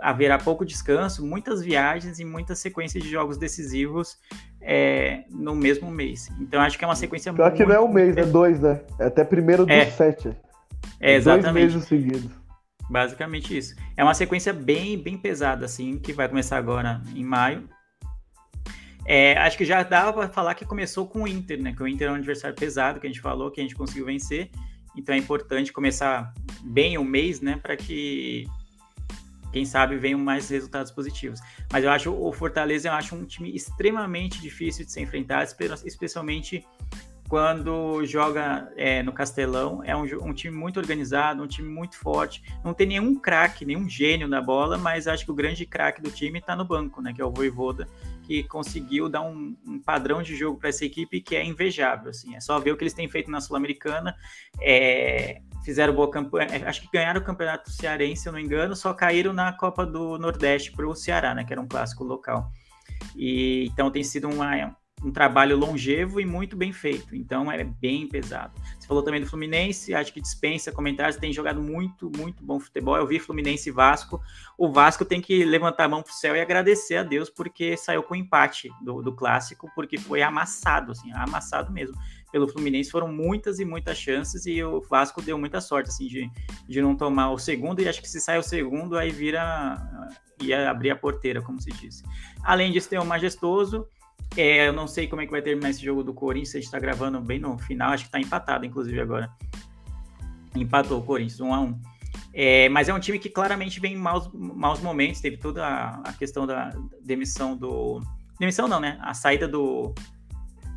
haverá 0.00 0.38
pouco 0.38 0.64
descanso, 0.64 1.26
muitas 1.26 1.60
viagens 1.62 2.18
e 2.18 2.24
muitas 2.24 2.58
sequências 2.58 3.04
de 3.04 3.10
jogos 3.10 3.36
decisivos 3.36 4.16
é, 4.62 5.24
no 5.28 5.54
mesmo 5.54 5.90
mês. 5.90 6.30
Então 6.40 6.58
acho 6.62 6.78
que 6.78 6.84
é 6.84 6.88
uma 6.88 6.96
sequência 6.96 7.34
Pior 7.34 7.50
muito... 7.50 7.56
que 7.58 7.66
não 7.66 7.74
é 7.74 7.80
um 7.80 7.92
mês, 7.92 8.16
é 8.16 8.24
dois, 8.24 8.58
né? 8.60 8.80
É 8.98 9.08
até 9.08 9.24
primeiro 9.24 9.66
dos 9.66 9.76
é. 9.76 9.90
sete. 9.90 10.34
É, 10.98 11.16
exatamente. 11.16 11.52
Dois 11.52 11.74
meses 11.74 11.84
seguidos. 11.86 12.37
Basicamente 12.88 13.56
isso. 13.56 13.74
É 13.96 14.02
uma 14.02 14.14
sequência 14.14 14.52
bem, 14.52 14.98
bem 14.98 15.16
pesada, 15.16 15.66
assim, 15.66 15.98
que 15.98 16.12
vai 16.12 16.28
começar 16.28 16.56
agora 16.56 17.02
em 17.14 17.24
maio. 17.24 17.68
É, 19.04 19.38
acho 19.38 19.56
que 19.56 19.64
já 19.64 19.82
dava 19.82 20.12
para 20.12 20.28
falar 20.28 20.54
que 20.54 20.64
começou 20.64 21.06
com 21.06 21.22
o 21.22 21.28
Inter, 21.28 21.62
né? 21.62 21.72
Que 21.74 21.82
o 21.82 21.88
Inter 21.88 22.08
é 22.08 22.12
um 22.12 22.16
adversário 22.16 22.54
pesado, 22.54 23.00
que 23.00 23.06
a 23.06 23.10
gente 23.10 23.20
falou, 23.20 23.50
que 23.50 23.60
a 23.60 23.62
gente 23.62 23.74
conseguiu 23.74 24.06
vencer. 24.06 24.50
Então 24.96 25.14
é 25.14 25.18
importante 25.18 25.72
começar 25.72 26.32
bem 26.62 26.98
o 26.98 27.04
mês, 27.04 27.40
né? 27.40 27.58
Para 27.62 27.76
que, 27.76 28.46
quem 29.52 29.64
sabe, 29.64 29.96
venham 29.96 30.18
mais 30.18 30.48
resultados 30.50 30.92
positivos. 30.92 31.40
Mas 31.72 31.84
eu 31.84 31.90
acho 31.90 32.12
o 32.12 32.32
Fortaleza, 32.32 32.88
eu 32.88 32.92
acho 32.92 33.14
um 33.14 33.24
time 33.24 33.54
extremamente 33.54 34.40
difícil 34.40 34.84
de 34.84 34.92
ser 34.92 35.00
enfrentado, 35.00 35.48
especialmente 35.84 36.66
quando 37.28 38.04
joga 38.06 38.72
é, 38.74 39.02
no 39.02 39.12
Castelão. 39.12 39.82
É 39.84 39.94
um, 39.94 40.04
um, 40.22 40.32
time 40.32 40.56
muito 40.56 40.80
organizado, 40.80 41.42
um 41.42 41.46
time 41.46 41.68
muito 41.68 41.96
forte. 41.96 42.42
Não 42.64 42.72
tem 42.72 42.86
nenhum 42.86 43.14
craque, 43.14 43.66
nenhum 43.66 43.88
gênio 43.88 44.26
na 44.26 44.40
bola, 44.40 44.78
mas 44.78 45.06
acho 45.06 45.26
que 45.26 45.30
o 45.30 45.34
grande 45.34 45.66
craque 45.66 46.00
do 46.00 46.10
time 46.10 46.38
está 46.38 46.56
no 46.56 46.64
banco, 46.64 47.02
né? 47.02 47.12
Que 47.12 47.20
é 47.20 47.24
o 47.24 47.30
Voivoda, 47.30 47.86
que 48.22 48.42
conseguiu 48.44 49.08
dar 49.10 49.20
um, 49.20 49.54
um 49.66 49.78
padrão 49.78 50.22
de 50.22 50.34
jogo 50.34 50.58
para 50.58 50.70
essa 50.70 50.86
equipe 50.86 51.20
que 51.20 51.36
é 51.36 51.44
invejável. 51.44 52.10
Assim. 52.10 52.34
É 52.34 52.40
só 52.40 52.58
ver 52.58 52.72
o 52.72 52.76
que 52.76 52.84
eles 52.84 52.94
têm 52.94 53.08
feito 53.08 53.30
na 53.30 53.42
Sul-Americana. 53.42 54.16
É, 54.60 55.42
fizeram 55.62 55.94
boa 55.94 56.10
campanha. 56.10 56.48
É, 56.50 56.66
acho 56.66 56.80
que 56.80 56.88
ganharam 56.90 57.20
o 57.20 57.24
campeonato 57.24 57.70
cearense, 57.70 58.22
se 58.22 58.28
eu 58.28 58.32
não 58.32 58.40
engano, 58.40 58.74
só 58.74 58.94
caíram 58.94 59.34
na 59.34 59.52
Copa 59.52 59.84
do 59.84 60.18
Nordeste 60.18 60.72
para 60.72 60.88
o 60.88 60.94
Ceará, 60.94 61.34
né? 61.34 61.44
Que 61.44 61.52
era 61.52 61.60
um 61.60 61.68
clássico 61.68 62.04
local. 62.04 62.50
E 63.14 63.66
então 63.70 63.90
tem 63.90 64.02
sido 64.02 64.28
uma 64.28 64.56
um 65.04 65.10
trabalho 65.10 65.56
longevo 65.56 66.20
e 66.20 66.26
muito 66.26 66.56
bem 66.56 66.72
feito. 66.72 67.14
Então 67.14 67.50
é 67.50 67.62
bem 67.62 68.06
pesado. 68.06 68.52
Você 68.78 68.86
falou 68.86 69.02
também 69.02 69.20
do 69.20 69.26
Fluminense, 69.26 69.94
acho 69.94 70.12
que 70.12 70.20
dispensa 70.20 70.72
comentários, 70.72 71.16
tem 71.16 71.32
jogado 71.32 71.60
muito, 71.60 72.10
muito 72.16 72.42
bom 72.42 72.58
futebol. 72.58 72.96
Eu 72.96 73.06
vi 73.06 73.18
Fluminense 73.18 73.68
e 73.68 73.72
Vasco. 73.72 74.20
O 74.56 74.70
Vasco 74.70 75.04
tem 75.04 75.20
que 75.20 75.44
levantar 75.44 75.84
a 75.84 75.88
mão 75.88 76.02
pro 76.02 76.12
céu 76.12 76.34
e 76.34 76.40
agradecer 76.40 76.96
a 76.96 77.02
Deus 77.02 77.30
porque 77.30 77.76
saiu 77.76 78.02
com 78.02 78.14
empate 78.14 78.70
do, 78.82 79.02
do 79.02 79.14
clássico, 79.14 79.70
porque 79.74 79.98
foi 79.98 80.22
amassado, 80.22 80.92
assim, 80.92 81.12
amassado 81.12 81.72
mesmo. 81.72 81.96
Pelo 82.32 82.48
Fluminense 82.48 82.90
foram 82.90 83.08
muitas 83.08 83.58
e 83.58 83.64
muitas 83.64 83.96
chances 83.96 84.44
e 84.44 84.62
o 84.62 84.82
Vasco 84.82 85.22
deu 85.22 85.38
muita 85.38 85.62
sorte 85.62 85.88
assim 85.88 86.06
de, 86.06 86.30
de 86.68 86.82
não 86.82 86.94
tomar 86.94 87.30
o 87.30 87.38
segundo 87.38 87.80
e 87.80 87.88
acho 87.88 88.02
que 88.02 88.08
se 88.08 88.20
sai 88.20 88.38
o 88.38 88.42
segundo 88.42 88.98
aí 88.98 89.10
vira 89.10 89.78
ia 90.42 90.70
abrir 90.70 90.90
a 90.90 90.96
porteira, 90.96 91.42
como 91.42 91.60
se 91.60 91.70
diz. 91.70 92.02
Além 92.42 92.70
disso, 92.72 92.88
tem 92.88 92.98
o 92.98 93.04
Majestoso, 93.04 93.88
é, 94.36 94.68
eu 94.68 94.72
não 94.72 94.86
sei 94.86 95.06
como 95.06 95.22
é 95.22 95.26
que 95.26 95.32
vai 95.32 95.42
terminar 95.42 95.70
esse 95.70 95.84
jogo 95.84 96.02
do 96.02 96.14
Corinthians. 96.14 96.54
A 96.54 96.58
gente 96.58 96.66
está 96.66 96.78
gravando 96.78 97.20
bem 97.20 97.38
no 97.38 97.58
final. 97.58 97.92
Acho 97.92 98.04
que 98.04 98.08
está 98.08 98.20
empatado, 98.20 98.64
inclusive, 98.64 99.00
agora. 99.00 99.30
Empatou 100.54 101.00
o 101.00 101.02
Corinthians, 101.02 101.40
1 101.40 101.54
a 101.54 101.60
1 101.60 101.80
é, 102.34 102.68
Mas 102.68 102.88
é 102.88 102.94
um 102.94 103.00
time 103.00 103.18
que 103.18 103.28
claramente 103.28 103.80
vem 103.80 103.94
em 103.94 103.96
maus, 103.96 104.30
maus 104.32 104.80
momentos. 104.80 105.20
Teve 105.20 105.36
toda 105.36 105.66
a, 105.66 106.00
a 106.02 106.12
questão 106.12 106.46
da 106.46 106.70
demissão 107.02 107.56
do. 107.56 108.00
Demissão 108.38 108.68
não, 108.68 108.80
né? 108.80 108.98
A 109.00 109.14
saída 109.14 109.48
do, 109.48 109.94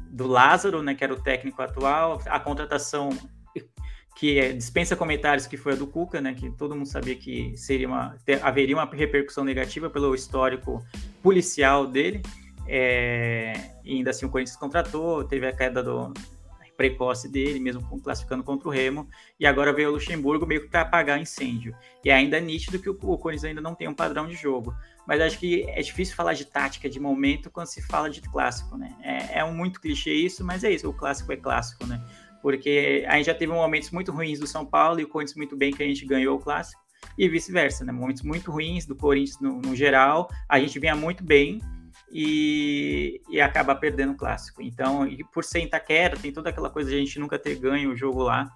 do 0.09 0.27
Lázaro, 0.27 0.81
né? 0.81 0.95
Que 0.95 1.03
era 1.03 1.13
o 1.13 1.21
técnico 1.21 1.61
atual. 1.61 2.21
A 2.25 2.39
contratação 2.39 3.09
que 4.15 4.39
é, 4.39 4.53
dispensa 4.53 4.95
comentários, 4.95 5.47
que 5.47 5.57
foi 5.57 5.73
a 5.73 5.75
do 5.75 5.87
Cuca, 5.87 6.19
né? 6.19 6.33
Que 6.33 6.49
todo 6.51 6.75
mundo 6.75 6.87
sabia 6.87 7.15
que 7.15 7.55
seria 7.55 7.87
uma, 7.87 8.15
ter, 8.25 8.43
haveria 8.43 8.75
uma 8.75 8.85
repercussão 8.85 9.43
negativa 9.43 9.89
pelo 9.89 10.13
histórico 10.15 10.83
policial 11.21 11.87
dele. 11.87 12.21
É, 12.74 13.51
ainda 13.86 14.11
assim 14.11 14.26
o 14.26 14.30
Corinthians 14.30 14.55
contratou, 14.55 15.26
teve 15.26 15.45
a 15.45 15.51
queda 15.51 15.84
do 15.84 16.13
precoce 16.78 17.30
dele, 17.30 17.59
mesmo 17.59 17.82
classificando 18.01 18.43
contra 18.43 18.67
o 18.67 18.72
Remo, 18.72 19.07
e 19.38 19.45
agora 19.45 19.74
veio 19.74 19.89
o 19.89 19.91
Luxemburgo 19.91 20.47
meio 20.47 20.61
que 20.61 20.69
para 20.69 20.82
apagar 20.82 21.19
incêndio. 21.19 21.76
E 22.03 22.09
ainda 22.09 22.38
é 22.38 22.41
nítido 22.41 22.80
que 22.80 22.89
o, 22.89 22.93
o 22.93 23.17
Corinthians 23.17 23.43
ainda 23.43 23.61
não 23.61 23.76
tem 23.76 23.89
um 23.89 23.93
padrão 23.93 24.26
de 24.26 24.36
jogo. 24.36 24.74
Mas 25.05 25.19
acho 25.19 25.38
que 25.38 25.63
é 25.69 25.82
difícil 25.82 26.15
falar 26.15 26.34
de 26.34 26.45
tática, 26.45 26.89
de 26.89 26.99
momento, 26.99 27.51
quando 27.51 27.67
se 27.67 27.82
fala 27.82 28.09
de 28.09 28.22
clássico, 28.22 28.78
né? 28.78 28.95
É, 29.03 29.39
é 29.39 29.43
um 29.43 29.53
muito 29.53 29.82
clichê 29.82 30.13
isso, 30.13 30.43
mas 30.43 30.63
é 30.63 30.72
isso, 30.72 30.89
o 30.89 30.93
clássico 30.93 31.32
é 31.34 31.36
clássico, 31.36 31.86
né? 31.86 32.01
Porque 32.41 33.05
a 33.07 33.17
gente 33.17 33.26
já 33.26 33.36
teve 33.36 33.51
momentos 33.51 33.91
muito 33.91 34.11
ruins 34.11 34.39
do 34.39 34.47
São 34.47 34.65
Paulo 34.65 34.99
e 34.99 35.03
o 35.03 35.09
Corinthians 35.09 35.36
muito 35.36 35.57
bem 35.57 35.72
que 35.72 35.84
a 35.84 35.86
gente 35.86 36.05
ganhou 36.05 36.38
o 36.38 36.39
clássico, 36.39 36.82
e 37.17 37.28
vice-versa, 37.28 37.84
né? 37.84 37.91
Momentos 37.91 38.24
muito 38.24 38.49
ruins 38.49 38.86
do 38.86 38.95
Corinthians 38.95 39.39
no, 39.39 39.61
no 39.61 39.76
geral, 39.76 40.30
a 40.47 40.59
gente 40.59 40.80
vinha 40.80 40.95
muito 40.95 41.24
bem, 41.24 41.59
e, 42.12 43.22
e 43.30 43.39
acaba 43.39 43.74
perdendo 43.74 44.12
o 44.12 44.16
clássico. 44.16 44.62
Então, 44.62 45.07
por 45.34 45.43
ser 45.43 45.62
Itaquera, 45.62 46.18
tem 46.18 46.32
toda 46.32 46.49
aquela 46.49 46.70
coisa 46.70 46.89
de 46.89 46.95
a 46.95 46.99
gente 46.99 47.18
nunca 47.20 47.39
ter 47.39 47.55
ganho 47.55 47.91
o 47.91 47.95
jogo 47.95 48.24
lá. 48.24 48.49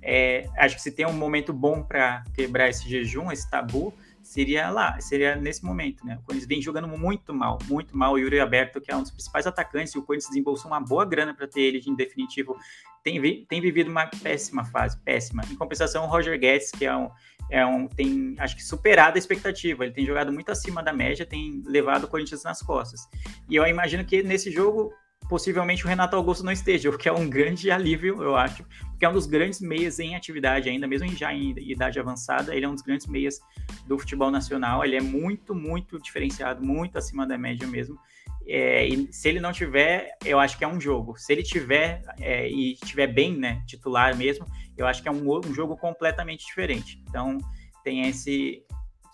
É, 0.00 0.48
acho 0.56 0.76
que 0.76 0.82
se 0.82 0.90
tem 0.90 1.06
um 1.06 1.12
momento 1.12 1.52
bom 1.52 1.82
para 1.82 2.24
quebrar 2.34 2.68
esse 2.68 2.88
jejum, 2.88 3.30
esse 3.30 3.48
tabu, 3.48 3.94
seria 4.22 4.70
lá, 4.70 4.98
seria 5.00 5.36
nesse 5.36 5.64
momento, 5.64 6.06
né? 6.06 6.16
O 6.22 6.24
Corinthians 6.24 6.48
vem 6.48 6.62
jogando 6.62 6.88
muito 6.88 7.34
mal, 7.34 7.58
muito 7.68 7.96
mal. 7.96 8.14
O 8.14 8.18
Yuri 8.18 8.40
Aberto, 8.40 8.80
que 8.80 8.90
é 8.90 8.96
um 8.96 9.02
dos 9.02 9.10
principais 9.10 9.46
atacantes, 9.46 9.94
e 9.94 9.98
o 9.98 10.02
Corinthians 10.02 10.30
desembolsou 10.30 10.70
uma 10.70 10.80
boa 10.80 11.04
grana 11.04 11.34
para 11.34 11.46
ter 11.46 11.60
ele 11.60 11.82
em 11.86 11.94
definitivo, 11.94 12.56
tem, 13.02 13.20
vi, 13.20 13.44
tem 13.48 13.60
vivido 13.60 13.90
uma 13.90 14.06
péssima 14.06 14.64
fase, 14.64 14.96
péssima. 14.98 15.42
Em 15.50 15.56
compensação, 15.56 16.04
o 16.04 16.08
Roger 16.08 16.38
Guedes, 16.38 16.70
que 16.70 16.86
é 16.86 16.96
um, 16.96 17.10
é 17.50 17.64
um, 17.66 17.86
tem, 17.86 18.34
acho 18.38 18.56
que 18.56 18.64
superado 18.64 19.16
a 19.16 19.18
expectativa. 19.18 19.84
Ele 19.84 19.92
tem 19.92 20.06
jogado 20.06 20.32
muito 20.32 20.50
acima 20.50 20.82
da 20.82 20.92
média, 20.92 21.26
tem 21.26 21.62
levado 21.66 22.04
o 22.04 22.08
Corinthians 22.08 22.42
nas 22.42 22.62
costas. 22.62 23.00
E 23.48 23.56
eu 23.56 23.66
imagino 23.66 24.04
que 24.04 24.22
nesse 24.22 24.50
jogo, 24.50 24.92
possivelmente 25.28 25.84
o 25.84 25.88
Renato 25.88 26.16
Augusto 26.16 26.44
não 26.44 26.52
esteja, 26.52 26.88
o 26.90 26.98
que 26.98 27.08
é 27.08 27.12
um 27.12 27.28
grande 27.28 27.70
alívio, 27.70 28.22
eu 28.22 28.36
acho, 28.36 28.64
porque 28.90 29.04
é 29.04 29.08
um 29.08 29.12
dos 29.12 29.26
grandes 29.26 29.60
meias 29.60 29.98
em 29.98 30.14
atividade 30.14 30.68
ainda, 30.68 30.86
mesmo 30.86 31.08
já 31.16 31.32
em 31.32 31.54
idade 31.58 31.98
avançada, 31.98 32.54
ele 32.54 32.64
é 32.64 32.68
um 32.68 32.74
dos 32.74 32.82
grandes 32.82 33.06
meias 33.06 33.40
do 33.86 33.98
futebol 33.98 34.30
nacional. 34.30 34.84
Ele 34.84 34.96
é 34.96 35.00
muito, 35.00 35.54
muito 35.54 36.00
diferenciado, 36.00 36.64
muito 36.64 36.96
acima 36.96 37.26
da 37.26 37.36
média 37.36 37.66
mesmo. 37.66 37.98
É, 38.46 38.86
e 38.86 39.12
se 39.12 39.28
ele 39.28 39.40
não 39.40 39.52
tiver, 39.52 40.16
eu 40.24 40.38
acho 40.38 40.58
que 40.58 40.64
é 40.64 40.68
um 40.68 40.80
jogo. 40.80 41.16
Se 41.16 41.32
ele 41.32 41.42
tiver 41.42 42.02
é, 42.20 42.48
e 42.48 42.74
tiver 42.76 43.06
bem, 43.06 43.36
né, 43.36 43.62
titular 43.66 44.16
mesmo, 44.16 44.46
eu 44.76 44.86
acho 44.86 45.02
que 45.02 45.08
é 45.08 45.12
um, 45.12 45.38
um 45.38 45.54
jogo 45.54 45.76
completamente 45.76 46.46
diferente. 46.46 47.02
Então, 47.08 47.38
tem 47.84 48.08
esse 48.08 48.64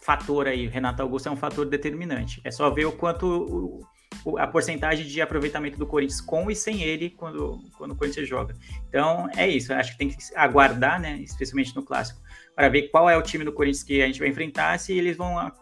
fator 0.03 0.47
aí. 0.47 0.67
Renato 0.67 1.03
Augusto 1.03 1.29
é 1.29 1.33
um 1.33 1.37
fator 1.37 1.67
determinante. 1.67 2.41
É 2.45 2.51
só 2.51 2.71
ver 2.71 2.87
o 2.87 2.93
quanto 2.93 3.83
o, 4.25 4.39
a 4.39 4.47
porcentagem 4.47 5.07
de 5.07 5.21
aproveitamento 5.21 5.79
do 5.79 5.87
Corinthians 5.87 6.21
com 6.21 6.51
e 6.51 6.57
sem 6.57 6.83
ele 6.83 7.11
quando, 7.11 7.61
quando 7.77 7.93
o 7.93 7.97
Corinthians 7.97 8.29
joga. 8.29 8.55
Então, 8.89 9.29
é 9.37 9.47
isso. 9.47 9.73
Eu 9.73 9.79
acho 9.79 9.93
que 9.93 9.99
tem 9.99 10.09
que 10.09 10.17
aguardar, 10.35 11.01
né, 11.01 11.19
especialmente 11.19 11.75
no 11.75 11.83
clássico, 11.83 12.21
para 12.55 12.69
ver 12.69 12.89
qual 12.89 13.09
é 13.09 13.17
o 13.17 13.23
time 13.23 13.45
do 13.45 13.53
Corinthians 13.53 13.83
que 13.83 14.03
a 14.03 14.07
gente 14.07 14.21
vai 14.21 14.29
enfrentar, 14.29 14.79
se 14.79 14.93
eles 14.93 15.17
vão 15.17 15.53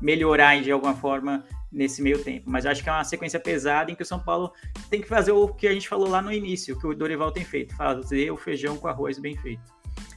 melhorar 0.00 0.60
de 0.60 0.70
alguma 0.70 0.94
forma 0.94 1.44
nesse 1.70 2.02
meio 2.02 2.22
tempo. 2.22 2.48
Mas 2.48 2.66
acho 2.66 2.82
que 2.82 2.88
é 2.88 2.92
uma 2.92 3.04
sequência 3.04 3.38
pesada 3.40 3.90
em 3.90 3.94
que 3.94 4.02
o 4.02 4.06
São 4.06 4.18
Paulo 4.18 4.52
tem 4.90 5.00
que 5.00 5.08
fazer 5.08 5.32
o 5.32 5.48
que 5.48 5.66
a 5.66 5.72
gente 5.72 5.88
falou 5.88 6.08
lá 6.08 6.22
no 6.22 6.32
início, 6.32 6.78
que 6.78 6.86
o 6.86 6.94
Dorival 6.94 7.32
tem 7.32 7.44
feito, 7.44 7.74
fazer 7.76 8.30
o 8.30 8.36
feijão 8.36 8.76
com 8.76 8.88
arroz 8.88 9.18
bem 9.18 9.36
feito. 9.36 9.62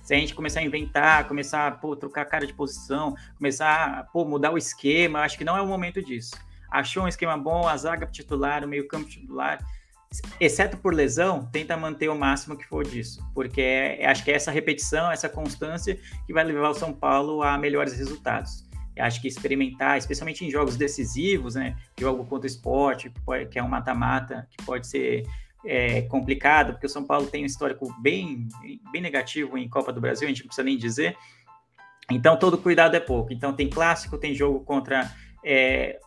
Se 0.03 0.13
a 0.15 0.17
gente 0.17 0.33
começar 0.33 0.59
a 0.59 0.63
inventar, 0.63 1.27
começar 1.27 1.67
a 1.67 1.71
trocar 1.71 2.25
cara 2.25 2.47
de 2.47 2.53
posição, 2.53 3.15
começar 3.37 3.99
a 3.99 4.03
pô, 4.03 4.25
mudar 4.25 4.51
o 4.51 4.57
esquema, 4.57 5.19
acho 5.19 5.37
que 5.37 5.45
não 5.45 5.55
é 5.55 5.61
o 5.61 5.67
momento 5.67 6.01
disso. 6.01 6.35
Achou 6.71 7.03
um 7.03 7.07
esquema 7.07 7.37
bom, 7.37 7.67
a 7.67 7.77
zaga 7.77 8.05
titular, 8.07 8.63
o 8.63 8.67
meio-campo 8.67 9.07
titular, 9.07 9.59
exceto 10.39 10.77
por 10.77 10.93
lesão, 10.93 11.47
tenta 11.51 11.77
manter 11.77 12.09
o 12.09 12.17
máximo 12.17 12.57
que 12.57 12.65
for 12.65 12.83
disso, 12.83 13.23
porque 13.33 13.61
é, 13.61 14.07
acho 14.07 14.23
que 14.23 14.31
é 14.31 14.35
essa 14.35 14.51
repetição, 14.51 15.11
essa 15.11 15.29
constância 15.29 15.99
que 16.25 16.33
vai 16.33 16.43
levar 16.43 16.69
o 16.69 16.73
São 16.73 16.91
Paulo 16.91 17.43
a 17.43 17.57
melhores 17.57 17.93
resultados. 17.93 18.67
Acho 18.99 19.21
que 19.21 19.27
experimentar, 19.27 19.97
especialmente 19.97 20.45
em 20.45 20.51
jogos 20.51 20.75
decisivos, 20.75 21.55
né? 21.55 21.75
Jogo 21.99 22.25
contra 22.25 22.45
o 22.45 22.47
esporte, 22.47 23.11
que 23.49 23.59
é 23.59 23.63
um 23.63 23.67
mata-mata, 23.67 24.47
que 24.49 24.63
pode 24.65 24.87
ser 24.87 25.25
é, 25.65 26.03
complicado, 26.03 26.73
porque 26.73 26.85
o 26.85 26.89
São 26.89 27.03
Paulo 27.03 27.27
tem 27.27 27.43
um 27.43 27.45
histórico 27.45 27.93
bem, 28.01 28.47
bem 28.91 29.01
negativo 29.01 29.57
em 29.57 29.67
Copa 29.67 29.91
do 29.91 30.01
Brasil, 30.01 30.27
a 30.27 30.29
gente 30.29 30.41
não 30.41 30.47
precisa 30.47 30.65
nem 30.65 30.77
dizer. 30.77 31.17
Então, 32.11 32.37
todo 32.37 32.57
cuidado 32.57 32.95
é 32.95 32.99
pouco. 32.99 33.31
Então, 33.31 33.53
tem 33.53 33.69
clássico, 33.69 34.17
tem 34.17 34.33
jogo 34.33 34.61
contra 34.61 35.11
é, 35.43 35.99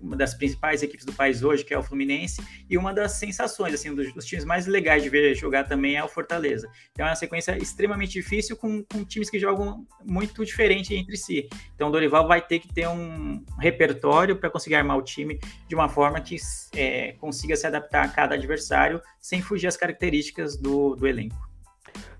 uma 0.00 0.16
das 0.16 0.34
principais 0.34 0.82
equipes 0.82 1.04
do 1.04 1.12
país 1.12 1.42
hoje, 1.42 1.64
que 1.64 1.72
é 1.72 1.78
o 1.78 1.82
Fluminense, 1.82 2.42
e 2.68 2.76
uma 2.76 2.92
das 2.92 3.12
sensações, 3.12 3.74
assim, 3.74 3.90
um 3.90 3.94
dos, 3.94 4.12
dos, 4.12 4.24
times 4.24 4.44
mais 4.44 4.66
legais 4.66 5.02
de 5.02 5.08
ver 5.08 5.34
jogar 5.34 5.64
também 5.64 5.96
é 5.96 6.04
o 6.04 6.08
Fortaleza. 6.08 6.68
Então 6.92 7.06
é 7.06 7.10
uma 7.10 7.16
sequência 7.16 7.56
extremamente 7.56 8.12
difícil 8.12 8.56
com, 8.56 8.82
com 8.84 9.04
times 9.04 9.30
que 9.30 9.38
jogam 9.38 9.86
muito 10.04 10.44
diferente 10.44 10.94
entre 10.94 11.16
si. 11.16 11.48
Então 11.74 11.88
o 11.88 11.90
Dorival 11.90 12.28
vai 12.28 12.40
ter 12.40 12.58
que 12.58 12.72
ter 12.72 12.86
um 12.88 13.42
repertório 13.58 14.36
para 14.36 14.50
conseguir 14.50 14.76
armar 14.76 14.98
o 14.98 15.02
time 15.02 15.38
de 15.66 15.74
uma 15.74 15.88
forma 15.88 16.20
que 16.20 16.36
é, 16.76 17.12
consiga 17.12 17.56
se 17.56 17.66
adaptar 17.66 18.04
a 18.04 18.08
cada 18.08 18.34
adversário 18.34 19.00
sem 19.20 19.40
fugir 19.40 19.66
às 19.66 19.76
características 19.76 20.56
do, 20.56 20.94
do 20.94 21.06
elenco. 21.06 21.36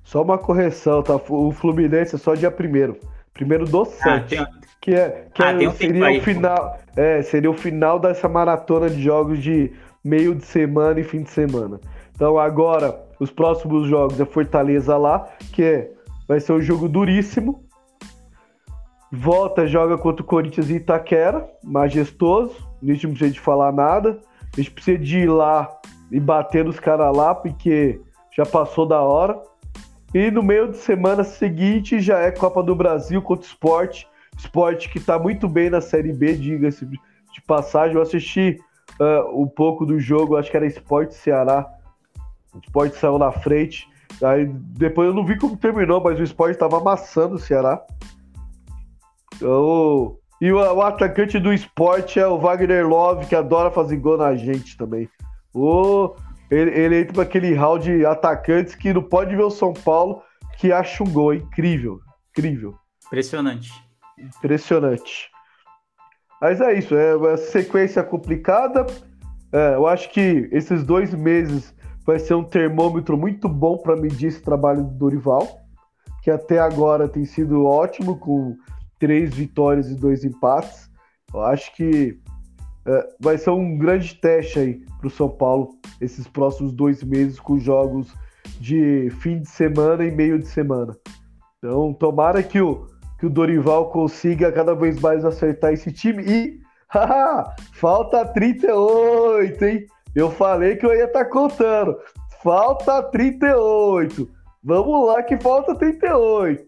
Só 0.03 0.23
uma 0.23 0.39
correção, 0.39 1.03
tá? 1.03 1.17
O 1.17 1.51
Fluminense 1.51 2.15
é 2.15 2.19
só 2.19 2.35
dia 2.35 2.51
primeiro. 2.51 2.99
Primeiro 3.33 3.67
do 3.67 3.83
ah, 4.03 4.21
tem, 4.21 4.47
que 4.85 4.95
é, 4.95 5.29
que 5.33 5.43
ah, 5.43 5.53
é, 5.53 5.67
um 5.67 5.73
seria 5.73 6.19
o 6.19 6.21
final, 6.21 6.79
é, 6.95 7.23
seria 7.23 7.51
o 7.51 7.55
final 7.55 7.99
dessa 7.99 8.29
maratona 8.29 8.91
de 8.91 9.03
jogos 9.03 9.43
de 9.43 9.73
meio 10.05 10.35
de 10.35 10.45
semana 10.45 11.01
e 11.01 11.03
fim 11.03 11.23
de 11.23 11.31
semana. 11.31 11.81
Então 12.15 12.39
agora 12.39 12.95
os 13.19 13.31
próximos 13.31 13.89
jogos 13.89 14.21
é 14.21 14.27
Fortaleza 14.27 14.95
lá, 14.99 15.27
que 15.55 15.63
é, 15.63 15.91
vai 16.29 16.39
ser 16.39 16.53
um 16.53 16.61
jogo 16.61 16.87
duríssimo. 16.87 17.65
Volta, 19.11 19.67
joga 19.67 19.97
contra 19.97 20.23
o 20.23 20.27
Corinthians 20.27 20.69
e 20.69 20.75
Itaquera, 20.75 21.49
majestoso. 21.63 22.55
A 22.83 22.85
gente 22.85 23.07
não 23.07 23.15
precisa 23.15 23.33
de 23.33 23.41
falar 23.41 23.73
nada. 23.73 24.21
A 24.53 24.57
gente 24.61 24.71
precisa 24.71 24.99
de 24.99 25.21
ir 25.21 25.31
lá 25.31 25.67
e 26.13 26.21
bater 26.21 26.63
nos 26.63 26.79
caras 26.79 27.17
lá, 27.17 27.35
porque 27.35 28.03
já 28.37 28.45
passou 28.45 28.85
da 28.85 29.01
hora. 29.01 29.41
E 30.13 30.31
no 30.31 30.43
meio 30.43 30.69
de 30.69 30.77
semana 30.77 31.25
seguinte 31.25 32.01
já 32.01 32.19
é 32.19 32.31
Copa 32.31 32.63
do 32.63 32.75
Brasil 32.75 33.23
contra 33.23 33.47
o 33.47 33.49
Sport 33.49 34.05
Esporte 34.37 34.89
que 34.89 34.99
está 34.99 35.19
muito 35.19 35.49
bem 35.49 35.71
na 35.71 35.81
Série 35.81 36.13
B, 36.13 36.35
diga-se 36.35 36.87
de 36.87 37.43
passagem. 37.47 37.97
Eu 37.97 38.03
assisti 38.03 38.59
uh, 39.01 39.43
um 39.43 39.47
pouco 39.47 39.87
do 39.87 39.99
jogo, 39.99 40.37
acho 40.37 40.51
que 40.51 40.57
era 40.57 40.67
Esporte 40.67 41.15
Ceará. 41.15 41.67
O 42.55 42.59
Esporte 42.59 42.97
saiu 42.97 43.19
na 43.19 43.33
frente. 43.33 43.89
Aí 44.23 44.47
depois 44.47 45.09
eu 45.09 45.15
não 45.15 45.25
vi 45.25 45.39
como 45.39 45.57
terminou, 45.57 46.01
mas 46.03 46.19
o 46.19 46.23
Esporte 46.23 46.53
estava 46.53 46.79
amassando 46.79 47.37
o 47.37 47.39
Ceará. 47.39 47.85
Então, 49.35 50.19
e 50.41 50.53
o, 50.53 50.57
o, 50.59 50.83
atacante 50.83 51.39
do 51.39 51.53
esporte 51.53 52.19
é 52.19 52.27
o 52.27 52.39
Wagner 52.39 52.87
Love, 52.87 53.27
que 53.27 53.35
adora 53.35 53.71
fazer 53.71 53.97
gol 53.97 54.19
na 54.19 54.35
gente 54.37 54.77
também. 54.77 55.09
O, 55.53 56.15
ele, 56.51 56.71
ele 56.71 57.01
entra 57.01 57.15
para 57.15 57.23
aquele 57.23 57.55
hall 57.55 57.79
de 57.79 58.05
atacantes 58.05 58.75
que 58.75 58.93
não 58.93 59.03
pode 59.03 59.35
ver 59.35 59.43
o 59.43 59.51
São 59.51 59.73
Paulo, 59.73 60.23
que 60.59 60.73
acha 60.73 61.03
um 61.03 61.11
gol 61.11 61.35
incrível. 61.35 62.01
Incrível. 62.31 62.75
Impressionante. 63.07 63.73
Impressionante. 64.19 65.31
Mas 66.41 66.61
é 66.61 66.79
isso, 66.79 66.95
é 66.95 67.17
uma 67.17 67.37
sequência 67.37 68.03
complicada. 68.03 68.87
É, 69.53 69.75
eu 69.75 69.87
acho 69.87 70.11
que 70.11 70.49
esses 70.53 70.85
dois 70.85 71.15
meses 71.15 71.75
vai 72.05 72.19
ser 72.19 72.35
um 72.35 72.45
termômetro 72.45 73.17
muito 73.17 73.49
bom 73.49 73.79
para 73.79 73.97
medir 73.97 74.29
esse 74.29 74.43
trabalho 74.43 74.83
do 74.83 74.91
Dorival, 74.91 75.61
que 76.23 76.31
até 76.31 76.59
agora 76.59 77.09
tem 77.09 77.25
sido 77.25 77.65
ótimo, 77.65 78.19
com 78.19 78.57
três 78.99 79.35
vitórias 79.35 79.91
e 79.91 79.95
dois 79.95 80.25
empates. 80.25 80.91
Eu 81.33 81.43
acho 81.43 81.75
que 81.75 82.19
é, 82.87 83.09
vai 83.21 83.39
ser 83.39 83.51
um 83.51 83.79
grande 83.79 84.15
teste 84.17 84.59
aí 84.59 84.75
para 84.99 85.07
o 85.07 85.11
São 85.11 85.29
Paulo 85.29 85.71
esses 86.01 86.29
próximos 86.29 86.73
dois 86.73 87.03
meses 87.03 87.41
com 87.41 87.59
jogos 87.59 88.15
de 88.61 89.11
fim 89.21 89.41
de 89.41 89.49
semana 89.49 90.05
e 90.05 90.11
meio 90.11 90.39
de 90.39 90.47
semana. 90.47 90.95
Então, 91.59 91.95
tomara 91.95 92.43
que 92.43 92.61
o 92.61 92.87
que 93.25 93.27
o 93.27 93.31
Dorival 93.31 93.91
consiga 93.91 94.53
cada 94.53 94.75
vez 94.75 95.01
mais 95.01 95.25
acertar 95.25 95.73
esse 95.73 95.91
time. 95.91 96.23
E 96.27 96.61
falta 97.73 98.27
38, 98.27 99.65
hein? 99.65 99.87
Eu 100.15 100.31
falei 100.31 100.77
que 100.77 100.85
eu 100.85 100.95
ia 100.95 101.05
estar 101.05 101.25
tá 101.25 101.31
contando. 101.31 101.97
Falta 102.43 103.03
38. 103.03 104.29
Vamos 104.63 105.07
lá 105.07 105.23
que 105.23 105.39
falta 105.39 105.75
38. 105.75 106.67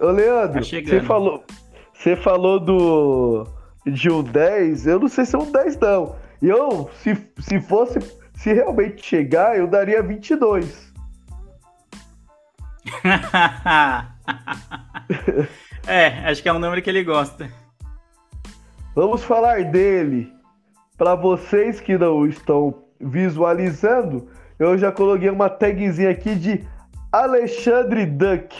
Ô, 0.00 0.06
Leandro, 0.06 0.60
tá 0.60 0.62
você 0.62 1.00
falou, 1.02 1.44
você 1.92 2.16
falou 2.16 2.58
do 2.58 3.46
de 3.86 4.10
um 4.10 4.22
10, 4.22 4.86
eu 4.86 5.00
não 5.00 5.08
sei 5.08 5.26
se 5.26 5.36
é 5.36 5.38
um 5.38 5.52
10 5.52 5.78
não. 5.78 6.16
Eu, 6.40 6.88
se, 7.02 7.14
se 7.40 7.60
fosse, 7.60 7.98
se 8.34 8.54
realmente 8.54 9.04
chegar, 9.04 9.58
eu 9.58 9.66
daria 9.66 10.02
22. 10.02 10.89
é, 15.86 16.30
acho 16.30 16.42
que 16.42 16.48
é 16.48 16.52
um 16.52 16.58
número 16.58 16.82
que 16.82 16.90
ele 16.90 17.04
gosta. 17.04 17.48
Vamos 18.94 19.22
falar 19.22 19.64
dele. 19.64 20.32
Para 20.96 21.14
vocês 21.14 21.80
que 21.80 21.96
não 21.96 22.26
estão 22.26 22.82
visualizando, 23.00 24.28
eu 24.58 24.76
já 24.76 24.92
coloquei 24.92 25.30
uma 25.30 25.48
tagzinha 25.48 26.10
aqui 26.10 26.34
de 26.34 26.66
Alexandre 27.10 28.04
Duck. 28.04 28.54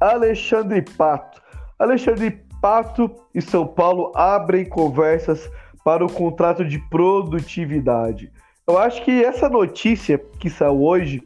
Alexandre 0.00 0.82
Pato. 0.82 1.42
Alexandre 1.78 2.42
Pato 2.62 3.14
e 3.34 3.42
São 3.42 3.66
Paulo 3.66 4.12
abrem 4.16 4.64
conversas 4.64 5.50
para 5.84 6.04
o 6.04 6.12
contrato 6.12 6.64
de 6.64 6.78
produtividade. 6.88 8.32
Eu 8.66 8.78
acho 8.78 9.04
que 9.04 9.24
essa 9.24 9.48
notícia 9.48 10.18
que 10.38 10.50
saiu 10.50 10.82
hoje 10.82 11.22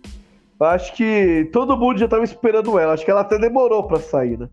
acho 0.62 0.94
que 0.94 1.48
todo 1.52 1.76
mundo 1.76 1.98
já 1.98 2.04
estava 2.04 2.24
esperando 2.24 2.78
ela. 2.78 2.92
Acho 2.92 3.04
que 3.04 3.10
ela 3.10 3.22
até 3.22 3.38
demorou 3.38 3.84
para 3.84 4.00
sair, 4.00 4.38
né? 4.38 4.48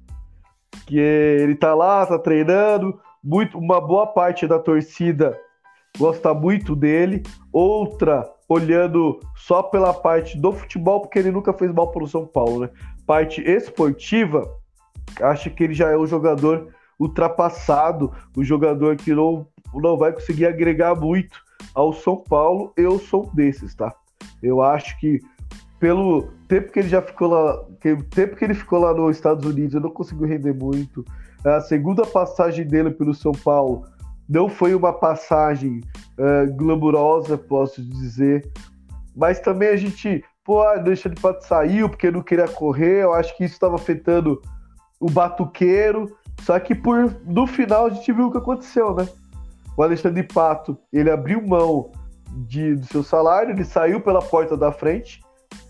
Que 0.85 0.97
ele 0.97 1.55
tá 1.55 1.73
lá, 1.75 2.05
tá 2.05 2.17
treinando. 2.17 2.99
Muito, 3.23 3.57
uma 3.57 3.81
boa 3.81 4.07
parte 4.07 4.47
da 4.47 4.57
torcida 4.57 5.37
gosta 5.97 6.33
muito 6.33 6.75
dele. 6.75 7.23
Outra 7.51 8.29
olhando 8.47 9.19
só 9.35 9.61
pela 9.61 9.93
parte 9.93 10.37
do 10.37 10.51
futebol, 10.51 11.01
porque 11.01 11.19
ele 11.19 11.31
nunca 11.31 11.53
fez 11.53 11.71
mal 11.71 11.91
para 11.91 12.03
o 12.03 12.07
São 12.07 12.25
Paulo, 12.25 12.61
né? 12.61 12.69
Parte 13.05 13.41
esportiva, 13.41 14.49
acho 15.21 15.51
que 15.51 15.63
ele 15.63 15.73
já 15.73 15.91
é 15.91 15.97
um 15.97 16.07
jogador 16.07 16.73
ultrapassado, 16.99 18.11
um 18.35 18.43
jogador 18.43 18.95
que 18.95 19.13
não, 19.13 19.47
não 19.73 19.97
vai 19.97 20.11
conseguir 20.11 20.47
agregar 20.47 20.95
muito 20.95 21.39
ao 21.75 21.93
São 21.93 22.17
Paulo. 22.17 22.73
Eu 22.75 22.97
sou 22.97 23.29
desses, 23.33 23.75
tá? 23.75 23.93
Eu 24.41 24.61
acho 24.61 24.99
que 24.99 25.19
pelo 25.79 26.33
tempo 26.47 26.71
que 26.71 26.79
ele 26.79 26.89
já 26.89 27.01
ficou 27.01 27.29
lá, 27.29 27.63
que, 27.79 27.93
o 27.93 28.03
tempo 28.03 28.35
que 28.35 28.43
ele 28.43 28.53
ficou 28.53 28.79
lá 28.79 28.93
nos 28.93 29.15
Estados 29.15 29.45
Unidos, 29.45 29.73
eu 29.73 29.79
não 29.79 29.89
conseguiu 29.89 30.27
render 30.27 30.53
muito. 30.53 31.05
A 31.45 31.61
segunda 31.61 32.05
passagem 32.05 32.67
dele 32.67 32.91
pelo 32.91 33.13
São 33.13 33.31
Paulo 33.31 33.85
não 34.27 34.49
foi 34.49 34.75
uma 34.75 34.91
passagem 34.91 35.81
uh, 36.17 36.53
glamurosa, 36.55 37.37
posso 37.37 37.81
dizer. 37.81 38.51
Mas 39.15 39.39
também 39.39 39.69
a 39.69 39.77
gente, 39.77 40.23
pô, 40.43 40.61
ah, 40.61 40.75
deixa 40.75 41.09
de 41.09 41.19
fato 41.19 41.41
saiu 41.47 41.89
porque 41.89 42.11
não 42.11 42.21
queria 42.21 42.47
correr. 42.47 43.03
Eu 43.03 43.13
acho 43.13 43.35
que 43.37 43.45
isso 43.45 43.53
estava 43.53 43.75
afetando 43.75 44.41
o 44.99 45.09
batuqueiro. 45.09 46.13
Só 46.41 46.59
que 46.59 46.75
por 46.75 47.15
no 47.25 47.47
final 47.47 47.85
a 47.85 47.89
gente 47.89 48.11
viu 48.11 48.27
o 48.27 48.31
que 48.31 48.37
aconteceu, 48.37 48.93
né? 48.93 49.07
O 49.77 49.83
Alexandre 49.83 50.23
Pato, 50.23 50.77
ele 50.91 51.09
abriu 51.09 51.41
mão 51.41 51.91
de, 52.47 52.75
do 52.75 52.85
seu 52.85 53.03
salário, 53.03 53.51
ele 53.51 53.63
saiu 53.63 54.01
pela 54.01 54.21
porta 54.21 54.55
da 54.57 54.71
frente 54.71 55.21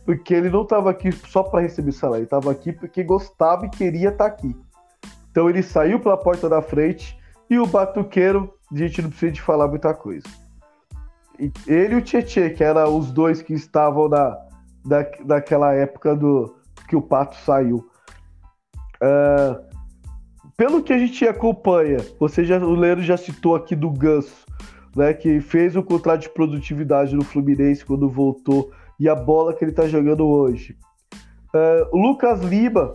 porque 0.10 0.34
ele 0.34 0.50
não 0.50 0.64
estava 0.64 0.90
aqui 0.90 1.12
só 1.12 1.44
para 1.44 1.62
receber 1.62 1.92
salário, 1.92 2.22
ele 2.22 2.24
estava 2.24 2.50
aqui 2.50 2.74
porque 2.74 3.04
gostava 3.04 3.68
e 3.68 3.70
queria 3.70 4.10
estar 4.10 4.24
tá 4.24 4.26
aqui. 4.26 4.56
Então 5.30 5.48
ele 5.48 5.62
saiu 5.62 6.00
pela 6.00 6.18
porta 6.18 6.50
da 6.50 6.64
frente 6.64 7.16
e 7.48 7.60
o 7.60 7.68
Batuqueiro, 7.68 8.52
a 8.74 8.76
gente 8.76 9.04
não 9.04 9.12
precisa 9.12 9.34
de 9.34 9.40
falar 9.40 9.68
muita 9.68 9.94
coisa. 9.94 10.26
Ele 11.68 11.94
e 11.94 11.98
o 11.98 12.02
Tietê, 12.02 12.50
que 12.50 12.64
eram 12.64 12.98
os 12.98 13.12
dois 13.12 13.44
que 13.44 13.54
estavam 13.54 14.10
na, 14.10 14.36
da, 14.84 15.04
daquela 15.26 15.76
época 15.76 16.16
do 16.16 16.56
que 16.88 16.96
o 16.96 17.04
Pato 17.04 17.36
saiu. 17.46 17.88
Uh, 18.96 19.64
pelo 20.58 20.82
que 20.82 20.92
a 20.92 20.98
gente 20.98 21.24
acompanha, 21.28 22.00
você 22.20 22.44
já, 22.44 22.58
o 22.58 22.74
Leandro 22.74 23.04
já 23.04 23.16
citou 23.16 23.56
aqui 23.56 23.76
do 23.76 23.92
Ganso, 23.92 24.44
né, 24.96 25.14
que 25.14 25.40
fez 25.40 25.76
o 25.76 25.84
contrato 25.84 26.22
de 26.22 26.30
produtividade 26.30 27.16
no 27.16 27.24
Fluminense 27.24 27.86
quando 27.86 28.10
voltou 28.10 28.72
e 29.00 29.08
a 29.08 29.16
bola 29.16 29.54
que 29.54 29.64
ele 29.64 29.72
está 29.72 29.88
jogando 29.88 30.28
hoje. 30.28 30.76
Uh, 31.54 31.98
Lucas 31.98 32.42
Lima 32.42 32.94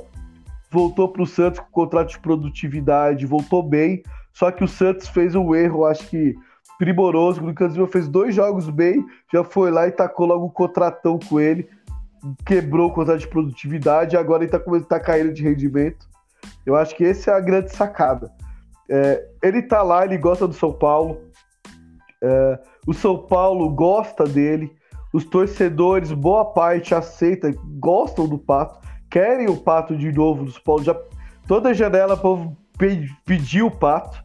voltou 0.70 1.08
para 1.08 1.22
o 1.22 1.26
Santos 1.26 1.60
com 1.60 1.66
contrato 1.70 2.10
de 2.10 2.18
produtividade, 2.18 3.26
voltou 3.26 3.62
bem, 3.62 4.02
só 4.32 4.50
que 4.50 4.62
o 4.62 4.68
Santos 4.68 5.08
fez 5.08 5.34
um 5.34 5.54
erro, 5.54 5.86
acho 5.86 6.06
que 6.08 6.34
primoroso. 6.78 7.40
O 7.40 7.46
Lucas 7.46 7.74
Lima 7.74 7.86
fez 7.86 8.08
dois 8.08 8.34
jogos 8.34 8.68
bem, 8.68 9.04
já 9.32 9.42
foi 9.44 9.70
lá 9.70 9.86
e 9.86 9.92
tacou 9.92 10.26
logo 10.26 10.46
um 10.46 10.50
contratão 10.50 11.18
com 11.18 11.40
ele. 11.40 11.68
quebrou 12.44 12.88
o 12.88 12.92
contrato 12.92 13.20
de 13.20 13.28
produtividade 13.28 14.16
agora 14.16 14.42
ele 14.42 14.48
está 14.48 14.58
começando 14.58 14.92
a 14.92 15.00
caindo 15.00 15.32
de 15.32 15.42
rendimento. 15.42 16.06
Eu 16.66 16.76
acho 16.76 16.94
que 16.94 17.04
essa 17.04 17.30
é 17.30 17.34
a 17.34 17.40
grande 17.40 17.74
sacada. 17.74 18.30
É, 18.90 19.26
ele 19.42 19.58
está 19.58 19.82
lá, 19.82 20.04
ele 20.04 20.18
gosta 20.18 20.46
do 20.46 20.54
São 20.54 20.72
Paulo. 20.72 21.20
É, 22.22 22.58
o 22.86 22.92
São 22.92 23.18
Paulo 23.18 23.70
gosta 23.70 24.24
dele. 24.24 24.72
Os 25.14 25.24
torcedores, 25.24 26.10
boa 26.10 26.44
parte, 26.44 26.92
aceita, 26.92 27.54
gostam 27.78 28.26
do 28.26 28.36
Pato, 28.36 28.80
querem 29.08 29.48
o 29.48 29.56
Pato 29.56 29.96
de 29.96 30.10
novo 30.10 30.44
do 30.44 30.50
São 30.50 30.62
Paulo. 30.64 30.82
Já, 30.82 31.00
toda 31.46 31.72
janela 31.72 32.14
o 32.14 32.18
povo 32.18 32.56
pediu 33.24 33.68
o 33.68 33.70
Pato. 33.70 34.24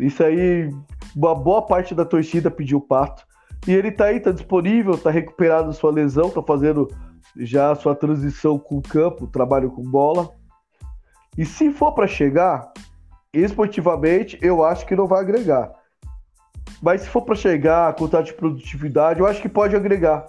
Isso 0.00 0.24
aí, 0.24 0.70
uma 1.14 1.34
boa 1.34 1.60
parte 1.60 1.94
da 1.94 2.02
torcida 2.02 2.50
pediu 2.50 2.78
o 2.78 2.80
Pato. 2.80 3.26
E 3.68 3.72
ele 3.74 3.92
tá 3.92 4.06
aí, 4.06 4.18
tá 4.18 4.30
disponível, 4.32 4.96
tá 4.96 5.10
recuperado 5.10 5.70
sua 5.74 5.92
lesão, 5.92 6.30
tá 6.30 6.42
fazendo 6.42 6.88
já 7.36 7.74
sua 7.74 7.94
transição 7.94 8.58
com 8.58 8.78
o 8.78 8.82
campo, 8.82 9.26
trabalho 9.26 9.70
com 9.70 9.82
bola. 9.82 10.30
E 11.36 11.44
se 11.44 11.70
for 11.70 11.92
para 11.92 12.06
chegar, 12.06 12.72
esportivamente, 13.34 14.38
eu 14.40 14.64
acho 14.64 14.86
que 14.86 14.96
não 14.96 15.06
vai 15.06 15.20
agregar. 15.20 15.75
Mas 16.82 17.02
se 17.02 17.08
for 17.08 17.22
para 17.22 17.34
chegar, 17.34 17.94
contar 17.94 18.22
de 18.22 18.34
produtividade, 18.34 19.20
eu 19.20 19.26
acho 19.26 19.40
que 19.40 19.48
pode 19.48 19.74
agregar. 19.74 20.26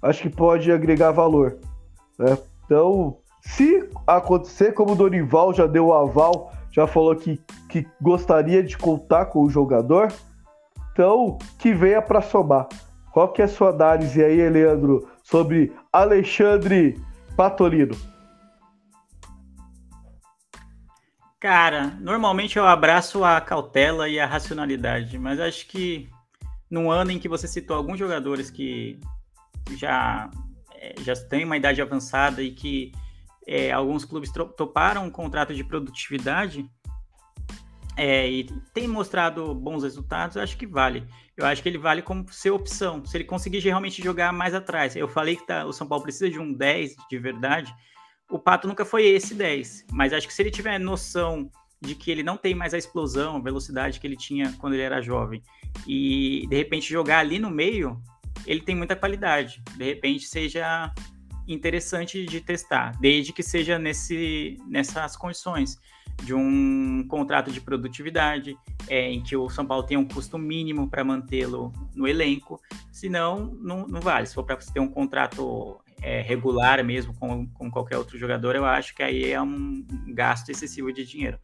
Acho 0.00 0.22
que 0.22 0.30
pode 0.30 0.70
agregar 0.70 1.10
valor. 1.10 1.58
Né? 2.18 2.36
Então, 2.64 3.18
se 3.40 3.88
acontecer, 4.06 4.72
como 4.72 4.92
o 4.92 4.96
Dorival 4.96 5.52
já 5.52 5.66
deu 5.66 5.86
o 5.86 5.94
aval, 5.94 6.52
já 6.70 6.86
falou 6.86 7.14
que, 7.14 7.40
que 7.68 7.86
gostaria 8.00 8.62
de 8.62 8.76
contar 8.76 9.26
com 9.26 9.42
o 9.42 9.50
jogador, 9.50 10.12
então 10.92 11.38
que 11.58 11.72
venha 11.72 12.02
para 12.02 12.20
somar. 12.20 12.68
Qual 13.12 13.28
que 13.28 13.42
é 13.42 13.44
a 13.44 13.48
sua 13.48 13.68
análise 13.68 14.22
aí, 14.22 14.48
Leandro, 14.48 15.06
sobre 15.22 15.72
Alexandre 15.92 17.00
Patolino? 17.36 17.94
Cara, 21.44 21.94
normalmente 22.00 22.56
eu 22.56 22.66
abraço 22.66 23.22
a 23.22 23.38
cautela 23.38 24.08
e 24.08 24.18
a 24.18 24.24
racionalidade, 24.24 25.18
mas 25.18 25.38
acho 25.38 25.66
que 25.66 26.08
num 26.70 26.90
ano 26.90 27.10
em 27.10 27.18
que 27.18 27.28
você 27.28 27.46
citou 27.46 27.76
alguns 27.76 27.98
jogadores 27.98 28.50
que 28.50 28.98
já, 29.72 30.30
é, 30.74 30.94
já 31.02 31.14
têm 31.14 31.44
uma 31.44 31.58
idade 31.58 31.82
avançada 31.82 32.42
e 32.42 32.50
que 32.50 32.92
é, 33.46 33.70
alguns 33.70 34.06
clubes 34.06 34.32
toparam 34.56 35.04
um 35.04 35.10
contrato 35.10 35.54
de 35.54 35.62
produtividade 35.62 36.64
é, 37.94 38.26
e 38.26 38.44
tem 38.72 38.88
mostrado 38.88 39.54
bons 39.54 39.82
resultados, 39.82 40.38
acho 40.38 40.56
que 40.56 40.66
vale. 40.66 41.06
Eu 41.36 41.44
acho 41.44 41.62
que 41.62 41.68
ele 41.68 41.76
vale 41.76 42.00
como 42.00 42.26
ser 42.32 42.52
opção, 42.52 43.04
se 43.04 43.18
ele 43.18 43.24
conseguir 43.24 43.58
realmente 43.58 44.02
jogar 44.02 44.32
mais 44.32 44.54
atrás. 44.54 44.96
Eu 44.96 45.08
falei 45.08 45.36
que 45.36 45.46
tá, 45.46 45.66
o 45.66 45.74
São 45.74 45.86
Paulo 45.86 46.04
precisa 46.04 46.30
de 46.30 46.38
um 46.38 46.54
10 46.54 46.96
de 47.10 47.18
verdade, 47.18 47.70
o 48.34 48.38
Pato 48.40 48.66
nunca 48.66 48.84
foi 48.84 49.06
esse 49.06 49.32
10, 49.32 49.86
mas 49.92 50.12
acho 50.12 50.26
que 50.26 50.34
se 50.34 50.42
ele 50.42 50.50
tiver 50.50 50.76
noção 50.80 51.48
de 51.80 51.94
que 51.94 52.10
ele 52.10 52.24
não 52.24 52.36
tem 52.36 52.52
mais 52.52 52.74
a 52.74 52.78
explosão, 52.78 53.36
a 53.36 53.40
velocidade 53.40 54.00
que 54.00 54.06
ele 54.08 54.16
tinha 54.16 54.52
quando 54.58 54.72
ele 54.72 54.82
era 54.82 55.00
jovem, 55.00 55.40
e 55.86 56.44
de 56.48 56.56
repente 56.56 56.90
jogar 56.90 57.20
ali 57.20 57.38
no 57.38 57.48
meio, 57.48 57.96
ele 58.44 58.60
tem 58.60 58.74
muita 58.74 58.96
qualidade. 58.96 59.62
De 59.76 59.84
repente 59.84 60.26
seja 60.26 60.92
interessante 61.46 62.26
de 62.26 62.40
testar, 62.40 62.98
desde 62.98 63.32
que 63.32 63.42
seja 63.42 63.78
nesse, 63.78 64.56
nessas 64.66 65.16
condições 65.16 65.78
de 66.24 66.34
um 66.34 67.06
contrato 67.06 67.52
de 67.52 67.60
produtividade, 67.60 68.56
é, 68.88 69.12
em 69.12 69.22
que 69.22 69.36
o 69.36 69.48
São 69.48 69.64
Paulo 69.64 69.84
tem 69.84 69.96
um 69.96 70.04
custo 70.04 70.38
mínimo 70.38 70.90
para 70.90 71.04
mantê-lo 71.04 71.72
no 71.94 72.08
elenco, 72.08 72.60
senão 72.90 73.56
não, 73.60 73.86
não 73.86 74.00
vale. 74.00 74.26
Se 74.26 74.34
for 74.34 74.44
para 74.44 74.56
ter 74.56 74.80
um 74.80 74.88
contrato 74.88 75.80
é, 76.04 76.20
regular 76.20 76.84
mesmo 76.84 77.14
com, 77.14 77.46
com 77.46 77.70
qualquer 77.70 77.96
outro 77.96 78.18
jogador, 78.18 78.54
eu 78.54 78.66
acho 78.66 78.94
que 78.94 79.02
aí 79.02 79.32
é 79.32 79.40
um 79.40 79.84
gasto 80.08 80.50
excessivo 80.50 80.92
de 80.92 81.04
dinheiro. 81.04 81.38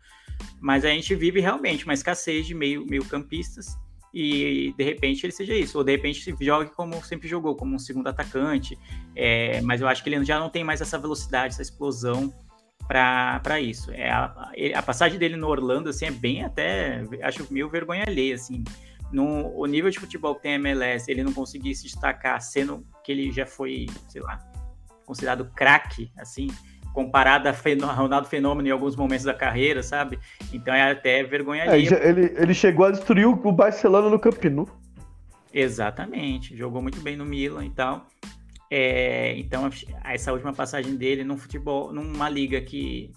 Mas 0.61 0.84
a 0.84 0.88
gente 0.90 1.14
vive 1.14 1.40
realmente 1.40 1.84
uma 1.84 1.94
escassez 1.94 2.46
de 2.46 2.54
meio, 2.54 2.84
meio 2.86 3.04
campistas 3.06 3.78
e 4.12 4.74
de 4.76 4.84
repente 4.84 5.24
ele 5.24 5.32
seja 5.32 5.54
isso, 5.54 5.78
ou 5.78 5.84
de 5.84 5.92
repente 5.92 6.34
jogue 6.40 6.70
como 6.70 7.02
sempre 7.02 7.26
jogou, 7.26 7.54
como 7.54 7.74
um 7.74 7.78
segundo 7.78 8.08
atacante, 8.08 8.78
é, 9.16 9.62
mas 9.62 9.80
eu 9.80 9.88
acho 9.88 10.02
que 10.02 10.11
ele 10.11 10.22
já 10.24 10.38
não 10.38 10.50
tem 10.50 10.62
mais 10.62 10.80
essa 10.80 10.98
velocidade, 10.98 11.54
essa 11.54 11.62
explosão 11.62 12.32
para 12.86 13.61
isso. 13.61 13.90
É, 13.92 14.11
a, 14.11 14.50
a, 14.74 14.82
passagem 14.82 15.18
dele 15.18 15.36
no 15.36 15.46
Orlando 15.46 15.88
assim, 15.88 16.06
é 16.06 16.11
bem 16.11 16.44
até, 16.44 17.02
acho 17.22 17.46
meio 17.50 17.68
vergonha 17.70 18.04
alheia, 18.06 18.34
assim, 18.34 18.64
no 19.12 19.52
o 19.56 19.66
nível 19.66 19.90
de 19.90 19.98
futebol 19.98 20.34
que 20.34 20.42
tem 20.42 20.52
a 20.52 20.56
MLS, 20.56 21.11
ele 21.11 21.22
não 21.22 21.32
conseguir 21.32 21.74
se 21.74 21.84
destacar, 21.84 22.40
sendo 22.40 22.86
que 23.04 23.12
ele 23.12 23.32
já 23.32 23.46
foi, 23.46 23.86
sei 24.08 24.22
lá, 24.22 24.38
considerado 25.04 25.50
craque, 25.54 26.12
assim, 26.18 26.48
comparado 26.92 27.48
a 27.48 27.92
Ronaldo 27.92 28.28
Fenômeno 28.28 28.68
em 28.68 28.70
alguns 28.70 28.96
momentos 28.96 29.24
da 29.24 29.34
carreira, 29.34 29.82
sabe? 29.82 30.18
Então 30.52 30.74
é 30.74 30.90
até 30.90 31.22
vergonha 31.22 31.64
é, 31.64 31.80
ele, 31.80 32.34
ele 32.36 32.54
chegou 32.54 32.86
a 32.86 32.90
destruir 32.90 33.26
o 33.26 33.52
Barcelona 33.52 34.08
no 34.08 34.18
Camp 34.18 34.44
Nou. 34.44 34.68
Exatamente, 35.52 36.56
jogou 36.56 36.80
muito 36.80 37.00
bem 37.00 37.16
no 37.16 37.24
Milan 37.24 37.66
e 37.66 37.70
tal. 37.70 38.06
É, 38.70 39.36
então, 39.36 39.68
essa 40.04 40.32
última 40.32 40.52
passagem 40.52 40.94
dele 40.94 41.24
no 41.24 41.36
futebol, 41.36 41.92
numa 41.92 42.28
liga 42.28 42.61
que 42.61 43.11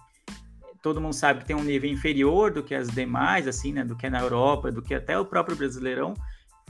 todo 0.83 0.99
mundo 0.99 1.13
sabe 1.13 1.39
que 1.39 1.45
tem 1.45 1.55
um 1.55 1.63
nível 1.63 1.89
inferior 1.89 2.51
do 2.51 2.61
que 2.61 2.75
as 2.75 2.89
demais, 2.89 3.47
assim, 3.47 3.71
né? 3.71 3.85
Do 3.85 3.95
que 3.95 4.05
é 4.05 4.09
na 4.09 4.19
Europa, 4.19 4.69
do 4.69 4.81
que 4.81 4.93
até 4.93 5.17
o 5.17 5.25
próprio 5.25 5.55
Brasileirão, 5.55 6.13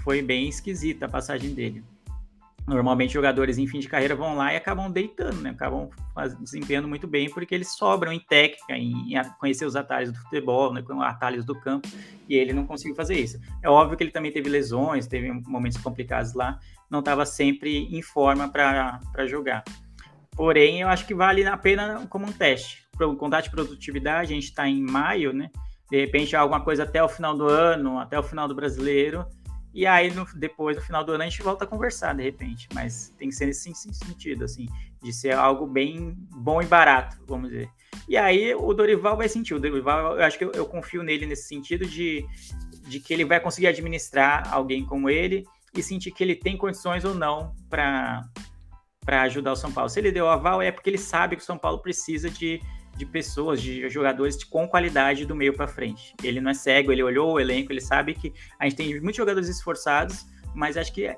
foi 0.03 0.21
bem 0.21 0.47
esquisita 0.47 1.07
a 1.07 1.09
passagem 1.09 1.53
dele. 1.53 1.83
Normalmente 2.67 3.11
jogadores 3.11 3.57
em 3.57 3.67
fim 3.67 3.79
de 3.79 3.89
carreira 3.89 4.15
vão 4.15 4.37
lá 4.37 4.53
e 4.53 4.55
acabam 4.55 4.89
deitando, 4.89 5.41
né? 5.41 5.49
Acabam 5.49 5.89
desempenhando 6.39 6.87
muito 6.87 7.07
bem 7.07 7.27
porque 7.27 7.55
eles 7.55 7.75
sobram 7.75 8.13
em 8.13 8.19
técnica, 8.19 8.77
em, 8.77 9.19
conhecer 9.39 9.65
os 9.65 9.75
atalhos 9.75 10.11
do 10.11 10.19
futebol, 10.19 10.71
né? 10.71 10.83
Com 10.83 11.01
atalhos 11.01 11.43
do 11.43 11.59
campo, 11.59 11.89
e 12.29 12.35
ele 12.35 12.53
não 12.53 12.67
conseguiu 12.67 12.95
fazer 12.95 13.19
isso. 13.19 13.41
É 13.63 13.69
óbvio 13.69 13.97
que 13.97 14.03
ele 14.03 14.11
também 14.11 14.31
teve 14.31 14.47
lesões, 14.47 15.07
teve 15.07 15.29
momentos 15.47 15.79
complicados 15.79 16.35
lá, 16.35 16.59
não 16.87 16.99
estava 16.99 17.25
sempre 17.25 17.87
em 17.91 18.01
forma 18.03 18.47
para 18.47 19.25
jogar. 19.25 19.63
Porém, 20.35 20.81
eu 20.81 20.87
acho 20.87 21.07
que 21.07 21.15
vale 21.15 21.43
a 21.45 21.57
pena 21.57 22.05
como 22.09 22.27
um 22.27 22.31
teste. 22.31 22.82
O 22.99 23.15
contato 23.15 23.45
de 23.45 23.51
produtividade, 23.51 24.31
a 24.31 24.35
gente 24.35 24.45
está 24.45 24.67
em 24.67 24.81
maio, 24.81 25.33
né? 25.33 25.49
De 25.89 25.99
repente, 25.99 26.35
alguma 26.35 26.61
coisa 26.61 26.83
até 26.83 27.03
o 27.03 27.09
final 27.09 27.35
do 27.35 27.47
ano, 27.47 27.99
até 27.99 28.17
o 28.17 28.23
final 28.23 28.47
do 28.47 28.55
brasileiro 28.55 29.25
e 29.73 29.87
aí, 29.87 30.13
no, 30.13 30.23
depois, 30.35 30.77
no 30.77 30.83
final 30.83 31.03
do 31.03 31.13
ano, 31.13 31.23
a 31.23 31.27
gente 31.27 31.41
volta 31.41 31.63
a 31.63 31.67
conversar, 31.67 32.13
de 32.13 32.21
repente. 32.21 32.67
Mas 32.73 33.11
tem 33.17 33.29
que 33.29 33.35
ser 33.35 33.47
nesse 33.47 33.73
sentido, 33.73 34.45
assim, 34.45 34.67
de 35.01 35.11
ser 35.11 35.33
algo 35.33 35.65
bem 35.65 36.15
bom 36.29 36.61
e 36.61 36.65
barato, 36.65 37.17
vamos 37.27 37.49
dizer. 37.49 37.69
E 38.07 38.15
aí, 38.15 38.53
o 38.53 38.71
Dorival 38.71 39.17
vai 39.17 39.27
sentir. 39.27 39.55
O 39.55 39.59
Dorival, 39.59 40.17
eu 40.17 40.23
acho 40.23 40.37
que 40.37 40.45
eu, 40.45 40.51
eu 40.51 40.65
confio 40.67 41.01
nele 41.01 41.25
nesse 41.25 41.47
sentido 41.47 41.87
de, 41.87 42.23
de 42.87 42.99
que 42.99 43.11
ele 43.11 43.25
vai 43.25 43.39
conseguir 43.39 43.65
administrar 43.65 44.53
alguém 44.53 44.85
como 44.85 45.09
ele 45.09 45.43
e 45.75 45.81
sentir 45.81 46.11
que 46.11 46.23
ele 46.23 46.35
tem 46.35 46.55
condições 46.55 47.03
ou 47.03 47.15
não 47.15 47.55
para 47.67 48.21
ajudar 49.07 49.53
o 49.53 49.55
São 49.55 49.71
Paulo. 49.71 49.89
Se 49.89 49.99
ele 49.99 50.11
deu 50.11 50.29
aval, 50.29 50.61
é 50.61 50.71
porque 50.71 50.91
ele 50.91 50.99
sabe 50.99 51.35
que 51.35 51.41
o 51.41 51.45
São 51.45 51.57
Paulo 51.57 51.79
precisa 51.79 52.29
de 52.29 52.61
de 52.95 53.05
pessoas, 53.05 53.61
de 53.61 53.89
jogadores 53.89 54.43
com 54.43 54.67
qualidade 54.67 55.25
do 55.25 55.35
meio 55.35 55.53
para 55.53 55.67
frente. 55.67 56.13
Ele 56.23 56.39
não 56.39 56.51
é 56.51 56.53
cego, 56.53 56.91
ele 56.91 57.03
olhou 57.03 57.33
o 57.33 57.39
elenco, 57.39 57.71
ele 57.71 57.81
sabe 57.81 58.13
que 58.13 58.33
a 58.59 58.65
gente 58.65 58.75
tem 58.75 58.99
muitos 58.99 59.17
jogadores 59.17 59.49
esforçados, 59.49 60.25
mas 60.53 60.77
acho 60.77 60.93
que 60.93 61.15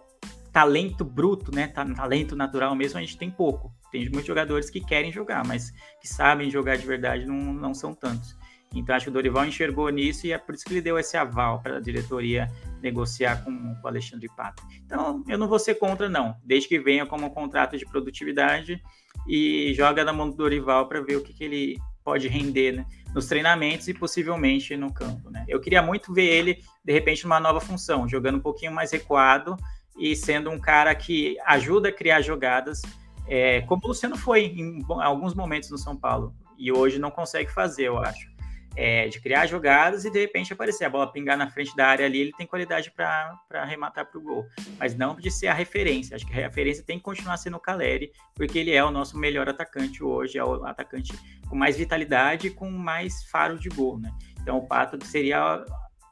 talento 0.51 1.03
bruto, 1.03 1.53
né, 1.53 1.67
talento 1.67 2.33
natural 2.33 2.73
mesmo, 2.75 2.97
a 2.97 3.01
gente 3.01 3.17
tem 3.17 3.29
pouco. 3.29 3.73
Tem 3.91 4.03
muitos 4.03 4.25
jogadores 4.25 4.69
que 4.69 4.79
querem 4.79 5.11
jogar, 5.11 5.45
mas 5.45 5.71
que 5.99 6.07
sabem 6.07 6.49
jogar 6.49 6.77
de 6.77 6.85
verdade 6.85 7.25
não, 7.25 7.35
não 7.35 7.73
são 7.73 7.93
tantos. 7.93 8.37
Então 8.75 8.95
acho 8.95 9.05
que 9.05 9.09
o 9.09 9.13
Dorival 9.13 9.45
enxergou 9.45 9.89
nisso 9.89 10.27
e 10.27 10.31
é 10.31 10.37
por 10.37 10.53
isso 10.53 10.65
que 10.65 10.73
ele 10.73 10.81
deu 10.81 10.99
esse 10.99 11.15
aval 11.15 11.61
para 11.61 11.77
a 11.77 11.79
diretoria 11.79 12.51
negociar 12.81 13.43
com, 13.43 13.51
o 13.51 13.87
Alexandre 13.87 14.29
Pato. 14.35 14.63
Então 14.85 15.23
eu 15.27 15.37
não 15.37 15.47
vou 15.47 15.57
ser 15.57 15.75
contra 15.75 16.09
não, 16.09 16.35
desde 16.43 16.67
que 16.67 16.79
venha 16.79 17.05
como 17.05 17.25
um 17.25 17.29
contrato 17.29 17.77
de 17.77 17.85
produtividade 17.85 18.81
e 19.27 19.73
joga 19.73 20.03
na 20.03 20.13
mão 20.13 20.29
do 20.29 20.35
Dorival 20.35 20.87
para 20.87 21.01
ver 21.01 21.15
o 21.15 21.23
que, 21.23 21.33
que 21.33 21.43
ele 21.43 21.77
pode 22.03 22.27
render 22.27 22.73
né, 22.73 22.85
nos 23.13 23.25
treinamentos 23.25 23.87
e 23.87 23.93
possivelmente 23.93 24.77
no 24.77 24.93
campo. 24.93 25.31
Né? 25.31 25.43
Eu 25.47 25.59
queria 25.59 25.81
muito 25.81 26.13
ver 26.13 26.25
ele, 26.25 26.59
de 26.83 26.93
repente, 26.93 27.23
numa 27.23 27.39
nova 27.39 27.59
função, 27.59 28.07
jogando 28.07 28.37
um 28.37 28.41
pouquinho 28.41 28.71
mais 28.71 28.91
recuado 28.91 29.57
e 29.97 30.15
sendo 30.15 30.51
um 30.51 30.59
cara 30.59 30.93
que 30.93 31.35
ajuda 31.45 31.89
a 31.89 31.91
criar 31.91 32.21
jogadas, 32.21 32.81
é, 33.27 33.61
como 33.61 33.81
o 33.85 33.87
Luciano 33.87 34.15
foi 34.15 34.45
em 34.45 34.85
alguns 34.87 35.33
momentos 35.33 35.71
no 35.71 35.77
São 35.77 35.95
Paulo, 35.95 36.35
e 36.57 36.71
hoje 36.71 36.99
não 36.99 37.09
consegue 37.09 37.51
fazer, 37.51 37.85
eu 37.85 37.97
acho 37.97 38.34
é, 38.75 39.07
de 39.07 39.19
criar 39.19 39.45
jogadas 39.45 40.05
e 40.05 40.11
de 40.11 40.19
repente 40.19 40.51
aparecer 40.51 40.85
a 40.85 40.89
bola 40.89 41.11
pingar 41.11 41.37
na 41.37 41.49
frente 41.49 41.75
da 41.75 41.87
área 41.87 42.05
ali, 42.05 42.19
ele 42.19 42.33
tem 42.33 42.45
qualidade 42.45 42.91
para 42.91 43.39
arrematar 43.53 44.05
para 44.05 44.19
o 44.19 44.21
gol, 44.21 44.45
mas 44.77 44.95
não 44.95 45.15
de 45.15 45.31
ser 45.31 45.47
a 45.47 45.53
referência. 45.53 46.15
Acho 46.15 46.25
que 46.25 46.33
a 46.33 46.47
referência 46.47 46.83
tem 46.83 46.97
que 46.97 47.03
continuar 47.03 47.37
sendo 47.37 47.57
o 47.57 47.59
Caleri, 47.59 48.11
porque 48.33 48.59
ele 48.59 48.71
é 48.71 48.83
o 48.83 48.91
nosso 48.91 49.17
melhor 49.17 49.47
atacante 49.47 50.03
hoje, 50.03 50.37
é 50.37 50.43
o 50.43 50.65
atacante 50.65 51.13
com 51.47 51.55
mais 51.55 51.77
vitalidade 51.77 52.47
e 52.47 52.51
com 52.51 52.69
mais 52.69 53.23
faro 53.25 53.57
de 53.57 53.69
gol, 53.69 53.99
né? 53.99 54.11
Então 54.41 54.57
o 54.57 54.67
Pato 54.67 55.03
seria, 55.05 55.63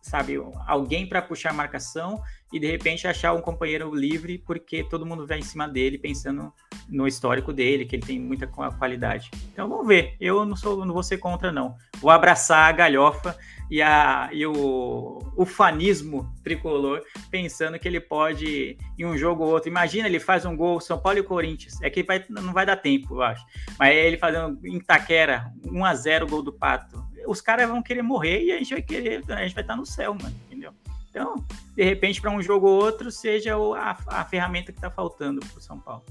sabe, 0.01 0.36
alguém 0.66 1.07
para 1.07 1.22
puxar 1.22 1.49
a 1.51 1.53
marcação 1.53 2.22
e 2.51 2.59
de 2.59 2.68
repente 2.68 3.07
achar 3.07 3.34
um 3.34 3.41
companheiro 3.41 3.93
livre, 3.93 4.38
porque 4.38 4.84
todo 4.84 5.05
mundo 5.05 5.28
vai 5.28 5.39
em 5.39 5.43
cima 5.43 5.68
dele 5.68 5.97
pensando 5.97 6.53
no 6.89 7.07
histórico 7.07 7.53
dele, 7.53 7.86
que 7.86 7.95
ele 7.95 8.05
tem 8.05 8.19
muita 8.19 8.47
qualidade. 8.47 9.29
Então 9.51 9.67
vamos 9.67 9.88
ver. 9.88 10.15
Eu 10.19 10.45
não 10.45 10.55
sou, 10.55 10.86
não 10.86 10.93
vou 10.93 11.03
ser 11.03 11.17
contra, 11.17 11.51
não. 11.51 11.75
Vou 11.99 12.11
abraçar 12.11 12.69
a 12.69 12.71
galhofa 12.71 13.38
e, 13.69 13.81
a, 13.81 14.29
e 14.31 14.45
o, 14.45 15.19
o 15.36 15.45
fanismo 15.45 16.31
tricolor, 16.43 17.01
pensando 17.31 17.79
que 17.79 17.88
ele 17.88 17.99
pode, 17.99 18.77
em 18.97 19.05
um 19.05 19.17
jogo 19.17 19.43
ou 19.43 19.51
outro. 19.51 19.69
Imagina, 19.69 20.07
ele 20.07 20.19
faz 20.19 20.45
um 20.45 20.55
gol 20.55 20.79
São 20.79 20.99
Paulo 20.99 21.19
e 21.19 21.23
Corinthians. 21.23 21.81
É 21.81 21.89
que 21.89 22.03
vai, 22.03 22.23
não 22.29 22.53
vai 22.53 22.65
dar 22.65 22.77
tempo, 22.77 23.15
eu 23.15 23.21
acho. 23.21 23.43
Mas 23.79 23.95
ele 23.95 24.17
fazendo 24.17 24.59
em 24.65 24.79
Taquera, 24.79 25.51
1 25.65 25.86
a 25.86 25.95
0 25.95 26.27
gol 26.27 26.43
do 26.43 26.53
Pato. 26.53 27.03
Os 27.25 27.41
caras 27.41 27.69
vão 27.69 27.81
querer 27.81 28.01
morrer 28.01 28.43
e 28.43 28.51
a 28.51 28.57
gente 28.57 28.73
vai 28.73 28.81
querer, 28.81 29.23
a 29.29 29.43
gente 29.43 29.55
vai 29.55 29.63
estar 29.63 29.75
no 29.75 29.86
céu, 29.86 30.13
mano, 30.13 30.36
entendeu? 30.45 30.73
Então, 31.09 31.36
de 31.75 31.84
repente, 31.84 32.19
para 32.19 32.31
um 32.31 32.41
jogo 32.41 32.67
ou 32.67 32.84
outro, 32.84 33.11
seja 33.11 33.55
a, 33.55 33.97
a 34.07 34.25
ferramenta 34.25 34.71
que 34.71 34.77
está 34.79 34.89
faltando 34.89 35.39
para 35.39 35.57
o 35.57 35.61
São 35.61 35.79
Paulo. 35.79 36.03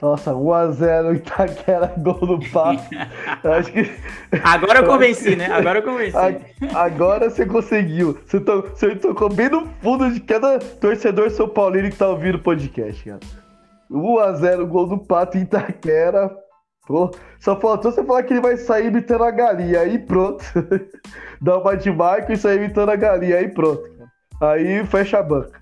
Nossa, 0.00 0.32
1x0 0.32 1.16
Itaquera, 1.16 1.92
gol 1.98 2.14
do 2.14 2.50
Pato. 2.50 2.84
Acho 3.44 3.72
que... 3.72 3.90
Agora 4.44 4.78
eu 4.78 4.86
convenci, 4.86 5.34
né? 5.34 5.46
Agora 5.46 5.80
eu 5.80 5.82
convenci. 5.82 6.16
Agora 6.74 7.28
você 7.28 7.44
conseguiu. 7.44 8.16
Você, 8.24 8.38
to... 8.38 8.62
você 8.62 8.94
tocou 8.94 9.28
bem 9.28 9.48
no 9.48 9.66
fundo 9.82 10.08
de 10.12 10.20
cada 10.20 10.58
torcedor 10.58 11.30
São 11.30 11.48
Paulino 11.48 11.90
que 11.90 11.96
tá 11.96 12.08
ouvindo 12.08 12.36
o 12.36 12.42
podcast, 12.42 13.04
cara. 13.04 13.20
1x0 13.90 14.66
gol 14.66 14.86
do 14.86 14.98
Pato 14.98 15.36
em 15.36 15.42
Itaquera. 15.42 16.30
Pô, 16.86 17.10
só 17.40 17.58
faltou 17.58 17.90
você 17.90 18.02
falar 18.02 18.22
que 18.22 18.32
ele 18.32 18.40
vai 18.40 18.56
sair 18.56 18.86
imitando 18.86 19.24
a 19.24 19.30
galinha. 19.32 19.80
Aí 19.80 19.98
pronto. 19.98 20.44
Dá 21.42 21.58
uma 21.58 21.76
de 21.76 21.90
Marco 21.90 22.32
e 22.32 22.36
sair 22.36 22.56
imitando 22.56 22.90
a 22.90 22.96
galinha. 22.96 23.36
Aí 23.36 23.48
pronto. 23.48 23.82
Aí 24.40 24.86
fecha 24.86 25.18
a 25.18 25.22
banca. 25.22 25.58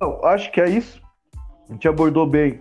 Não, 0.00 0.24
acho 0.24 0.50
que 0.50 0.60
é 0.60 0.68
isso. 0.68 1.00
A 1.68 1.72
gente 1.72 1.86
abordou 1.86 2.26
bem 2.26 2.60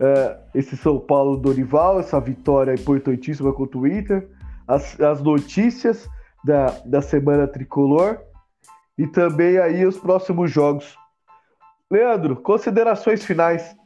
é, 0.00 0.38
esse 0.54 0.76
São 0.76 0.98
Paulo 0.98 1.36
Dorival, 1.36 2.00
essa 2.00 2.20
vitória 2.20 2.74
importantíssima 2.74 3.52
contra 3.52 3.78
o 3.78 3.86
Inter, 3.86 4.28
as, 4.66 4.98
as 5.00 5.22
notícias 5.22 6.08
da, 6.44 6.70
da 6.84 7.02
semana 7.02 7.46
tricolor 7.46 8.20
e 8.96 9.06
também 9.06 9.58
aí 9.58 9.84
os 9.84 9.98
próximos 9.98 10.50
jogos. 10.50 10.96
Leandro, 11.90 12.36
considerações 12.36 13.24
finais. 13.24 13.76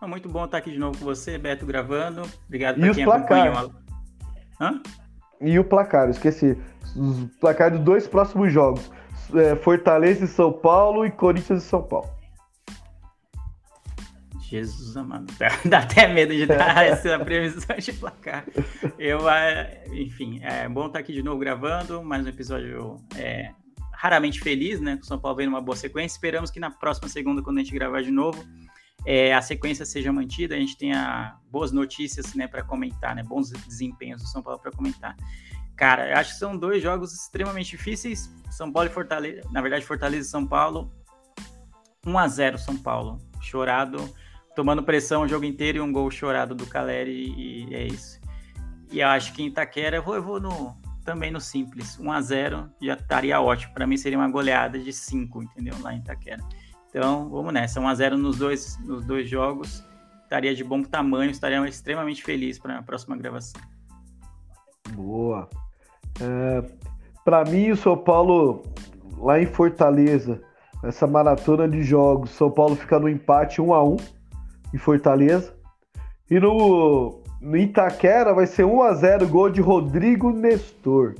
Ah, 0.00 0.06
muito 0.06 0.28
bom 0.28 0.44
estar 0.44 0.58
aqui 0.58 0.70
de 0.70 0.78
novo 0.78 0.96
com 0.98 1.04
você, 1.04 1.36
Beto, 1.36 1.66
gravando. 1.66 2.22
Obrigado 2.46 2.80
por 2.80 2.94
quem 2.94 3.04
placar. 3.04 3.48
acompanhou. 3.48 3.72
Hã? 4.60 4.80
E 5.40 5.58
o 5.58 5.64
placar, 5.64 6.08
esqueci. 6.08 6.56
Os 6.96 7.24
placar 7.40 7.70
dos 7.70 7.80
dois 7.80 8.06
próximos 8.06 8.52
jogos. 8.52 8.90
É, 9.34 9.56
Fortaleza 9.56 10.24
e 10.24 10.28
São 10.28 10.52
Paulo 10.52 11.04
e 11.04 11.10
Corinthians 11.10 11.64
e 11.64 11.66
São 11.66 11.82
Paulo. 11.82 12.17
Jesus 14.48 14.96
amado, 14.96 15.26
dá 15.66 15.80
até 15.80 16.08
medo 16.08 16.34
de 16.34 16.46
dar 16.46 16.80
essa 16.82 17.18
previsão 17.18 17.76
de 17.76 17.92
placar. 17.92 18.46
Eu, 18.98 19.28
é, 19.28 19.84
enfim, 19.92 20.40
é 20.42 20.66
bom 20.66 20.86
estar 20.86 21.00
aqui 21.00 21.12
de 21.12 21.22
novo 21.22 21.38
gravando, 21.38 22.02
mais 22.02 22.24
um 22.24 22.28
episódio 22.30 22.96
é, 23.14 23.52
raramente 23.92 24.40
feliz, 24.40 24.80
né? 24.80 24.96
Com 24.96 25.02
o 25.02 25.06
São 25.06 25.18
Paulo 25.18 25.36
vem 25.36 25.46
numa 25.46 25.60
boa 25.60 25.76
sequência. 25.76 26.16
Esperamos 26.16 26.50
que 26.50 26.58
na 26.58 26.70
próxima 26.70 27.08
segunda, 27.08 27.42
quando 27.42 27.58
a 27.58 27.60
gente 27.60 27.74
gravar 27.74 28.00
de 28.00 28.10
novo, 28.10 28.42
é, 29.04 29.34
a 29.34 29.42
sequência 29.42 29.84
seja 29.84 30.10
mantida, 30.10 30.54
a 30.54 30.58
gente 30.58 30.78
tenha 30.78 31.36
boas 31.50 31.70
notícias, 31.70 32.34
né, 32.34 32.48
para 32.48 32.62
comentar, 32.62 33.14
né? 33.14 33.22
Bons 33.22 33.50
desempenhos 33.50 34.22
do 34.22 34.28
São 34.28 34.42
Paulo 34.42 34.58
para 34.58 34.72
comentar. 34.72 35.14
Cara, 35.76 36.08
eu 36.08 36.16
acho 36.16 36.32
que 36.32 36.38
são 36.38 36.56
dois 36.56 36.82
jogos 36.82 37.12
extremamente 37.12 37.72
difíceis. 37.72 38.34
São 38.50 38.72
Paulo 38.72 38.88
e 38.88 38.92
Fortaleza, 38.92 39.42
na 39.52 39.60
verdade, 39.60 39.84
Fortaleza 39.84 40.26
e 40.26 40.30
São 40.30 40.46
Paulo. 40.46 40.90
1 42.06 42.18
a 42.18 42.28
0 42.28 42.56
São 42.56 42.78
Paulo. 42.78 43.18
Chorado 43.42 43.98
tomando 44.58 44.82
pressão 44.82 45.22
o 45.22 45.28
jogo 45.28 45.44
inteiro 45.44 45.78
e 45.78 45.80
um 45.80 45.92
gol 45.92 46.10
chorado 46.10 46.52
do 46.52 46.66
Caleri 46.66 47.12
e 47.12 47.72
é 47.72 47.86
isso. 47.86 48.20
E 48.90 48.98
eu 48.98 49.06
acho 49.06 49.32
que 49.32 49.40
em 49.40 49.46
Itaquera 49.46 49.98
eu 49.98 50.02
vou, 50.02 50.16
eu 50.16 50.22
vou 50.22 50.40
no, 50.40 50.76
também 51.04 51.30
no 51.30 51.40
simples. 51.40 51.96
1 51.96 52.10
a 52.10 52.20
0 52.20 52.68
já 52.82 52.94
estaria 52.94 53.40
ótimo. 53.40 53.72
Para 53.72 53.86
mim 53.86 53.96
seria 53.96 54.18
uma 54.18 54.28
goleada 54.28 54.76
de 54.76 54.92
5, 54.92 55.44
entendeu? 55.44 55.76
Lá 55.80 55.94
em 55.94 55.98
Itaquera. 55.98 56.42
Então, 56.88 57.28
vamos 57.30 57.52
nessa. 57.52 57.78
1 57.78 57.86
a 57.86 57.94
0 57.94 58.18
nos 58.18 58.36
dois, 58.36 58.76
nos 58.84 59.04
dois 59.04 59.30
jogos. 59.30 59.84
Estaria 60.24 60.52
de 60.52 60.64
bom 60.64 60.82
tamanho, 60.82 61.30
estaria 61.30 61.64
extremamente 61.68 62.24
feliz 62.24 62.58
para 62.58 62.78
a 62.78 62.82
próxima 62.82 63.16
gravação. 63.16 63.62
Boa. 64.90 65.48
É, 66.20 66.64
para 67.24 67.44
mim, 67.44 67.70
o 67.70 67.76
São 67.76 67.96
Paulo, 67.96 68.64
lá 69.18 69.40
em 69.40 69.46
Fortaleza, 69.46 70.42
essa 70.82 71.06
maratona 71.06 71.68
de 71.68 71.84
jogos, 71.84 72.30
São 72.30 72.50
Paulo 72.50 72.74
fica 72.74 72.98
no 72.98 73.08
empate 73.08 73.60
1 73.62 73.72
a 73.72 73.84
1 73.84 74.17
em 74.72 74.78
Fortaleza. 74.78 75.52
E 76.30 76.38
no, 76.38 77.22
no 77.40 77.56
Itaquera 77.56 78.34
vai 78.34 78.46
ser 78.46 78.64
1 78.64 78.82
a 78.82 78.94
0 78.94 79.28
gol 79.28 79.50
de 79.50 79.60
Rodrigo 79.60 80.30
Nestor. 80.30 81.14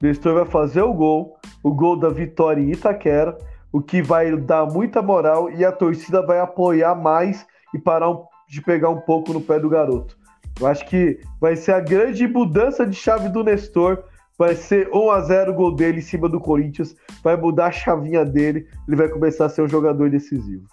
Nestor 0.00 0.34
vai 0.34 0.46
fazer 0.46 0.82
o 0.82 0.92
gol, 0.92 1.36
o 1.62 1.72
gol 1.72 1.96
da 1.96 2.08
vitória 2.08 2.60
em 2.60 2.72
Itaquera, 2.72 3.36
o 3.72 3.80
que 3.80 4.02
vai 4.02 4.34
dar 4.36 4.66
muita 4.66 5.02
moral 5.02 5.50
e 5.50 5.64
a 5.64 5.72
torcida 5.72 6.24
vai 6.24 6.40
apoiar 6.40 6.94
mais 6.94 7.46
e 7.74 7.78
parar 7.78 8.14
de 8.48 8.60
pegar 8.60 8.90
um 8.90 9.00
pouco 9.00 9.32
no 9.32 9.40
pé 9.40 9.58
do 9.58 9.68
garoto. 9.68 10.18
Eu 10.60 10.66
acho 10.66 10.86
que 10.86 11.20
vai 11.40 11.56
ser 11.56 11.72
a 11.72 11.80
grande 11.80 12.26
mudança 12.26 12.86
de 12.86 12.94
chave 12.94 13.28
do 13.28 13.42
Nestor. 13.42 14.04
Vai 14.38 14.54
ser 14.54 14.90
1 14.92 15.10
a 15.10 15.20
0 15.20 15.52
o 15.52 15.54
gol 15.54 15.74
dele 15.74 15.98
em 15.98 16.02
cima 16.02 16.28
do 16.28 16.40
Corinthians. 16.40 16.94
Vai 17.22 17.36
mudar 17.36 17.66
a 17.66 17.72
chavinha 17.72 18.24
dele. 18.24 18.66
Ele 18.86 18.96
vai 18.96 19.08
começar 19.08 19.46
a 19.46 19.48
ser 19.48 19.62
um 19.62 19.68
jogador 19.68 20.10
decisivo. 20.10 20.66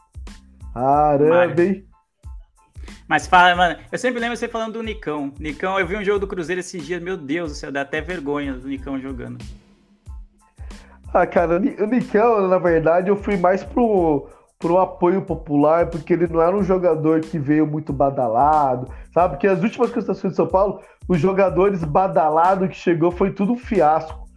Caramba, 0.74 1.64
hein? 1.64 1.87
Mas 3.08 3.26
fala, 3.26 3.56
mano, 3.56 3.80
eu 3.90 3.98
sempre 3.98 4.20
lembro 4.20 4.36
você 4.36 4.50
falando 4.50 4.74
do 4.74 4.84
Nicão. 4.84 5.32
Nicão, 5.40 5.80
eu 5.80 5.88
vi 5.88 5.96
um 5.96 6.04
jogo 6.04 6.20
do 6.20 6.28
Cruzeiro 6.28 6.60
esses 6.60 6.86
dias, 6.86 7.02
meu 7.02 7.16
Deus 7.16 7.52
do 7.52 7.56
céu, 7.56 7.72
dá 7.72 7.82
até 7.82 8.02
vergonha 8.02 8.54
do 8.54 8.68
Nicão 8.68 9.00
jogando. 9.00 9.38
Ah, 11.14 11.26
cara, 11.26 11.56
o 11.56 11.86
Nicão, 11.88 12.48
na 12.50 12.58
verdade, 12.58 13.10
eu 13.10 13.16
fui 13.16 13.38
mais 13.38 13.64
pro, 13.64 14.28
pro 14.60 14.78
apoio 14.78 15.22
popular, 15.22 15.88
porque 15.88 16.14
ele 16.14 16.28
não 16.28 16.42
era 16.42 16.56
um 16.56 16.64
jogador 16.64 17.22
que 17.22 17.40
veio 17.40 17.66
muito 17.66 17.94
badalado, 17.94 18.92
sabe? 19.14 19.36
Porque 19.36 19.48
as 19.48 19.64
últimas 19.64 19.88
conquistas 19.88 20.22
de 20.22 20.36
São 20.36 20.48
Paulo, 20.48 20.82
os 21.08 21.18
jogadores 21.18 21.86
badalados 21.86 22.68
que 22.68 22.76
chegou 22.76 23.10
foi 23.10 23.32
tudo 23.32 23.54
um 23.54 23.58
fiasco. 23.58 24.28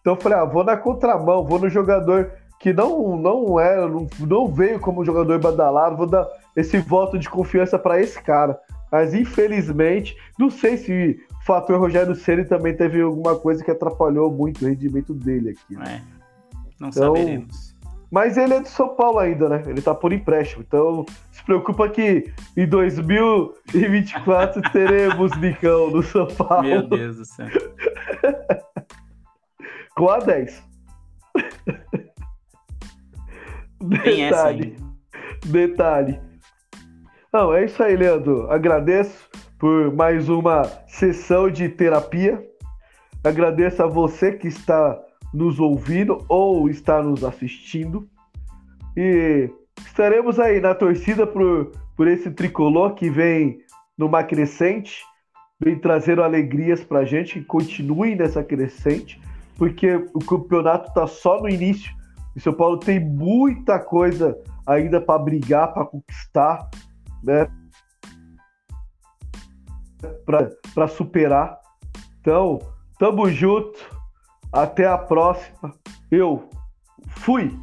Então 0.00 0.14
eu 0.14 0.20
falei, 0.20 0.38
ah, 0.38 0.44
vou 0.44 0.62
na 0.62 0.76
contramão, 0.76 1.44
vou 1.44 1.58
no 1.58 1.68
jogador 1.68 2.32
que 2.62 2.72
não 2.72 3.16
não 3.16 3.58
era, 3.58 3.88
não, 3.88 4.06
não 4.20 4.46
veio 4.46 4.78
como 4.78 5.04
jogador 5.04 5.40
badalado, 5.40 5.96
vou 5.96 6.06
dar 6.06 6.28
esse 6.56 6.78
voto 6.78 7.18
de 7.18 7.28
confiança 7.28 7.76
para 7.76 8.00
esse 8.00 8.22
cara. 8.22 8.56
Mas 8.90 9.12
infelizmente, 9.14 10.16
não 10.38 10.48
sei 10.48 10.76
se 10.76 11.20
o 11.40 11.44
fator 11.44 11.80
Rogério 11.80 12.14
Ceni 12.14 12.44
também 12.44 12.76
teve 12.76 13.02
alguma 13.02 13.36
coisa 13.36 13.64
que 13.64 13.70
atrapalhou 13.70 14.30
muito 14.30 14.64
o 14.64 14.68
rendimento 14.68 15.12
dele 15.12 15.50
aqui. 15.50 15.74
Né? 15.74 15.84
É, 15.86 16.00
não 16.78 16.90
então, 16.90 17.16
saberemos. 17.16 17.72
Mas 18.08 18.36
ele 18.36 18.54
é 18.54 18.60
do 18.60 18.68
São 18.68 18.94
Paulo 18.94 19.18
ainda, 19.18 19.48
né? 19.48 19.64
Ele 19.66 19.82
tá 19.82 19.92
por 19.94 20.12
empréstimo. 20.12 20.62
Então, 20.64 21.04
se 21.32 21.42
preocupa 21.42 21.88
que 21.88 22.32
em 22.56 22.66
2024 22.66 24.62
teremos 24.70 25.36
Nicão 25.38 25.90
no 25.90 26.02
São 26.02 26.26
Paulo. 26.26 26.62
Meu 26.62 26.86
Deus 26.86 27.16
do 27.16 27.24
céu. 27.24 27.48
Com 29.96 30.10
a 30.10 30.18
10. 30.18 30.62
Tem 34.04 34.28
detalhe. 34.28 34.76
Detalhe. 35.44 36.20
Não, 37.32 37.54
é 37.54 37.64
isso 37.64 37.82
aí, 37.82 37.96
Leandro. 37.96 38.50
Agradeço 38.50 39.28
por 39.58 39.94
mais 39.94 40.28
uma 40.28 40.64
sessão 40.86 41.50
de 41.50 41.68
terapia. 41.68 42.44
Agradeço 43.24 43.82
a 43.82 43.86
você 43.86 44.32
que 44.32 44.48
está 44.48 45.00
nos 45.32 45.58
ouvindo 45.58 46.24
ou 46.28 46.68
está 46.68 47.02
nos 47.02 47.24
assistindo. 47.24 48.08
E 48.96 49.48
estaremos 49.86 50.38
aí 50.38 50.60
na 50.60 50.74
torcida 50.74 51.26
por, 51.26 51.72
por 51.96 52.06
esse 52.06 52.30
tricolor 52.30 52.94
que 52.94 53.08
vem 53.08 53.58
numa 53.96 54.22
crescente, 54.22 55.02
vem 55.58 55.78
trazendo 55.78 56.22
alegrias 56.22 56.84
para 56.84 57.00
a 57.00 57.04
gente, 57.04 57.34
que 57.40 57.44
continue 57.44 58.14
nessa 58.14 58.42
crescente, 58.42 59.20
porque 59.56 59.94
o 60.12 60.18
campeonato 60.18 60.88
está 60.88 61.06
só 61.06 61.40
no 61.40 61.48
início. 61.48 61.92
O 62.34 62.40
São 62.40 62.52
Paulo 62.52 62.78
tem 62.78 62.98
muita 62.98 63.78
coisa 63.78 64.36
ainda 64.66 65.00
para 65.00 65.18
brigar, 65.18 65.72
para 65.72 65.84
conquistar 65.84 66.68
né? 67.22 67.48
Para 70.74 70.88
superar. 70.88 71.60
Então, 72.20 72.58
tamo 72.98 73.30
junto. 73.30 73.78
Até 74.52 74.86
a 74.86 74.98
próxima. 74.98 75.72
Eu 76.10 76.48
fui. 77.06 77.56